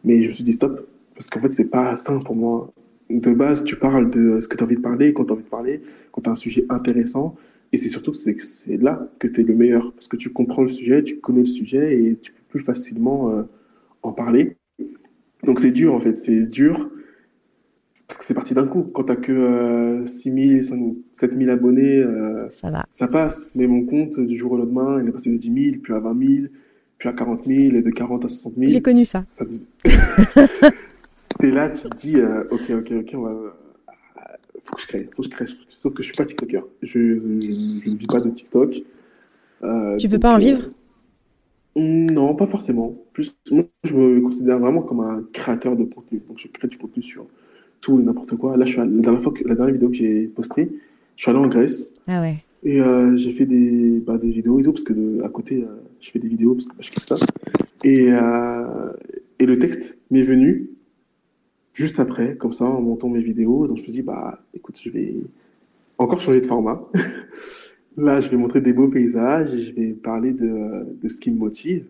Mais 0.05 0.23
je 0.23 0.29
me 0.29 0.33
suis 0.33 0.45
dit 0.45 0.53
stop, 0.53 0.87
parce 1.15 1.29
qu'en 1.29 1.41
fait, 1.41 1.53
c'est 1.53 1.71
pas 1.71 1.95
simple 1.95 2.25
pour 2.25 2.35
moi. 2.35 2.73
De 3.11 3.33
base, 3.33 3.65
tu 3.65 3.77
parles 3.77 4.11
de 4.11 4.41
ce 4.41 4.49
que 4.49 4.57
tu 4.57 4.65
as 4.65 4.67
envie 4.67 4.77
de 4.77 4.81
parler, 4.81 5.13
quand 5.13 5.27
tu 5.27 5.33
as 5.33 5.35
envie 5.35 5.45
de 5.45 5.49
parler, 5.49 5.83
quand 6.11 6.23
tu 6.23 6.29
as 6.29 6.33
un 6.33 6.37
sujet 6.37 6.65
intéressant. 6.69 7.37
Et 7.73 7.79
c'est 7.79 7.89
surtout 7.89 8.13
que 8.13 8.17
c'est 8.17 8.77
là 8.77 9.09
que 9.19 9.27
tu 9.27 9.41
es 9.41 9.45
le 9.45 9.55
meilleur, 9.55 9.93
parce 9.93 10.07
que 10.07 10.17
tu 10.17 10.31
comprends 10.31 10.63
le 10.63 10.69
sujet, 10.69 11.03
tu 11.03 11.21
connais 11.21 11.41
le 11.41 11.47
sujet 11.47 11.99
et 11.99 12.17
tu 12.21 12.33
peux 12.33 12.43
plus 12.49 12.61
facilement 12.61 13.31
euh, 13.31 13.43
en 14.03 14.13
parler. 14.13 14.57
Donc 15.45 15.59
c'est 15.59 15.71
dur 15.71 15.95
en 15.95 16.01
fait, 16.01 16.17
c'est 16.17 16.47
dur 16.47 16.91
parce 18.07 18.19
que 18.19 18.25
c'est 18.27 18.35
parti 18.35 18.53
d'un 18.53 18.67
coup. 18.67 18.83
Quand 18.83 19.05
t'as 19.05 19.17
que 19.17 20.03
6 20.05 20.63
000, 20.63 20.99
7 21.15 21.39
000 21.39 21.51
abonnés, 21.51 21.99
euh, 21.99 22.47
ça, 22.51 22.71
va. 22.71 22.85
ça 22.93 23.09
passe. 23.09 23.51
Mais 23.55 23.67
mon 23.67 23.87
compte, 23.87 24.21
du 24.21 24.37
jour 24.37 24.53
au 24.53 24.59
lendemain, 24.59 25.01
il 25.01 25.09
est 25.09 25.13
passé 25.13 25.31
de 25.31 25.37
10 25.39 25.71
000, 25.73 25.77
puis 25.83 25.95
à 25.95 25.99
20 25.99 26.19
000, 26.19 26.47
puis 26.99 27.09
à 27.09 27.13
40 27.13 27.47
000, 27.47 27.59
et 27.77 27.83
de 27.83 27.91
40 27.91 28.25
à 28.25 28.29
60 28.29 28.55
000. 28.59 28.71
J'ai 28.71 28.83
connu 28.83 29.05
ça. 29.07 29.25
ça 29.31 29.47
T'es 31.39 31.51
là, 31.51 31.71
tu 31.71 31.89
te 31.89 31.97
dis, 31.97 32.19
euh, 32.19 32.45
ok, 32.51 32.71
ok, 32.71 32.93
ok, 33.01 33.15
on 33.15 33.23
va... 33.23 33.57
faut 34.63 34.77
que 34.77 34.83
je 34.83 34.87
crée, 34.87 35.09
faut 35.15 35.23
que 35.23 35.29
je 35.29 35.35
crée. 35.35 35.47
Sauf 35.69 35.95
que 35.95 36.03
je 36.03 36.09
suis 36.09 36.17
pas 36.17 36.25
TikToker. 36.25 36.65
Je, 36.83 36.89
je, 36.89 37.81
je 37.81 37.91
ne 37.91 37.97
vis 37.97 38.07
pas 38.07 38.21
de 38.21 38.31
TikTok. 38.31 38.83
Euh, 39.65 39.97
tu 39.97 40.09
veux 40.09 40.19
pas 40.19 40.35
en 40.35 40.39
vivre? 40.39 40.71
Non, 41.75 42.35
pas 42.35 42.47
forcément. 42.47 42.95
Plus, 43.13 43.37
moi, 43.51 43.65
je 43.85 43.95
me 43.95 44.21
considère 44.21 44.59
vraiment 44.59 44.83
comme 44.83 45.01
un 45.01 45.25
créateur 45.33 45.75
de 45.77 45.85
contenu. 45.85 46.21
Donc, 46.27 46.39
je 46.39 46.49
crée 46.49 46.69
du 46.69 46.77
contenu 46.77 47.03
sur 47.03 47.27
tout 47.81 47.99
et 47.99 48.03
n'importe 48.03 48.37
quoi. 48.37 48.57
Là, 48.57 48.67
je 48.67 48.73
suis 48.73 48.79
la, 48.79 48.87
dernière 48.87 49.23
fois 49.23 49.33
que, 49.33 49.47
la 49.49 49.55
dernière 49.55 49.75
vidéo 49.75 49.89
que 49.89 49.95
j'ai 49.95 50.27
postée, 50.27 50.71
je 51.17 51.23
suis 51.23 51.31
allé 51.31 51.39
en 51.39 51.47
Grèce. 51.47 51.91
Ah 52.07 52.21
ouais. 52.21 52.37
Et 52.63 52.81
euh, 52.81 53.17
j'ai 53.17 53.33
fait 53.33 53.47
des, 53.47 54.01
bah, 54.01 54.19
des 54.19 54.31
vidéos 54.31 54.61
et 54.61 54.63
tout, 54.63 54.73
parce 54.73 54.85
que 54.85 54.93
de, 54.93 55.23
à 55.25 55.29
côté, 55.29 55.63
euh, 55.63 55.83
je 56.01 56.11
fais 56.11 56.19
des 56.19 56.29
vidéos 56.29 56.55
parce 56.55 56.67
que 56.67 56.73
bah, 56.73 56.83
je 56.83 56.91
kiffe 56.91 57.05
ça. 57.05 57.17
Et, 57.83 58.13
euh, 58.13 58.93
et 59.39 59.47
le 59.47 59.59
texte 59.59 59.99
m'est 60.11 60.23
venu 60.23 60.71
juste 61.75 62.01
après, 62.01 62.37
comme 62.37 62.53
ça, 62.53 62.65
en 62.65 62.81
montant 62.81 63.09
mes 63.09 63.23
vidéos. 63.23 63.67
Donc 63.67 63.79
je 63.79 63.83
me 63.83 63.87
suis 63.87 63.93
dit, 63.93 64.03
bah 64.03 64.41
écoute, 64.55 64.79
je 64.83 64.91
vais 64.91 65.15
encore 65.99 66.21
changer 66.21 66.41
de 66.41 66.47
format. 66.47 66.83
Là, 67.97 68.21
je 68.21 68.31
vais 68.31 68.37
montrer 68.37 68.61
des 68.61 68.73
beaux 68.73 68.89
paysages 68.89 69.55
et 69.55 69.61
je 69.61 69.75
vais 69.75 69.93
parler 69.93 70.33
de, 70.33 70.87
de 71.01 71.09
ce 71.09 71.19
qui 71.19 71.31
me 71.31 71.39
motive. 71.39 71.87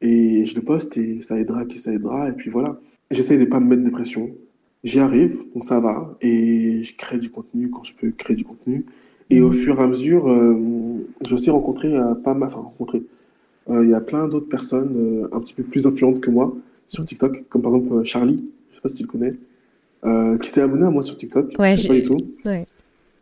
Et 0.00 0.44
je 0.44 0.54
le 0.56 0.62
poste 0.62 0.96
et 0.96 1.20
ça 1.20 1.38
aidera 1.38 1.64
qui 1.64 1.78
ça 1.78 1.92
aidera. 1.92 2.28
Et 2.28 2.32
puis 2.32 2.50
voilà. 2.50 2.80
J'essaie 3.10 3.36
de 3.36 3.44
ne 3.44 3.48
pas 3.48 3.60
me 3.60 3.66
mettre 3.66 3.84
de 3.84 3.90
pression. 3.90 4.30
J'y 4.82 5.00
arrive, 5.00 5.44
donc 5.54 5.64
ça 5.64 5.80
va. 5.80 6.16
Et 6.20 6.82
je 6.82 6.96
crée 6.96 7.18
du 7.18 7.30
contenu 7.30 7.70
quand 7.70 7.84
je 7.84 7.94
peux 7.94 8.10
créer 8.10 8.36
du 8.36 8.44
contenu. 8.44 8.84
Et 9.30 9.40
au 9.40 9.52
fur 9.52 9.80
et 9.80 9.82
à 9.82 9.86
mesure, 9.86 10.28
euh, 10.28 10.58
j'ai 11.22 11.34
aussi 11.34 11.50
rencontré 11.50 11.94
euh, 11.94 12.14
pas 12.14 12.34
mal, 12.34 12.48
enfin 12.48 12.60
rencontré. 12.60 13.02
Euh, 13.70 13.84
il 13.84 13.90
y 13.90 13.94
a 13.94 14.00
plein 14.00 14.28
d'autres 14.28 14.48
personnes 14.48 14.94
euh, 14.96 15.28
un 15.32 15.40
petit 15.40 15.54
peu 15.54 15.62
plus 15.62 15.86
influentes 15.86 16.20
que 16.20 16.30
moi 16.30 16.54
sur 16.86 17.04
TikTok, 17.04 17.44
comme 17.48 17.62
par 17.62 17.74
exemple 17.74 18.04
Charlie, 18.04 18.44
pas 18.84 18.88
si 18.88 18.96
tu 18.96 19.02
le 19.02 19.08
connais, 19.08 20.38
qui 20.38 20.48
s'est 20.50 20.60
abonné 20.60 20.86
à 20.86 20.90
moi 20.90 21.02
sur 21.02 21.16
TikTok. 21.16 21.54
Ouais, 21.58 21.76
je 21.76 21.82
sais 21.82 21.88
pas 21.88 21.94
du 21.94 22.02
tout. 22.04 22.18
Ouais. 22.44 22.66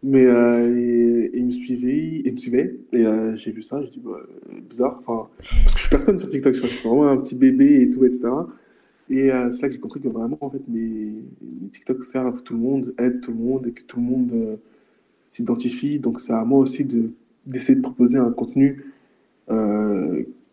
Mais 0.03 0.25
euh, 0.25 1.31
il, 1.33 1.39
il, 1.39 1.47
me 1.47 1.51
suivait, 1.53 2.23
il 2.25 2.33
me 2.33 2.37
suivait, 2.37 2.77
et 2.93 3.07
euh, 3.07 3.37
j'ai 3.37 3.53
vu 3.53 3.63
ça, 3.63 3.81
je 3.83 3.89
dis 3.89 4.01
bah, 4.01 4.19
bizarre, 4.69 4.97
enfin, 4.99 5.29
parce 5.39 5.75
que 5.75 5.79
je 5.79 5.83
suis 5.83 5.91
personne 5.91 6.19
sur 6.19 6.29
TikTok, 6.29 6.55
je 6.55 6.67
suis 6.67 6.89
vraiment 6.89 7.09
un 7.09 7.19
petit 7.19 7.37
bébé 7.37 7.83
et 7.83 7.91
tout, 7.91 8.05
etc. 8.05 8.29
Et 9.09 9.31
euh, 9.31 9.53
c'est 9.53 9.63
là 9.63 9.69
que 9.69 9.75
j'ai 9.75 9.81
compris 9.81 10.01
que 10.01 10.09
vraiment, 10.09 10.39
en 10.41 10.51
fait, 10.51 10.63
mes, 10.67 10.81
mes, 10.81 11.69
TikTok 11.71 12.03
servent 12.03 12.43
tout 12.43 12.55
le 12.55 12.59
monde, 12.59 12.95
aident 12.99 13.21
tout 13.21 13.31
le 13.31 13.39
monde, 13.39 13.69
et 13.69 13.73
que 13.73 13.83
tout 13.83 13.99
le 13.99 14.03
monde 14.03 14.59
s'identifie. 15.29 16.01
Donc 16.01 16.19
c'est 16.19 16.33
à 16.33 16.45
moi 16.45 16.59
aussi 16.59 16.85
de 16.85 17.11
d'essayer 17.47 17.77
de 17.77 17.83
proposer 17.83 18.19
un 18.19 18.31
contenu 18.31 18.85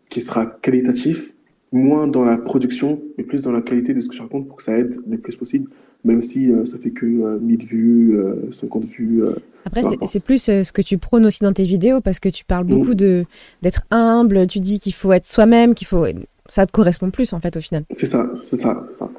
qui 0.08 0.20
sera 0.20 0.46
qualitatif, 0.46 1.34
moins 1.72 2.06
dans 2.06 2.24
la 2.24 2.36
production, 2.36 3.00
mais 3.16 3.24
plus 3.24 3.42
dans 3.42 3.52
la 3.52 3.62
qualité 3.62 3.94
de 3.94 4.00
ce 4.00 4.08
que 4.08 4.14
je 4.14 4.22
raconte 4.22 4.48
pour 4.48 4.56
que 4.56 4.62
ça 4.62 4.76
aide 4.76 4.96
le 5.08 5.18
plus 5.18 5.36
possible 5.36 5.70
même 6.04 6.22
si 6.22 6.50
euh, 6.50 6.64
ça 6.64 6.78
fait 6.78 6.90
que 6.90 7.06
euh, 7.06 7.38
1000 7.40 7.64
vues, 7.64 8.18
euh, 8.18 8.50
50 8.50 8.84
vues. 8.84 9.22
Après, 9.64 9.82
c'est 10.06 10.24
plus 10.24 10.42
ce 10.42 10.72
que 10.72 10.82
tu 10.82 10.98
prônes 10.98 11.26
aussi 11.26 11.40
dans 11.42 11.52
tes 11.52 11.64
vidéos 11.64 12.00
parce 12.00 12.18
que 12.18 12.28
tu 12.28 12.44
parles 12.44 12.64
beaucoup 12.64 12.92
mmh. 12.92 12.96
de 12.96 13.24
d'être 13.62 13.82
humble, 13.90 14.46
tu 14.46 14.60
dis 14.60 14.80
qu'il 14.80 14.94
faut 14.94 15.12
être 15.12 15.26
soi-même, 15.26 15.74
qu'il 15.74 15.86
faut. 15.86 16.06
Ça 16.48 16.66
te 16.66 16.72
correspond 16.72 17.10
plus 17.10 17.32
en 17.32 17.40
fait 17.40 17.56
au 17.56 17.60
final. 17.60 17.84
C'est 17.90 18.06
ça, 18.06 18.30
c'est 18.34 18.56
ça, 18.56 18.82
c'est 18.88 18.96
ça. 18.96 19.10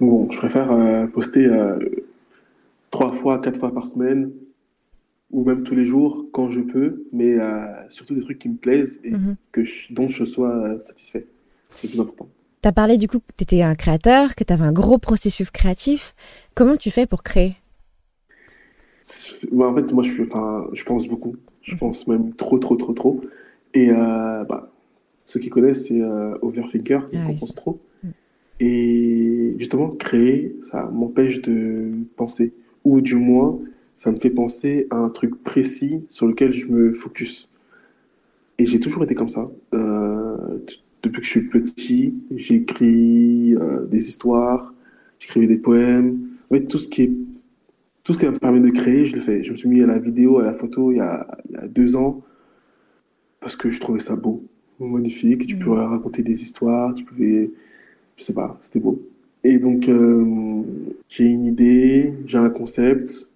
Bon, 0.00 0.30
je 0.30 0.38
préfère 0.38 0.68
poster 1.12 1.48
trois 2.90 3.12
fois, 3.12 3.38
quatre 3.38 3.58
fois 3.58 3.72
par 3.72 3.86
semaine 3.86 4.30
ou 5.30 5.44
même 5.44 5.62
tous 5.64 5.74
les 5.74 5.84
jours 5.84 6.26
quand 6.32 6.50
je 6.50 6.60
peux, 6.60 7.04
mais 7.12 7.36
surtout 7.88 8.14
des 8.14 8.22
trucs 8.22 8.38
qui 8.38 8.48
me 8.48 8.56
plaisent 8.56 9.00
et 9.04 9.10
mmh. 9.10 9.36
que 9.52 9.62
je, 9.62 9.92
dont 9.92 10.08
je 10.08 10.24
sois 10.24 10.78
satisfait. 10.80 11.26
C'est 11.76 11.88
plus 11.88 12.00
important. 12.00 12.28
Tu 12.62 12.68
as 12.68 12.72
parlé 12.72 12.96
du 12.96 13.06
coup 13.06 13.18
que 13.18 13.32
tu 13.36 13.44
étais 13.44 13.62
un 13.62 13.74
créateur, 13.74 14.34
que 14.34 14.44
tu 14.44 14.52
avais 14.52 14.64
un 14.64 14.72
gros 14.72 14.98
processus 14.98 15.50
créatif. 15.50 16.14
Comment 16.54 16.76
tu 16.76 16.90
fais 16.90 17.06
pour 17.06 17.22
créer? 17.22 17.56
Bah, 19.52 19.66
En 19.66 19.74
fait, 19.74 19.92
moi, 19.92 20.02
je, 20.02 20.22
enfin, 20.22 20.66
je 20.72 20.84
pense 20.84 21.06
beaucoup. 21.06 21.36
Je 21.62 21.76
pense 21.76 22.06
même 22.06 22.32
trop, 22.34 22.58
trop, 22.58 22.76
trop, 22.76 22.92
trop. 22.92 23.20
Et 23.74 23.90
euh, 23.90 24.44
bah, 24.44 24.72
ceux 25.24 25.38
qui 25.38 25.50
connaissent, 25.50 25.88
c'est 25.88 26.00
euh, 26.00 26.38
Overthinker, 26.40 27.10
qui 27.10 27.16
ah, 27.18 27.26
pense 27.38 27.54
trop. 27.54 27.78
Mm. 28.02 28.08
Et 28.60 29.54
justement, 29.58 29.90
créer, 29.90 30.56
ça 30.62 30.84
m'empêche 30.84 31.42
de 31.42 31.92
penser. 32.16 32.54
Ou 32.84 33.00
du 33.00 33.16
moins, 33.16 33.58
ça 33.96 34.12
me 34.12 34.18
fait 34.18 34.30
penser 34.30 34.86
à 34.90 34.96
un 34.96 35.10
truc 35.10 35.42
précis 35.42 36.04
sur 36.08 36.26
lequel 36.26 36.52
je 36.52 36.68
me 36.68 36.92
focus. 36.92 37.50
Et 38.58 38.64
j'ai 38.64 38.80
toujours 38.80 39.04
été 39.04 39.14
comme 39.14 39.28
ça. 39.28 39.50
Euh, 39.74 40.58
depuis 41.06 41.20
que 41.20 41.26
je 41.26 41.30
suis 41.30 41.48
petit, 41.48 42.14
j'écris 42.34 43.54
euh, 43.54 43.86
des 43.86 44.08
histoires, 44.08 44.74
j'écrivais 45.18 45.46
des 45.46 45.58
poèmes. 45.58 46.18
En 46.50 46.54
fait, 46.54 46.66
tout 46.66 46.78
ce 46.78 46.88
qui 46.88 47.02
est 47.02 47.12
tout 48.04 48.12
ce 48.12 48.18
qui 48.18 48.26
me 48.26 48.38
permet 48.38 48.60
de 48.60 48.70
créer, 48.70 49.04
je 49.04 49.16
le 49.16 49.20
fais. 49.20 49.42
Je 49.42 49.50
me 49.50 49.56
suis 49.56 49.68
mis 49.68 49.82
à 49.82 49.86
la 49.86 49.98
vidéo, 49.98 50.38
à 50.38 50.44
la 50.44 50.54
photo 50.54 50.92
il 50.92 50.98
y 50.98 51.00
a, 51.00 51.26
il 51.48 51.56
y 51.56 51.58
a 51.58 51.66
deux 51.66 51.96
ans 51.96 52.22
parce 53.40 53.56
que 53.56 53.68
je 53.68 53.80
trouvais 53.80 53.98
ça 53.98 54.14
beau, 54.14 54.44
magnifique. 54.78 55.46
Tu 55.46 55.56
mmh. 55.56 55.58
pouvais 55.58 55.82
raconter 55.82 56.22
des 56.22 56.40
histoires, 56.40 56.94
tu 56.94 57.04
pouvais, 57.04 57.50
je 58.16 58.22
sais 58.22 58.34
pas, 58.34 58.56
c'était 58.62 58.78
beau. 58.78 59.02
Et 59.42 59.58
donc 59.58 59.88
euh, 59.88 60.62
j'ai 61.08 61.24
une 61.24 61.46
idée, 61.46 62.14
j'ai 62.26 62.38
un 62.38 62.50
concept, 62.50 63.32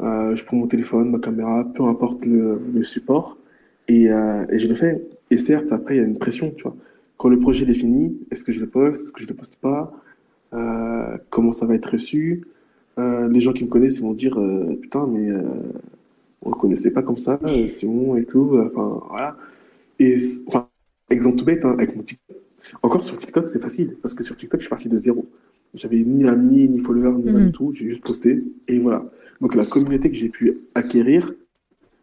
euh, 0.00 0.34
je 0.34 0.44
prends 0.44 0.56
mon 0.56 0.66
téléphone, 0.66 1.10
ma 1.10 1.20
caméra, 1.20 1.64
peu 1.72 1.84
importe 1.84 2.24
le, 2.26 2.60
le 2.74 2.82
support, 2.82 3.38
et, 3.86 4.10
euh, 4.10 4.44
et 4.50 4.58
je 4.58 4.66
le 4.66 4.74
fais. 4.74 5.00
Et 5.30 5.38
certes, 5.38 5.70
après 5.70 5.94
il 5.94 5.98
y 5.98 6.00
a 6.00 6.06
une 6.06 6.18
pression, 6.18 6.52
tu 6.56 6.64
vois 6.64 6.76
quand 7.22 7.28
le 7.28 7.38
projet 7.38 7.64
est 7.70 7.74
fini, 7.74 8.18
est-ce 8.32 8.42
que 8.42 8.50
je 8.50 8.58
le 8.58 8.66
poste, 8.66 9.00
est-ce 9.04 9.12
que 9.12 9.22
je 9.22 9.28
le 9.28 9.34
poste 9.34 9.60
pas, 9.60 9.92
euh, 10.54 11.16
comment 11.30 11.52
ça 11.52 11.66
va 11.66 11.76
être 11.76 11.92
reçu. 11.92 12.42
Euh, 12.98 13.28
les 13.28 13.38
gens 13.38 13.52
qui 13.52 13.62
me 13.62 13.68
connaissent 13.68 14.00
vont 14.00 14.12
dire 14.12 14.36
euh, 14.40 14.76
putain 14.82 15.06
mais 15.06 15.28
on 16.42 16.50
le 16.50 16.56
connaissait 16.56 16.90
pas 16.90 17.02
comme 17.02 17.16
ça, 17.16 17.38
euh, 17.44 17.68
Simon 17.68 18.16
et 18.16 18.24
tout. 18.24 18.58
Enfin 18.66 19.00
voilà. 19.08 19.36
Et 20.00 20.16
enfin, 20.48 20.68
exemple 21.10 21.36
tout 21.36 21.44
bête 21.44 21.64
hein, 21.64 21.70
avec 21.78 21.94
mon 21.94 22.02
TikTok. 22.02 22.36
Encore 22.82 23.04
sur 23.04 23.16
TikTok 23.16 23.46
c'est 23.46 23.62
facile 23.62 23.94
parce 24.02 24.14
que 24.14 24.24
sur 24.24 24.34
TikTok 24.34 24.58
je 24.58 24.64
suis 24.64 24.70
parti 24.70 24.88
de 24.88 24.98
zéro. 24.98 25.24
J'avais 25.74 26.00
ni 26.00 26.26
amis, 26.26 26.68
ni 26.68 26.80
followers, 26.80 27.18
ni 27.18 27.30
rien 27.30 27.38
mm 27.38 27.42
-hmm. 27.42 27.46
du 27.46 27.52
tout. 27.52 27.72
J'ai 27.72 27.88
juste 27.88 28.02
posté 28.02 28.42
et 28.66 28.80
voilà. 28.80 29.00
Donc 29.40 29.54
la 29.54 29.64
communauté 29.64 30.10
que 30.10 30.16
j'ai 30.16 30.28
pu 30.28 30.58
acquérir 30.74 31.32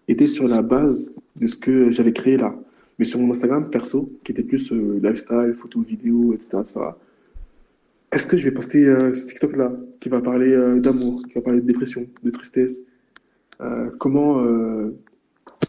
était 0.08 0.32
sur 0.36 0.48
la 0.48 0.62
base 0.62 0.98
de 1.42 1.48
ce 1.48 1.58
que 1.58 1.92
j'avais 1.92 2.14
créé 2.14 2.38
là. 2.38 2.52
Mais 3.00 3.06
sur 3.06 3.20
mon 3.20 3.32
Instagram 3.32 3.70
perso, 3.70 4.12
qui 4.24 4.34
était 4.34 4.44
plus 4.44 4.72
euh, 4.74 5.00
lifestyle, 5.02 5.54
photo, 5.56 5.82
vidéo, 5.82 6.34
etc., 6.34 6.50
etc. 6.60 6.80
est-ce 8.12 8.26
que 8.26 8.36
je 8.36 8.44
vais 8.44 8.52
poster 8.52 8.86
euh, 8.86 9.14
ce 9.14 9.26
TikTok-là, 9.28 9.72
qui 10.02 10.10
va 10.10 10.20
parler 10.22 10.52
euh, 10.52 10.82
d'amour, 10.82 11.24
qui 11.28 11.34
va 11.36 11.42
parler 11.42 11.62
de 11.62 11.66
dépression, 11.66 12.06
de 12.24 12.30
tristesse 12.30 12.82
Comment 13.98 14.42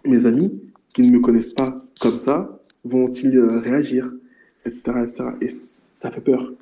mes 0.06 0.24
amis, 0.24 0.62
qui 0.92 1.02
ne 1.02 1.10
me 1.10 1.18
connaissent 1.18 1.52
pas 1.52 1.82
comme 2.00 2.16
ça, 2.16 2.60
vont-ils 2.84 3.36
réagir, 3.40 4.14
etc., 4.64 4.82
etc. 5.02 5.24
Et 5.40 5.48
ça 5.48 6.12
fait 6.12 6.20
peur. 6.20 6.52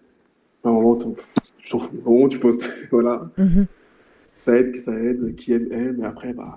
À 0.64 0.70
un 0.70 0.72
moment, 0.72 0.96
tu 0.96 1.76
moment, 2.02 2.28
postes. 2.40 2.88
voilà. 2.90 3.30
Mm 3.36 3.44
-hmm. 3.44 3.66
Ça 4.38 4.56
aide 4.56 4.72
qui 4.72 4.80
ça 4.80 4.94
aide, 4.98 5.34
qui 5.34 5.52
aime, 5.52 5.70
aime. 5.70 6.00
Et 6.00 6.06
après, 6.06 6.32
bah, 6.32 6.56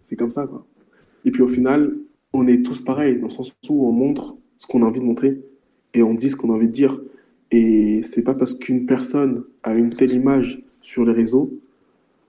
c'est 0.00 0.16
comme 0.16 0.30
ça, 0.30 0.46
quoi. 0.46 0.64
Et 1.24 1.30
puis 1.32 1.42
au 1.42 1.48
final, 1.48 1.80
on 2.34 2.46
est 2.48 2.62
tous 2.62 2.82
pareils, 2.82 3.16
dans 3.16 3.28
le 3.28 3.32
sens 3.32 3.56
où 3.68 3.88
on 3.88 3.92
montre 3.92 4.36
ce 4.58 4.66
qu'on 4.66 4.82
a 4.82 4.86
envie 4.86 5.00
de 5.00 5.04
montrer 5.04 5.40
et 5.94 6.02
on 6.02 6.12
dit 6.12 6.28
ce 6.28 6.36
qu'on 6.36 6.50
a 6.50 6.54
envie 6.54 6.66
de 6.66 6.72
dire. 6.72 7.00
Et 7.50 8.02
c'est 8.02 8.22
pas 8.22 8.34
parce 8.34 8.54
qu'une 8.54 8.86
personne 8.86 9.44
a 9.62 9.72
une 9.72 9.94
telle 9.94 10.12
image 10.12 10.62
sur 10.82 11.04
les 11.04 11.12
réseaux 11.12 11.52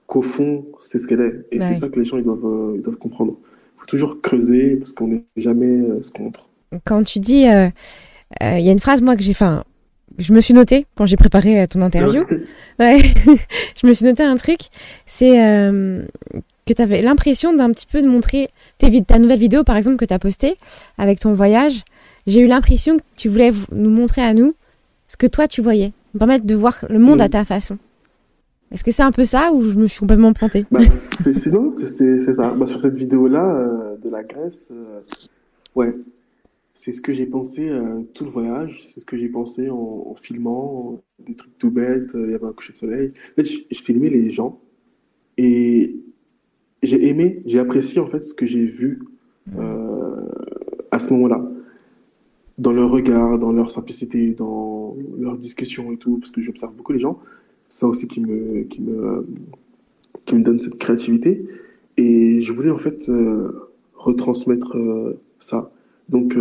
qu'au 0.06 0.22
fond, 0.22 0.64
c'est 0.78 0.98
ce 0.98 1.08
qu'elle 1.08 1.20
est. 1.20 1.46
Et 1.50 1.58
ouais. 1.58 1.66
c'est 1.66 1.74
ça 1.74 1.88
que 1.88 1.98
les 1.98 2.04
gens 2.04 2.16
ils 2.16 2.24
doivent, 2.24 2.46
euh, 2.46 2.74
ils 2.76 2.82
doivent 2.82 2.96
comprendre. 2.96 3.36
Il 3.76 3.80
faut 3.80 3.86
toujours 3.86 4.20
creuser 4.22 4.76
parce 4.76 4.92
qu'on 4.92 5.08
n'est 5.08 5.24
jamais 5.36 5.66
euh, 5.66 6.00
ce 6.02 6.12
qu'on 6.12 6.24
montre. 6.24 6.48
Quand 6.84 7.02
tu 7.02 7.18
dis, 7.18 7.42
il 7.42 7.50
euh, 7.50 7.68
euh, 8.42 8.58
y 8.58 8.68
a 8.68 8.72
une 8.72 8.78
phrase, 8.78 9.02
moi, 9.02 9.16
que 9.16 9.22
j'ai, 9.22 9.32
enfin, 9.32 9.64
je 10.18 10.32
me 10.32 10.40
suis 10.40 10.54
noté 10.54 10.86
quand 10.94 11.06
j'ai 11.06 11.16
préparé 11.16 11.66
ton 11.66 11.80
interview. 11.80 12.24
ouais. 12.78 13.02
je 13.82 13.86
me 13.86 13.92
suis 13.92 14.04
noté 14.04 14.22
un 14.22 14.36
truc. 14.36 14.60
C'est 15.06 15.36
que 16.66 16.72
tu 16.72 16.82
avais 16.82 17.00
l'impression 17.00 17.54
d'un 17.54 17.70
petit 17.70 17.86
peu 17.86 18.02
de 18.02 18.08
montrer 18.08 18.48
tes, 18.78 19.02
ta 19.04 19.18
nouvelle 19.18 19.38
vidéo, 19.38 19.62
par 19.62 19.76
exemple, 19.76 19.96
que 19.96 20.04
tu 20.04 20.12
as 20.12 20.18
postée 20.18 20.56
avec 20.98 21.20
ton 21.20 21.32
voyage. 21.32 21.84
J'ai 22.26 22.40
eu 22.40 22.46
l'impression 22.46 22.96
que 22.96 23.02
tu 23.16 23.28
voulais 23.28 23.52
nous 23.70 23.90
montrer 23.90 24.22
à 24.22 24.34
nous 24.34 24.54
ce 25.06 25.16
que 25.16 25.28
toi 25.28 25.46
tu 25.46 25.62
voyais, 25.62 25.92
nous 26.12 26.18
permettre 26.18 26.44
de 26.44 26.54
voir 26.56 26.84
le 26.90 26.98
monde 26.98 27.18
mmh. 27.18 27.22
à 27.22 27.28
ta 27.28 27.44
façon. 27.44 27.78
Est-ce 28.72 28.82
que 28.82 28.90
c'est 28.90 29.04
un 29.04 29.12
peu 29.12 29.24
ça 29.24 29.52
ou 29.52 29.62
je 29.62 29.78
me 29.78 29.86
suis 29.86 30.00
complètement 30.00 30.32
plantée? 30.32 30.66
Bah, 30.72 30.80
Sinon, 30.90 31.70
c'est 31.70 32.32
ça. 32.32 32.50
Bah, 32.50 32.66
sur 32.66 32.80
cette 32.80 32.96
vidéo-là 32.96 33.44
euh, 33.44 33.96
de 34.02 34.10
la 34.10 34.24
Grèce, 34.24 34.70
euh, 34.72 35.02
ouais, 35.76 35.94
c'est 36.72 36.90
ce 36.90 37.00
que 37.00 37.12
j'ai 37.12 37.26
pensé 37.26 37.68
euh, 37.70 38.00
tout 38.12 38.24
le 38.24 38.30
voyage. 38.30 38.82
C'est 38.84 38.98
ce 38.98 39.06
que 39.06 39.16
j'ai 39.16 39.28
pensé 39.28 39.70
en, 39.70 40.08
en, 40.08 40.16
filmant 40.16 41.00
des 41.24 41.36
trucs 41.36 41.56
tout 41.58 41.70
bêtes. 41.70 42.10
Il 42.14 42.32
y 42.32 42.34
avait 42.34 42.44
un 42.44 42.52
coucher 42.52 42.72
de 42.72 42.78
soleil. 42.78 43.12
En 43.32 43.34
fait, 43.36 43.44
je, 43.44 43.58
je 43.70 43.80
filmais 43.80 44.10
les 44.10 44.30
gens 44.30 44.58
et 45.38 45.96
j'ai 46.82 47.08
aimé, 47.08 47.42
j'ai 47.46 47.58
apprécié 47.58 48.00
en 48.00 48.06
fait 48.06 48.20
ce 48.20 48.34
que 48.34 48.46
j'ai 48.46 48.64
vu 48.64 49.02
euh, 49.58 50.28
à 50.90 50.98
ce 50.98 51.12
moment-là, 51.14 51.44
dans 52.58 52.72
leur 52.72 52.90
regard, 52.90 53.38
dans 53.38 53.52
leur 53.52 53.70
simplicité, 53.70 54.30
dans 54.30 54.96
leur 55.18 55.36
discussion 55.36 55.92
et 55.92 55.96
tout, 55.96 56.18
parce 56.18 56.30
que 56.30 56.40
j'observe 56.40 56.74
beaucoup 56.74 56.92
les 56.92 56.98
gens. 56.98 57.18
Ça 57.68 57.86
aussi 57.86 58.06
qui 58.06 58.20
me, 58.20 58.62
qui 58.62 58.80
me, 58.80 59.26
qui 60.24 60.36
me 60.36 60.42
donne 60.42 60.58
cette 60.58 60.78
créativité. 60.78 61.46
Et 61.96 62.40
je 62.42 62.52
voulais 62.52 62.70
en 62.70 62.78
fait 62.78 63.10
retransmettre 63.94 64.76
ça. 65.38 65.70
Donc, 66.08 66.38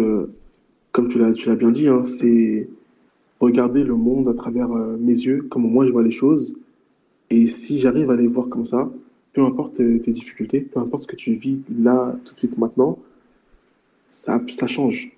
comme 0.92 1.08
tu 1.08 1.18
l'as 1.20 1.56
bien 1.56 1.72
dit, 1.72 1.88
hein, 1.88 2.04
c'est 2.04 2.70
regarder 3.40 3.84
le 3.84 3.96
monde 3.96 4.28
à 4.30 4.34
travers 4.34 4.70
mes 4.70 5.14
yeux, 5.14 5.46
comment 5.50 5.68
moi 5.68 5.86
je 5.86 5.92
vois 5.92 6.04
les 6.04 6.12
choses. 6.12 6.56
Et 7.30 7.48
si 7.48 7.80
j'arrive 7.80 8.12
à 8.12 8.16
les 8.16 8.28
voir 8.28 8.50
comme 8.50 8.66
ça, 8.66 8.90
peu 9.36 9.44
importe 9.44 9.76
tes 9.76 10.12
difficultés, 10.12 10.62
peu 10.62 10.80
importe 10.80 11.04
ce 11.04 11.08
que 11.08 11.18
tu 11.18 11.34
vis 11.34 11.60
là, 11.78 12.16
tout 12.24 12.34
de 12.34 12.40
suite, 12.40 12.58
maintenant, 12.58 12.98
ça, 14.08 14.42
ça 14.48 14.66
change. 14.66 15.12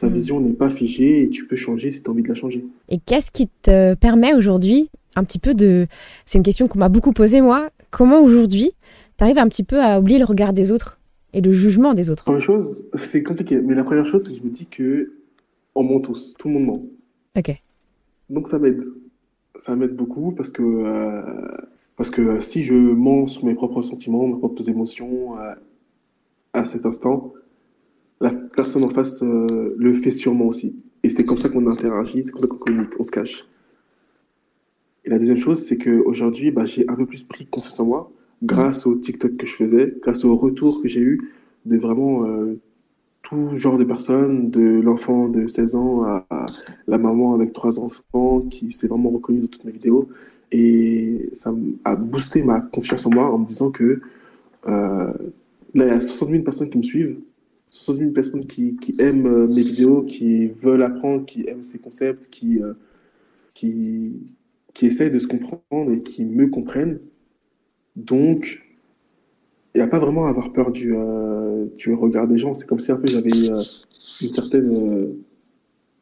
Ta 0.00 0.08
hmm. 0.08 0.12
vision 0.12 0.40
n'est 0.40 0.54
pas 0.54 0.70
figée 0.70 1.22
et 1.22 1.28
tu 1.28 1.46
peux 1.46 1.54
changer 1.54 1.90
si 1.90 2.02
tu 2.02 2.08
as 2.08 2.12
envie 2.12 2.22
de 2.22 2.28
la 2.28 2.34
changer. 2.34 2.64
Et 2.88 2.98
qu'est-ce 2.98 3.30
qui 3.30 3.48
te 3.60 3.92
permet 3.94 4.34
aujourd'hui 4.34 4.88
un 5.16 5.22
petit 5.22 5.38
peu 5.38 5.52
de... 5.52 5.86
C'est 6.24 6.38
une 6.38 6.44
question 6.44 6.66
qu'on 6.66 6.78
m'a 6.78 6.88
beaucoup 6.88 7.12
posée, 7.12 7.42
moi. 7.42 7.68
Comment 7.90 8.22
aujourd'hui, 8.22 8.72
tu 9.18 9.24
arrives 9.24 9.38
un 9.38 9.48
petit 9.48 9.64
peu 9.64 9.82
à 9.82 10.00
oublier 10.00 10.18
le 10.18 10.24
regard 10.24 10.54
des 10.54 10.72
autres 10.72 10.98
et 11.34 11.42
le 11.42 11.52
jugement 11.52 11.92
des 11.92 12.08
autres? 12.08 12.24
Première 12.24 12.40
chose, 12.40 12.90
c'est 12.96 13.22
compliqué. 13.22 13.60
Mais 13.60 13.74
la 13.74 13.84
première 13.84 14.06
chose, 14.06 14.24
c'est 14.24 14.30
que 14.30 14.38
je 14.38 14.44
me 14.44 14.50
dis 14.50 14.64
que 14.64 15.12
on 15.74 15.82
ment 15.82 16.00
tous. 16.00 16.34
Tout 16.38 16.48
le 16.48 16.54
monde 16.54 16.64
ment. 16.64 16.82
Ok. 17.36 17.54
Donc 18.30 18.48
ça 18.48 18.58
m'aide. 18.58 18.82
Ça 19.56 19.76
m'aide 19.76 19.94
beaucoup 19.94 20.32
parce 20.32 20.50
que 20.50 20.62
euh, 20.62 21.22
parce 22.02 22.10
que 22.10 22.20
euh, 22.20 22.40
si 22.40 22.64
je 22.64 22.74
mens 22.74 23.28
sur 23.28 23.44
mes 23.44 23.54
propres 23.54 23.80
sentiments, 23.80 24.26
mes 24.26 24.36
propres 24.36 24.68
émotions 24.68 25.38
euh, 25.38 25.54
à 26.52 26.64
cet 26.64 26.84
instant, 26.84 27.32
la 28.20 28.30
personne 28.30 28.82
en 28.82 28.88
face 28.88 29.22
euh, 29.22 29.76
le 29.78 29.92
fait 29.92 30.10
sûrement 30.10 30.46
aussi. 30.46 30.74
Et 31.04 31.10
c'est 31.10 31.24
comme 31.24 31.36
ça 31.36 31.48
qu'on 31.48 31.64
interagit, 31.68 32.24
c'est 32.24 32.32
comme 32.32 32.40
ça 32.40 32.48
qu'on 32.48 32.56
communique, 32.56 32.90
on 32.98 33.04
se 33.04 33.12
cache. 33.12 33.46
Et 35.04 35.10
la 35.10 35.18
deuxième 35.20 35.36
chose, 35.36 35.62
c'est 35.64 35.78
qu'aujourd'hui, 35.78 36.50
bah, 36.50 36.64
j'ai 36.64 36.88
un 36.88 36.96
peu 36.96 37.06
plus 37.06 37.22
pris 37.22 37.46
confiance 37.46 37.78
en 37.78 37.86
moi 37.86 38.12
grâce 38.42 38.84
au 38.84 38.96
TikTok 38.96 39.36
que 39.36 39.46
je 39.46 39.52
faisais, 39.52 39.94
grâce 40.02 40.24
au 40.24 40.36
retour 40.36 40.82
que 40.82 40.88
j'ai 40.88 41.02
eu 41.02 41.30
de 41.66 41.76
vraiment 41.76 42.26
tout 43.22 43.56
genre 43.56 43.78
de 43.78 43.84
personnes, 43.84 44.50
de 44.50 44.80
l'enfant 44.80 45.28
de 45.28 45.46
16 45.46 45.76
ans 45.76 46.02
à, 46.02 46.26
à, 46.30 46.46
la 46.88 46.98
maman 46.98 47.34
avec 47.34 47.52
trois 47.52 47.78
enfants 47.78 48.40
qui 48.50 48.72
s'est 48.72 48.88
vraiment 48.88 49.10
reconnue 49.10 49.38
dans 49.38 49.46
toutes 49.46 49.64
mes 49.64 49.70
vidéos. 49.70 50.08
Et 50.52 51.30
ça 51.32 51.52
a 51.84 51.96
boosté 51.96 52.42
ma 52.42 52.60
confiance 52.60 53.06
en 53.06 53.10
moi 53.10 53.32
en 53.32 53.38
me 53.38 53.46
disant 53.46 53.70
que 53.70 54.02
euh, 54.68 55.12
là, 55.74 55.86
il 55.86 55.88
y 55.88 55.90
a 55.90 56.00
60 56.00 56.28
000 56.28 56.42
personnes 56.42 56.68
qui 56.68 56.76
me 56.76 56.82
suivent, 56.82 57.18
60 57.70 57.96
000 57.96 58.10
personnes 58.10 58.46
qui, 58.46 58.76
qui 58.76 58.94
aiment 58.98 59.26
euh, 59.26 59.46
mes 59.46 59.62
vidéos, 59.62 60.02
qui 60.02 60.48
veulent 60.48 60.82
apprendre, 60.82 61.24
qui 61.24 61.48
aiment 61.48 61.62
ces 61.62 61.78
concepts, 61.78 62.28
qui, 62.28 62.62
euh, 62.62 62.74
qui, 63.54 64.12
qui 64.74 64.86
essayent 64.86 65.10
de 65.10 65.18
se 65.18 65.26
comprendre 65.26 65.90
et 65.90 66.02
qui 66.02 66.26
me 66.26 66.48
comprennent. 66.48 67.00
Donc, 67.96 68.62
il 69.74 69.78
n'y 69.78 69.82
a 69.82 69.88
pas 69.88 69.98
vraiment 69.98 70.26
à 70.26 70.28
avoir 70.28 70.52
peur 70.52 70.70
du, 70.70 70.94
du 71.78 71.94
regard 71.94 72.28
des 72.28 72.36
gens. 72.36 72.52
C'est 72.52 72.66
comme 72.66 72.78
si 72.78 72.92
un 72.92 72.96
peu 72.96 73.08
j'avais 73.08 73.30
une 73.30 74.28
certaine 74.28 75.14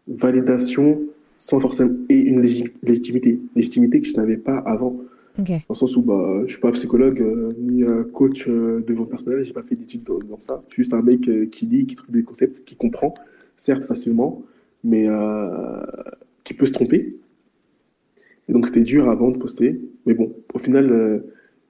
validation 0.08 1.02
sans 1.40 1.59
forcément 1.59 1.96
et 2.11 2.20
une 2.20 2.42
légitimité, 2.42 3.40
légitimité 3.57 4.00
que 4.00 4.07
je 4.07 4.14
n'avais 4.16 4.37
pas 4.37 4.59
avant. 4.59 5.00
Dans 5.38 5.55
le 5.70 5.74
sens 5.74 5.96
où 5.96 6.03
bah, 6.03 6.42
je 6.44 6.53
suis 6.53 6.61
pas 6.61 6.70
psychologue 6.72 7.22
euh, 7.22 7.55
ni 7.59 7.83
coach 8.12 8.46
euh, 8.46 8.85
de 8.87 8.92
vente 8.92 9.09
personnelle, 9.09 9.42
j'ai 9.42 9.55
pas 9.55 9.62
fait 9.62 9.74
d'études 9.74 10.03
dans, 10.03 10.38
ça. 10.38 10.62
Je 10.68 10.74
suis 10.74 10.83
juste 10.83 10.92
un 10.92 11.00
mec 11.00 11.26
euh, 11.29 11.46
qui 11.46 11.64
lit, 11.64 11.87
qui 11.87 11.94
trouve 11.94 12.11
des 12.11 12.24
concepts, 12.24 12.62
qui 12.64 12.76
comprend, 12.76 13.14
certes 13.57 13.85
facilement, 13.85 14.42
mais 14.85 15.09
qui 16.44 16.53
peut 16.53 16.66
se 16.66 16.72
tromper. 16.72 17.16
Et 18.48 18.53
donc 18.53 18.66
c'était 18.66 18.83
dur 18.83 19.09
avant 19.09 19.31
de 19.31 19.38
poster, 19.38 19.81
mais 20.05 20.12
bon, 20.12 20.35
au 20.53 20.59
final, 20.59 21.24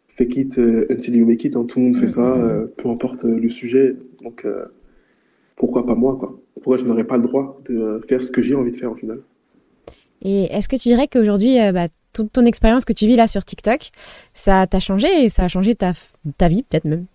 fake 0.09 0.37
it 0.37 0.59
until 0.59 1.15
you 1.15 1.27
make 1.27 1.45
it, 1.45 1.55
hein, 1.55 1.65
tout 1.65 1.79
le 1.79 1.87
monde 1.87 1.97
fait 1.97 2.09
ça, 2.09 2.37
peu 2.77 2.89
importe 2.89 3.23
le 3.25 3.49
sujet. 3.49 3.97
Donc 4.23 4.47
pourquoi 5.55 5.87
pas 5.87 5.95
moi 5.95 6.17
quoi? 6.17 6.41
Pourquoi 6.55 6.77
je 6.77 6.87
n'aurais 6.87 7.07
pas 7.07 7.17
le 7.17 7.23
droit 7.23 7.61
de 7.69 8.01
faire 8.09 8.23
ce 8.23 8.33
que 8.33 8.43
j'ai 8.43 8.57
envie 8.57 8.73
de 8.73 8.77
faire 8.77 8.91
au 8.91 8.97
final? 8.97 9.21
Et 10.23 10.45
est-ce 10.53 10.69
que 10.69 10.77
tu 10.77 10.89
dirais 10.89 11.09
qu'aujourd'hui, 11.09 11.61
euh, 11.61 11.73
bah, 11.73 11.87
toute 12.13 12.33
ton 12.33 12.45
expérience 12.45 12.85
que 12.85 12.93
tu 12.93 13.07
vis 13.07 13.17
là 13.17 13.27
sur 13.27 13.45
TikTok, 13.45 13.91
ça 14.35 14.67
t'a 14.67 14.81
changé 14.81 15.07
et 15.25 15.29
ça 15.29 15.45
a 15.45 15.49
changé 15.49 15.75
ta, 15.75 15.93
vie 16.49 16.63
peut-être 16.63 16.85
même? 16.85 17.07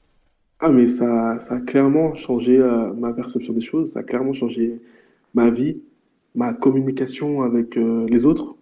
Ah 0.59 0.69
mais 0.69 0.87
ça, 0.87 1.37
ça 1.39 1.55
a 1.55 1.59
clairement 1.59 2.15
changé 2.15 2.57
euh, 2.57 2.93
ma 2.93 3.13
perception 3.13 3.53
des 3.53 3.61
choses, 3.61 3.91
ça 3.91 3.99
a 3.99 4.03
clairement 4.03 4.33
changé 4.33 4.79
ma 5.33 5.49
vie, 5.49 5.81
ma 6.33 6.53
communication 6.53 7.43
avec 7.43 7.77
euh, 7.77 8.05
les 8.09 8.25
autres, 8.25 8.55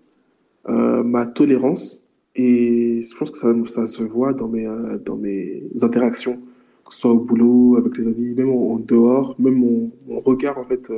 ma 0.68 1.26
tolérance. 1.26 2.06
Et 2.36 3.02
je 3.04 3.18
pense 3.18 3.30
que 3.30 3.38
ça, 3.68 3.86
se 3.86 4.04
voit 4.04 4.34
dans 4.34 4.48
mes, 4.48 4.68
dans 5.06 5.18
mes 5.18 5.64
interactions, 5.82 6.40
que 6.86 6.94
ce 6.94 7.02
soit 7.02 7.12
au 7.12 7.20
boulot, 7.20 7.76
avec 7.78 7.96
les 7.98 8.08
amis, 8.08 8.34
même 8.34 8.50
en, 8.50 8.80
dehors, 8.80 9.36
même 9.38 9.56
mon, 9.56 9.92
regard 10.22 10.58
en 10.58 10.64
fait 10.64 10.92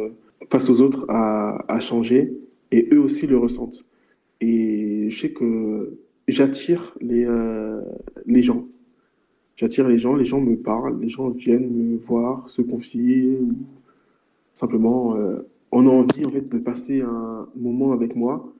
face 0.49 0.69
aux 0.69 0.81
autres 0.81 1.05
a 1.09 1.79
changé 1.79 2.31
et 2.75 2.89
eux 2.93 2.99
aussi 2.99 3.25
le 3.25 3.37
ressentent. 3.37 3.85
Et 4.41 5.09
je 5.09 5.17
sais 5.17 5.31
que 5.31 5.97
j'attire 6.27 6.95
les, 6.99 7.25
euh, 7.25 7.81
les 8.25 8.43
gens. 8.43 8.65
J'attire 9.55 9.87
les 9.87 9.97
gens, 9.97 10.15
les 10.15 10.25
gens 10.25 10.41
me 10.41 10.57
parlent, 10.57 10.99
les 10.99 11.07
gens 11.07 11.29
viennent 11.29 11.71
me 11.71 11.97
voir, 11.97 12.49
se 12.49 12.61
confier, 12.61 13.39
simplement 14.53 15.15
euh, 15.15 15.47
on 15.71 15.87
a 15.87 15.89
envie 15.89 16.25
en 16.25 16.29
fait 16.29 16.49
de 16.49 16.57
passer 16.57 17.01
un 17.01 17.47
moment 17.55 17.93
avec 17.93 18.15
moi 18.15 18.53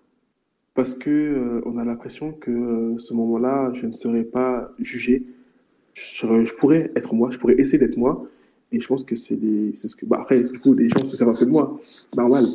parce 0.74 0.94
que 0.94 1.10
euh, 1.10 1.62
on 1.66 1.78
a 1.78 1.84
l'impression 1.84 2.32
que 2.32 2.96
ce 2.98 3.14
moment-là, 3.14 3.72
je 3.74 3.86
ne 3.86 3.92
serai 3.92 4.24
pas 4.24 4.72
jugé. 4.80 5.26
Je, 5.94 6.54
pourrais 6.56 6.92
être 6.96 7.14
moi, 7.14 7.32
je 7.32 7.40
pourrais 7.40 7.56
essayer 7.56 7.78
d'être 7.78 7.98
moi. 7.98 8.28
Et 8.72 8.80
je 8.80 8.88
pense 8.88 9.04
que 9.04 9.16
c'est 9.16 9.38
ce 9.74 9.96
que. 9.96 10.06
Bah 10.06 10.20
après, 10.22 10.42
du 10.42 10.60
coup, 10.60 10.74
les 10.74 10.90
gens 10.90 11.06
se 11.06 11.16
servent 11.16 11.30
un 11.30 11.36
peu 11.36 11.46
de 11.46 11.52
moi. 11.52 11.80
Normal. 12.16 12.46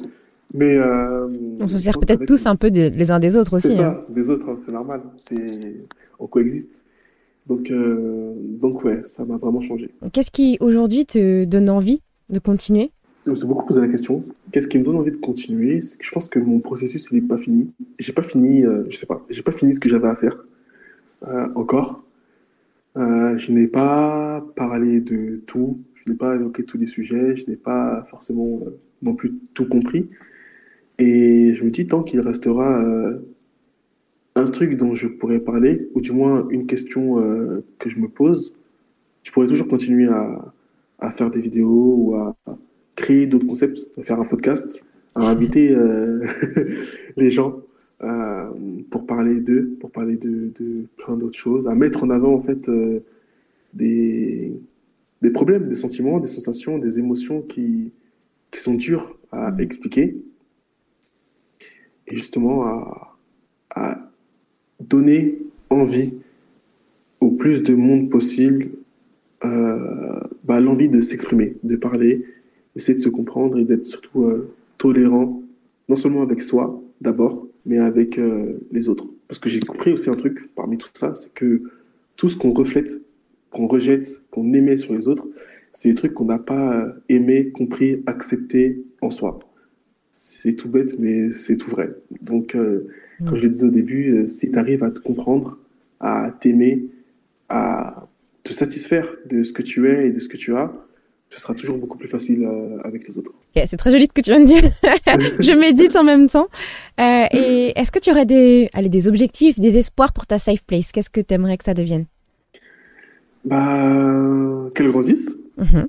Mais 0.53 0.77
euh, 0.77 1.29
on 1.61 1.67
se 1.67 1.79
sert 1.79 1.99
peut-être 1.99 2.27
tous 2.27 2.47
un 2.47 2.57
peu 2.57 2.69
les 2.69 3.11
uns 3.11 3.21
des 3.21 3.37
autres 3.37 3.57
aussi. 3.57 3.69
C'est 3.69 3.77
ça, 3.77 3.89
hein. 3.89 4.05
des 4.09 4.31
autres, 4.31 4.49
hein, 4.49 4.57
c'est 4.57 4.73
normal. 4.73 5.03
C'est 5.17 5.77
on 6.19 6.27
coexiste. 6.27 6.87
Donc 7.47 7.71
euh, 7.71 8.35
donc 8.37 8.85
ouais, 8.85 9.03
ça 9.05 9.25
m'a 9.25 9.37
vraiment 9.37 9.61
changé. 9.61 9.91
Qu'est-ce 10.13 10.31
qui 10.31 10.57
aujourd'hui 10.61 11.07
te 11.07 11.45
donne 11.45 11.71
envie 11.71 12.03
de 12.31 12.39
continuer? 12.39 12.91
Je 13.27 13.31
me 13.31 13.37
suis 13.37 13.47
beaucoup 13.47 13.67
posé 13.67 13.81
la 13.81 13.89
question. 13.89 14.25
Qu'est-ce 14.51 14.67
qui 14.67 14.79
me 14.79 14.85
donne 14.85 14.97
envie 14.97 15.13
de 15.13 15.19
continuer? 15.19 15.81
C'est 15.81 15.99
que 15.99 16.05
je 16.05 16.11
pense 16.11 16.29
que 16.29 16.39
mon 16.39 16.59
processus 16.59 17.11
il 17.13 17.17
n'est 17.17 17.29
pas 17.29 17.37
fini. 17.37 17.71
J'ai 17.99 18.13
pas 18.13 18.23
fini, 18.23 18.65
euh, 18.65 18.85
je 18.89 18.97
sais 18.97 19.07
pas, 19.07 19.25
j'ai 19.31 19.43
pas 19.43 19.53
fini 19.53 19.75
ce 19.75 19.81
que 19.81 19.89
j'avais 19.89 20.09
à 20.09 20.17
faire 20.17 20.37
encore. 21.55 22.03
je 22.97 23.53
n'ai 23.53 23.69
pas 23.69 24.45
parlé 24.57 25.01
de 25.01 25.43
tout. 25.47 25.79
Je 25.95 26.11
n'ai 26.11 26.17
pas 26.17 26.35
évoqué 26.35 26.65
tous 26.65 26.79
les 26.79 26.87
sujets. 26.87 27.37
Je 27.37 27.49
n'ai 27.49 27.57
pas 27.57 28.05
forcément 28.11 28.61
non 29.03 29.15
plus 29.15 29.35
tout 29.55 29.69
compris. 29.69 30.09
Et 31.01 31.55
je 31.55 31.65
me 31.65 31.71
dis, 31.71 31.87
tant 31.87 32.03
qu'il 32.03 32.21
restera 32.21 32.79
euh, 32.79 33.21
un 34.35 34.47
truc 34.49 34.77
dont 34.77 34.95
je 34.95 35.09
pourrais 35.09 35.41
parler, 35.41 35.89
ou 35.95 36.03
du 36.03 36.13
moins 36.13 36.47
une 36.51 36.67
question 36.67 37.19
euh, 37.19 37.65
que 37.79 37.89
je 37.89 37.99
me 37.99 38.07
pose, 38.07 38.55
je 39.23 39.33
pourrais 39.33 39.47
toujours 39.47 39.67
continuer 39.67 40.09
à, 40.09 40.53
à 40.99 41.11
faire 41.11 41.31
des 41.31 41.41
vidéos 41.41 41.95
ou 41.97 42.15
à, 42.17 42.37
créer 42.97 43.27
d'autres 43.27 43.47
concepts, 43.47 43.89
à 43.99 44.03
faire 44.03 44.21
un 44.21 44.27
podcast, 44.27 44.85
à 45.15 45.23
inviter 45.23 45.75
euh, 45.75 46.23
les 47.17 47.31
gens 47.31 47.61
pour 48.91 49.07
parler 49.07 49.41
d'eux, 49.41 49.77
pour 49.79 49.91
parler 49.91 50.17
de, 50.17 50.51
de 50.59 50.87
plein 50.97 51.17
d'autres 51.17 51.37
choses, 51.37 51.67
à 51.67 51.75
mettre 51.75 52.03
en 52.03 52.09
avant 52.09 52.33
en 52.33 52.41
fait 52.41 52.71
des, 53.75 54.55
des 55.21 55.31
problèmes, 55.31 55.69
des 55.69 55.75
sentiments, 55.75 56.19
des 56.19 56.27
sensations, 56.27 56.79
des 56.79 56.99
émotions 56.99 57.43
qui, 57.43 57.93
qui 58.51 58.61
sont 58.61 58.73
dures 58.73 59.19
à 59.33 59.51
mmh. 59.51 59.61
expliquer 59.61 60.17
et 62.11 62.17
justement 62.17 62.65
à, 62.65 63.07
donner 64.81 65.39
envie 65.69 66.15
au 67.21 67.31
plus 67.31 67.63
de 67.63 67.75
monde 67.75 68.09
possible 68.11 68.71
euh, 69.45 70.19
bah, 70.43 70.59
l'envie 70.59 70.89
de 70.89 71.01
s'exprimer, 71.01 71.57
de 71.63 71.77
parler, 71.77 72.25
essayer 72.75 72.95
de 72.95 73.01
se 73.03 73.11
comprendre 73.11 73.59
et 73.59 73.65
d'être 73.65 73.85
surtout 73.85 74.25
euh, 74.25 74.51
tolérant, 74.79 75.43
non 75.89 75.97
seulement 75.97 76.23
avec 76.23 76.41
soi 76.41 76.83
d'abord, 77.01 77.47
mais 77.67 77.79
avec 77.79 78.19
euh, 78.19 78.59
les 78.73 78.89
autres. 78.89 79.07
Parce 79.29 79.39
que 79.39 79.49
j'ai 79.49 79.61
compris 79.61 79.93
aussi 79.93 80.11
un 80.11 80.17
truc 80.17 80.51
parmi 80.57 80.79
tout 80.79 80.89
ça, 80.95 81.15
c'est 81.15 81.33
que 81.35 81.63
tout 82.17 82.29
ce 82.29 82.37
qu'on 82.37 82.53
reflète, 82.53 83.03
qu'on 83.51 83.67
rejette, 83.67 84.23
qu'on 84.31 84.53
émet 84.55 84.79
sur 84.79 84.95
les 84.95 85.07
autres, 85.07 85.29
c'est 85.73 85.91
des 85.91 85.95
trucs 85.95 86.15
qu'on 86.15 86.25
n'a 86.25 86.39
pas 86.39 86.87
aimé, 87.09 87.51
compris, 87.51 88.03
accepté 88.07 88.83
en 89.03 89.11
soi 89.11 89.39
c'est 90.11 90.55
tout 90.55 90.69
bête, 90.69 90.99
mais 90.99 91.31
c'est 91.31 91.57
tout 91.57 91.71
vrai. 91.71 91.91
Donc, 92.23 92.55
euh, 92.55 92.89
comme 93.25 93.37
je 93.37 93.43
le 93.43 93.49
disais 93.49 93.67
au 93.67 93.71
début, 93.71 94.13
euh, 94.13 94.27
si 94.27 94.51
tu 94.51 94.59
arrives 94.59 94.83
à 94.83 94.91
te 94.91 95.01
comprendre, 95.01 95.59
à 96.01 96.35
t'aimer, 96.41 96.87
à 97.49 98.09
te 98.45 98.53
satisfaire 98.53 99.15
de 99.27 99.43
ce 99.43 99.53
que 99.53 99.63
tu 99.63 99.89
es 99.89 100.09
et 100.09 100.11
de 100.11 100.19
ce 100.19 100.29
que 100.29 100.37
tu 100.37 100.55
as, 100.57 100.73
ce 101.29 101.39
sera 101.39 101.55
toujours 101.55 101.79
beaucoup 101.79 101.97
plus 101.97 102.09
facile 102.09 102.45
euh, 102.45 102.79
avec 102.83 103.07
les 103.07 103.19
autres. 103.19 103.33
c'est 103.55 103.77
très 103.77 103.93
joli 103.93 104.07
ce 104.07 104.13
que 104.13 104.21
tu 104.21 104.31
viens 104.31 104.41
de 104.41 104.47
dire. 104.47 104.65
je 105.41 105.53
médite 105.53 105.95
en 105.95 106.03
même 106.03 106.29
temps. 106.29 106.49
et 106.99 107.73
est-ce 107.77 107.93
que 107.93 108.01
tu 108.01 108.11
aurais 108.11 108.27
des, 108.27 108.69
allez, 108.73 108.89
des 108.89 109.07
objectifs, 109.07 109.61
des 109.61 109.79
espoirs 109.79 110.13
pour 110.13 110.27
ta 110.27 110.39
safe 110.39 110.65
place? 110.65 110.91
Qu'est-ce 110.91 111.11
que 111.11 111.21
tu 111.21 111.35
aimerais 111.35 111.57
que 111.57 111.65
ça 111.65 111.75
devienne? 111.75 112.07
Bah, 113.45 114.71
qu'elle 114.75 114.91
grandisse. 114.91 115.39
Mhm. 115.57 115.89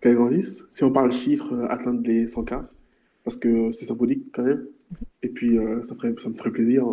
Qu'elle 0.00 0.14
grandisse. 0.14 0.66
Si 0.70 0.84
on 0.84 0.90
parle 0.90 1.12
chiffres, 1.12 1.52
euh, 1.52 1.66
atteindre 1.68 2.00
les 2.04 2.26
100K, 2.26 2.62
parce 3.24 3.36
que 3.36 3.72
c'est 3.72 3.84
symbolique 3.84 4.26
quand 4.32 4.42
même. 4.42 4.66
Et 5.22 5.28
puis, 5.28 5.58
euh, 5.58 5.82
ça, 5.82 5.94
ferait, 5.94 6.14
ça 6.18 6.28
me 6.28 6.34
ferait 6.34 6.50
plaisir. 6.50 6.84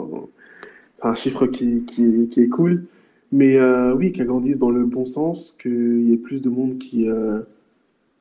C'est 0.94 1.06
un 1.06 1.14
chiffre 1.14 1.48
qui, 1.48 1.84
qui, 1.86 2.28
qui 2.28 2.42
est 2.42 2.50
cool. 2.50 2.86
Mais 3.32 3.58
euh, 3.58 3.94
oui, 3.96 4.12
qu'elle 4.12 4.28
grandisse 4.28 4.58
dans 4.58 4.70
le 4.70 4.86
bon 4.86 5.06
sens, 5.06 5.52
qu'il 5.52 6.08
y 6.08 6.14
ait 6.14 6.18
plus 6.18 6.42
de 6.42 6.50
monde 6.50 6.78
qui, 6.78 7.10
euh, 7.10 7.42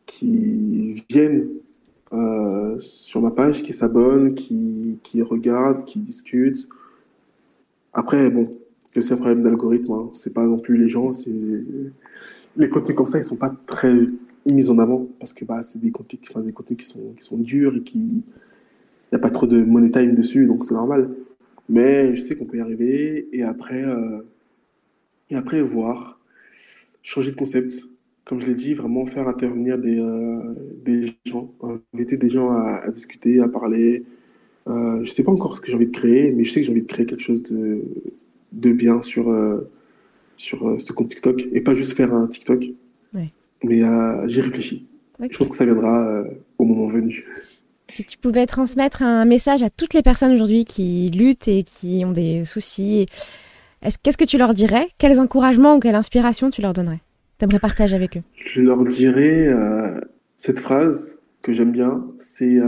qui 0.06 1.04
viennent 1.08 1.48
sur 2.78 3.20
ma 3.20 3.32
page, 3.32 3.64
qui 3.64 3.72
s'abonnent, 3.72 4.34
qui, 4.34 4.98
qui 5.02 5.20
regardent, 5.22 5.84
qui 5.84 5.98
discutent. 5.98 6.68
Après, 7.92 8.30
bon, 8.30 8.52
c'est 9.00 9.12
un 9.12 9.16
problème 9.16 9.42
d'algorithme. 9.42 9.92
Hein. 9.92 10.10
C'est 10.12 10.32
pas 10.32 10.44
non 10.44 10.58
plus 10.58 10.76
les 10.76 10.88
gens. 10.88 11.12
C'est 11.12 11.32
les 12.56 12.68
contenus 12.68 12.96
comme 12.96 13.06
ça, 13.06 13.18
ils 13.18 13.24
sont 13.24 13.36
pas 13.36 13.52
très 13.66 13.92
mis 14.52 14.70
en 14.70 14.78
avant 14.78 15.08
parce 15.18 15.32
que 15.32 15.44
bah, 15.44 15.62
c'est 15.62 15.80
des 15.80 15.90
contenus, 15.90 16.22
enfin, 16.30 16.40
des 16.40 16.52
contenus 16.52 16.78
qui 16.78 16.86
sont 16.86 17.12
qui 17.16 17.24
sont 17.24 17.38
durs 17.38 17.76
et 17.76 17.82
qui 17.82 17.98
il 17.98 18.22
n'y 19.12 19.16
a 19.16 19.18
pas 19.18 19.30
trop 19.30 19.46
de 19.46 19.58
money 19.62 19.90
time 19.90 20.14
dessus, 20.14 20.46
donc 20.46 20.64
c'est 20.64 20.74
normal. 20.74 21.10
Mais 21.68 22.14
je 22.14 22.22
sais 22.22 22.36
qu'on 22.36 22.44
peut 22.44 22.58
y 22.58 22.60
arriver 22.60 23.28
et 23.32 23.42
après 23.42 23.82
euh, 23.82 24.20
et 25.30 25.36
après 25.36 25.62
voir 25.62 26.20
changer 27.02 27.30
de 27.30 27.36
concept. 27.36 27.84
Comme 28.24 28.40
je 28.40 28.46
l'ai 28.46 28.54
dit, 28.54 28.72
vraiment 28.72 29.04
faire 29.04 29.28
intervenir 29.28 29.78
des, 29.78 29.98
euh, 29.98 30.54
des 30.82 31.04
gens, 31.26 31.52
inviter 31.92 32.16
des 32.16 32.30
gens 32.30 32.50
à, 32.52 32.88
discuter, 32.90 33.40
à 33.40 33.48
parler. 33.48 34.04
Euh, 34.66 35.04
je 35.04 35.12
sais 35.12 35.22
pas 35.22 35.30
encore 35.30 35.56
ce 35.56 35.60
que 35.60 35.66
j'ai 35.66 35.74
envie 35.74 35.86
de 35.86 35.90
créer, 35.90 36.32
mais 36.32 36.44
je 36.44 36.52
sais 36.52 36.60
que 36.60 36.66
j'ai 36.66 36.72
envie 36.72 36.80
de 36.82 36.86
créer 36.86 37.04
quelque 37.04 37.20
chose 37.22 37.42
de, 37.42 37.82
de 38.52 38.72
bien 38.72 39.02
sur, 39.02 39.30
sur 40.38 40.80
ce 40.80 40.92
compte 40.94 41.08
TikTok 41.08 41.46
et 41.52 41.60
pas 41.60 41.74
juste 41.74 41.92
faire 41.92 42.14
un 42.14 42.26
TikTok. 42.26 42.64
Mais 43.64 43.82
euh, 43.82 44.28
j'y 44.28 44.40
réfléchis. 44.40 44.86
Je 45.30 45.36
pense 45.38 45.48
que 45.48 45.56
ça 45.56 45.64
viendra 45.64 46.06
euh, 46.06 46.24
au 46.58 46.64
moment 46.64 46.86
venu. 46.86 47.24
Si 47.88 48.04
tu 48.04 48.18
pouvais 48.18 48.46
transmettre 48.46 49.02
un 49.02 49.24
message 49.24 49.62
à 49.62 49.70
toutes 49.70 49.94
les 49.94 50.02
personnes 50.02 50.32
aujourd'hui 50.32 50.64
qui 50.64 51.10
luttent 51.10 51.48
et 51.48 51.62
qui 51.62 52.02
ont 52.04 52.12
des 52.12 52.44
soucis, 52.44 53.06
est-ce- 53.82 53.98
qu'est-ce 54.02 54.16
que 54.18 54.24
tu 54.24 54.38
leur 54.38 54.54
dirais? 54.54 54.88
Quels 54.98 55.20
encouragements 55.20 55.76
ou 55.76 55.80
quelle 55.80 55.94
inspiration 55.94 56.50
tu 56.50 56.60
leur 56.62 56.72
donnerais? 56.72 57.00
T'aimerais 57.38 57.58
partager 57.58 57.94
avec 57.96 58.16
eux? 58.16 58.22
Je 58.36 58.62
leur 58.62 58.82
dirais 58.84 59.46
euh, 59.48 60.00
cette 60.36 60.58
phrase 60.60 61.20
que 61.42 61.52
j'aime 61.52 61.72
bien, 61.72 62.04
c'est 62.16 62.58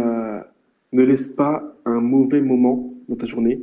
ne 0.92 1.02
laisse 1.02 1.28
pas 1.28 1.74
un 1.84 2.00
mauvais 2.00 2.40
moment 2.40 2.92
dans 3.08 3.16
ta 3.16 3.26
journée 3.26 3.60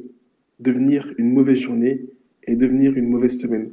devenir 0.59 1.13
une 1.17 1.31
mauvaise 1.33 1.57
journée 1.59 2.05
et 2.47 2.55
devenir 2.55 2.93
une 2.95 3.09
mauvaise 3.09 3.39
semaine. 3.39 3.69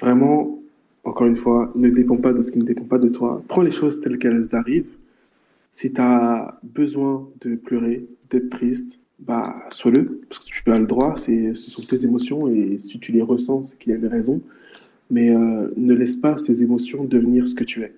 Vraiment, 0.00 0.59
encore 1.04 1.26
une 1.26 1.36
fois, 1.36 1.72
ne 1.74 1.88
dépend 1.88 2.16
pas 2.16 2.32
de 2.32 2.42
ce 2.42 2.52
qui 2.52 2.58
ne 2.58 2.64
dépend 2.64 2.84
pas 2.84 2.98
de 2.98 3.08
toi. 3.08 3.42
Prends 3.48 3.62
les 3.62 3.70
choses 3.70 4.00
telles 4.00 4.18
qu'elles 4.18 4.54
arrivent. 4.54 4.96
Si 5.70 5.92
tu 5.92 6.00
as 6.00 6.58
besoin 6.62 7.28
de 7.40 7.54
pleurer, 7.54 8.06
d'être 8.28 8.50
triste, 8.50 9.00
bah 9.18 9.54
sois-le, 9.70 10.20
parce 10.28 10.38
que 10.40 10.50
tu 10.50 10.70
as 10.70 10.78
le 10.78 10.86
droit, 10.86 11.14
c'est, 11.16 11.54
ce 11.54 11.70
sont 11.70 11.82
tes 11.82 12.04
émotions 12.04 12.48
et 12.48 12.78
si 12.78 12.98
tu 12.98 13.12
les 13.12 13.22
ressens, 13.22 13.64
c'est 13.64 13.78
qu'il 13.78 13.92
y 13.92 13.94
a 13.94 13.98
des 13.98 14.08
raisons. 14.08 14.40
Mais 15.10 15.30
euh, 15.30 15.68
ne 15.76 15.94
laisse 15.94 16.16
pas 16.16 16.36
ces 16.36 16.62
émotions 16.62 17.04
devenir 17.04 17.46
ce 17.46 17.54
que 17.54 17.64
tu 17.64 17.82
es. 17.82 17.92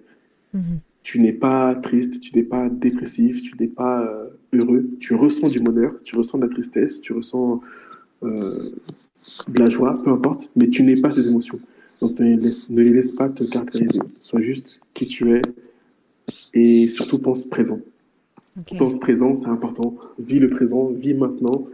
Mhm. 0.55 0.81
Tu 1.03 1.21
n'es 1.21 1.33
pas 1.33 1.75
triste, 1.75 2.21
tu 2.21 2.37
n'es 2.37 2.43
pas 2.43 2.69
dépressif, 2.69 3.43
tu 3.43 3.55
n'es 3.59 3.69
pas 3.69 4.03
euh, 4.03 4.29
heureux. 4.53 4.89
Tu 4.99 5.15
ressens 5.15 5.49
du 5.49 5.61
bonheur, 5.61 5.95
tu 6.05 6.17
ressens 6.17 6.39
de 6.39 6.45
la 6.45 6.49
tristesse, 6.49 7.01
tu 7.01 7.13
ressens 7.13 7.61
euh, 8.23 8.71
de 9.49 9.59
la 9.59 9.69
joie, 9.69 10.01
peu 10.03 10.11
importe, 10.11 10.51
mais 10.57 10.69
tu 10.69 10.83
n'es 10.83 10.97
pas 10.97 11.11
ces 11.11 11.29
émotions. 11.29 11.59
Donc 12.03 12.19
ne 12.19 12.25
les 12.25 12.37
laisse, 12.37 12.69
ne 12.69 12.83
les 12.83 12.91
laisse 12.91 13.13
pas 13.13 13.29
te 13.29 13.45
caractériser. 13.45 14.01
Sois 14.19 14.41
juste 14.41 14.81
qui 14.93 15.07
tu 15.07 15.37
es 15.37 15.43
et 16.53 16.89
surtout 16.89 17.21
pense 17.21 17.45
présent. 17.45 17.79
Pense 18.77 18.99
présent, 18.99 19.37
c'est 19.37 19.47
important. 19.47 19.95
Vis 20.19 20.41
le 20.41 20.51
présent, 20.51 20.89
vis 20.89 21.15
maintenant. 21.15 21.65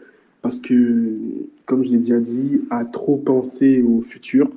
Parce 0.42 0.60
que, 0.60 1.16
comme 1.64 1.82
je 1.82 1.92
l'ai 1.92 1.98
déjà 1.98 2.20
dit, 2.20 2.60
à 2.68 2.84
trop 2.84 3.16
penser 3.16 3.80
au 3.80 4.02
futur, 4.02 4.50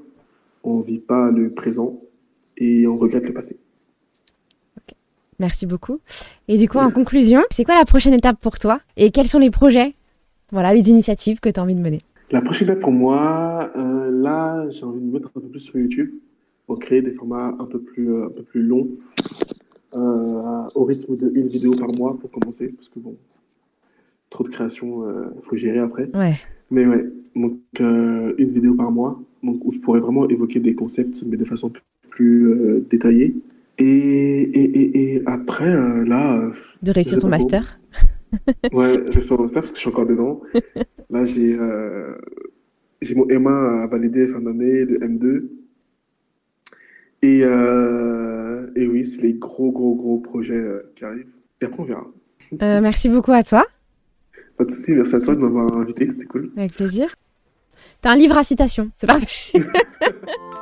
on 0.65 0.79
ne 0.79 0.83
vit 0.83 0.99
pas 0.99 1.31
le 1.31 1.49
présent 1.51 2.01
et 2.57 2.85
on 2.85 2.97
regrette 2.97 3.25
le 3.25 3.33
passé. 3.33 3.57
Merci 5.39 5.65
beaucoup. 5.65 6.01
Et 6.49 6.57
du 6.57 6.67
coup, 6.67 6.79
en 6.79 6.91
conclusion, 6.91 7.41
c'est 7.49 7.63
quoi 7.63 7.75
la 7.75 7.85
prochaine 7.85 8.13
étape 8.13 8.41
pour 8.41 8.59
toi 8.59 8.81
Et 8.97 9.09
quels 9.09 9.29
sont 9.29 9.39
les 9.39 9.49
projets, 9.49 9.95
voilà, 10.51 10.73
les 10.73 10.89
initiatives 10.89 11.39
que 11.39 11.47
tu 11.47 11.61
as 11.61 11.63
envie 11.63 11.75
de 11.75 11.81
mener 11.81 12.01
La 12.29 12.41
prochaine 12.41 12.67
étape 12.67 12.81
pour 12.81 12.91
moi, 12.91 13.71
euh, 13.77 14.00
là, 14.11 14.69
j'ai 14.69 14.83
envie 14.85 14.99
de 14.99 15.05
me 15.05 15.13
mettre 15.13 15.31
un 15.35 15.39
peu 15.41 15.47
plus 15.47 15.59
sur 15.59 15.79
YouTube 15.79 16.11
pour 16.67 16.79
créer 16.79 17.01
des 17.01 17.11
formats 17.11 17.55
un 17.59 17.65
peu 17.65 17.79
plus, 17.79 18.13
euh, 18.13 18.27
un 18.27 18.29
peu 18.29 18.43
plus 18.43 18.61
longs, 18.61 18.89
euh, 19.93 20.69
au 20.75 20.85
rythme 20.85 21.17
de 21.17 21.31
une 21.35 21.47
vidéo 21.47 21.71
par 21.71 21.91
mois 21.91 22.17
pour 22.17 22.31
commencer, 22.31 22.69
parce 22.69 22.87
que 22.87 22.99
bon, 22.99 23.15
trop 24.29 24.43
de 24.43 24.49
création, 24.49 25.05
euh, 25.05 25.25
faut 25.43 25.55
gérer 25.55 25.79
après. 25.79 26.09
Ouais. 26.13 26.35
Mais 26.69 26.85
ouais, 26.85 27.05
donc 27.35 27.59
euh, 27.81 28.33
une 28.37 28.51
vidéo 28.51 28.73
par 28.73 28.91
mois, 28.91 29.21
donc 29.43 29.65
où 29.65 29.71
je 29.71 29.79
pourrais 29.79 29.99
vraiment 29.99 30.27
évoquer 30.29 30.59
des 30.59 30.75
concepts, 30.75 31.23
mais 31.25 31.35
de 31.35 31.45
façon 31.45 31.69
plus, 31.69 31.83
plus, 32.09 32.81
détaillée. 32.89 33.35
Et, 33.77 33.85
et, 33.85 34.63
et, 34.63 35.15
et 35.15 35.23
après, 35.25 35.73
là, 36.05 36.51
De 36.83 36.91
réussir 36.91 37.19
ton 37.19 37.29
master 37.29 37.79
ouais, 38.71 39.03
je 39.11 39.19
suis 39.19 39.33
en 39.33 39.41
master 39.41 39.61
parce 39.61 39.71
que 39.71 39.77
je 39.77 39.81
suis 39.81 39.89
encore 39.89 40.05
dedans. 40.05 40.41
Là, 41.09 41.25
j'ai 41.25 41.57
j'ai 43.01 43.15
mon 43.15 43.25
M1 43.25 43.83
à 43.83 43.87
valider 43.87 44.27
fin 44.27 44.39
d'année, 44.39 44.85
le 44.85 44.99
M2. 44.99 45.49
Et, 47.23 47.41
euh, 47.43 48.67
et 48.75 48.87
oui, 48.87 49.05
c'est 49.05 49.21
les 49.21 49.33
gros, 49.33 49.71
gros, 49.71 49.95
gros 49.95 50.17
projets 50.19 50.55
euh, 50.55 50.91
qui 50.95 51.05
arrivent. 51.05 51.27
Et 51.61 51.65
après, 51.65 51.79
on 51.81 51.85
verra. 51.85 52.07
Euh, 52.61 52.81
Merci 52.81 53.09
beaucoup 53.09 53.31
à 53.31 53.43
toi, 53.43 53.65
Pas 54.57 54.65
de 54.65 54.71
soucis, 54.71 54.93
merci 54.93 55.15
à 55.15 55.21
toi 55.21 55.35
de 55.35 55.39
m'avoir 55.39 55.77
invité, 55.77 56.07
c'était 56.07 56.25
cool. 56.25 56.51
avec 56.57 56.73
plaisir. 56.73 57.13
T'as 58.01 58.11
un 58.11 58.15
livre 58.15 58.37
à 58.37 58.43
citation, 58.43 58.89
c'est 58.95 59.07
parfait. 59.07 59.27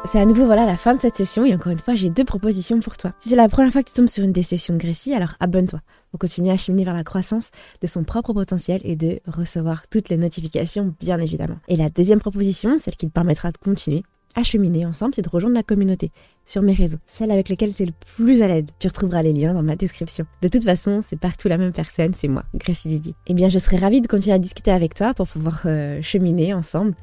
c'est 0.05 0.19
à 0.19 0.25
nouveau 0.25 0.45
voilà 0.45 0.65
la 0.65 0.75
fin 0.75 0.93
de 0.93 0.99
cette 0.99 1.15
session 1.15 1.45
et 1.45 1.53
encore 1.53 1.71
une 1.71 1.79
fois 1.79 1.95
j'ai 1.95 2.09
deux 2.09 2.25
propositions 2.25 2.79
pour 2.81 2.97
toi. 2.97 3.13
Si 3.19 3.29
c'est 3.29 3.35
la 3.37 3.47
première 3.47 3.71
fois 3.71 3.81
que 3.81 3.89
tu 3.89 3.95
tombes 3.95 4.09
sur 4.09 4.23
une 4.25 4.33
des 4.33 4.43
sessions 4.43 4.73
de 4.73 4.79
Gracie, 4.79 5.13
alors 5.13 5.35
abonne-toi 5.39 5.79
pour 6.11 6.19
continuer 6.19 6.51
à 6.51 6.57
cheminer 6.57 6.83
vers 6.83 6.93
la 6.93 7.03
croissance 7.03 7.51
de 7.81 7.87
son 7.87 8.03
propre 8.03 8.33
potentiel 8.33 8.81
et 8.83 8.95
de 8.95 9.19
recevoir 9.27 9.87
toutes 9.87 10.09
les 10.09 10.17
notifications 10.17 10.93
bien 10.99 11.19
évidemment. 11.19 11.57
Et 11.67 11.75
la 11.75 11.89
deuxième 11.89 12.19
proposition, 12.19 12.77
celle 12.77 12.95
qui 12.95 13.07
te 13.07 13.11
permettra 13.11 13.51
de 13.51 13.57
continuer 13.57 14.03
à 14.35 14.43
cheminer 14.43 14.85
ensemble, 14.85 15.13
c'est 15.15 15.21
de 15.21 15.29
rejoindre 15.29 15.55
la 15.55 15.63
communauté 15.63 16.11
sur 16.45 16.61
mes 16.61 16.73
réseaux, 16.73 16.99
celle 17.05 17.31
avec 17.31 17.49
laquelle 17.49 17.73
tu 17.73 17.83
es 17.83 17.85
le 17.87 17.93
plus 18.15 18.41
à 18.41 18.47
l'aide. 18.47 18.71
Tu 18.79 18.87
retrouveras 18.87 19.23
les 19.23 19.33
liens 19.33 19.53
dans 19.53 19.63
ma 19.63 19.75
description. 19.75 20.25
De 20.41 20.47
toute 20.47 20.63
façon, 20.63 21.01
c'est 21.03 21.19
partout 21.19 21.47
la 21.47 21.57
même 21.57 21.71
personne, 21.71 22.13
c'est 22.13 22.27
moi, 22.27 22.43
Gracie 22.53 22.87
Didi. 22.87 23.15
Eh 23.27 23.33
bien, 23.33 23.49
je 23.49 23.59
serais 23.59 23.77
ravie 23.77 24.01
de 24.01 24.07
continuer 24.07 24.35
à 24.35 24.39
discuter 24.39 24.71
avec 24.71 24.93
toi 24.93 25.13
pour 25.13 25.27
pouvoir 25.27 25.61
euh, 25.65 26.01
cheminer 26.01 26.53
ensemble 26.53 26.95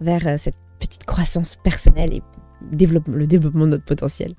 vers 0.00 0.26
euh, 0.26 0.36
cette 0.38 0.56
petite 0.80 1.04
croissance 1.04 1.56
personnelle 1.62 2.14
et 2.14 2.22
le 2.70 3.26
développement 3.26 3.66
de 3.66 3.70
notre 3.70 3.84
potentiel. 3.84 4.34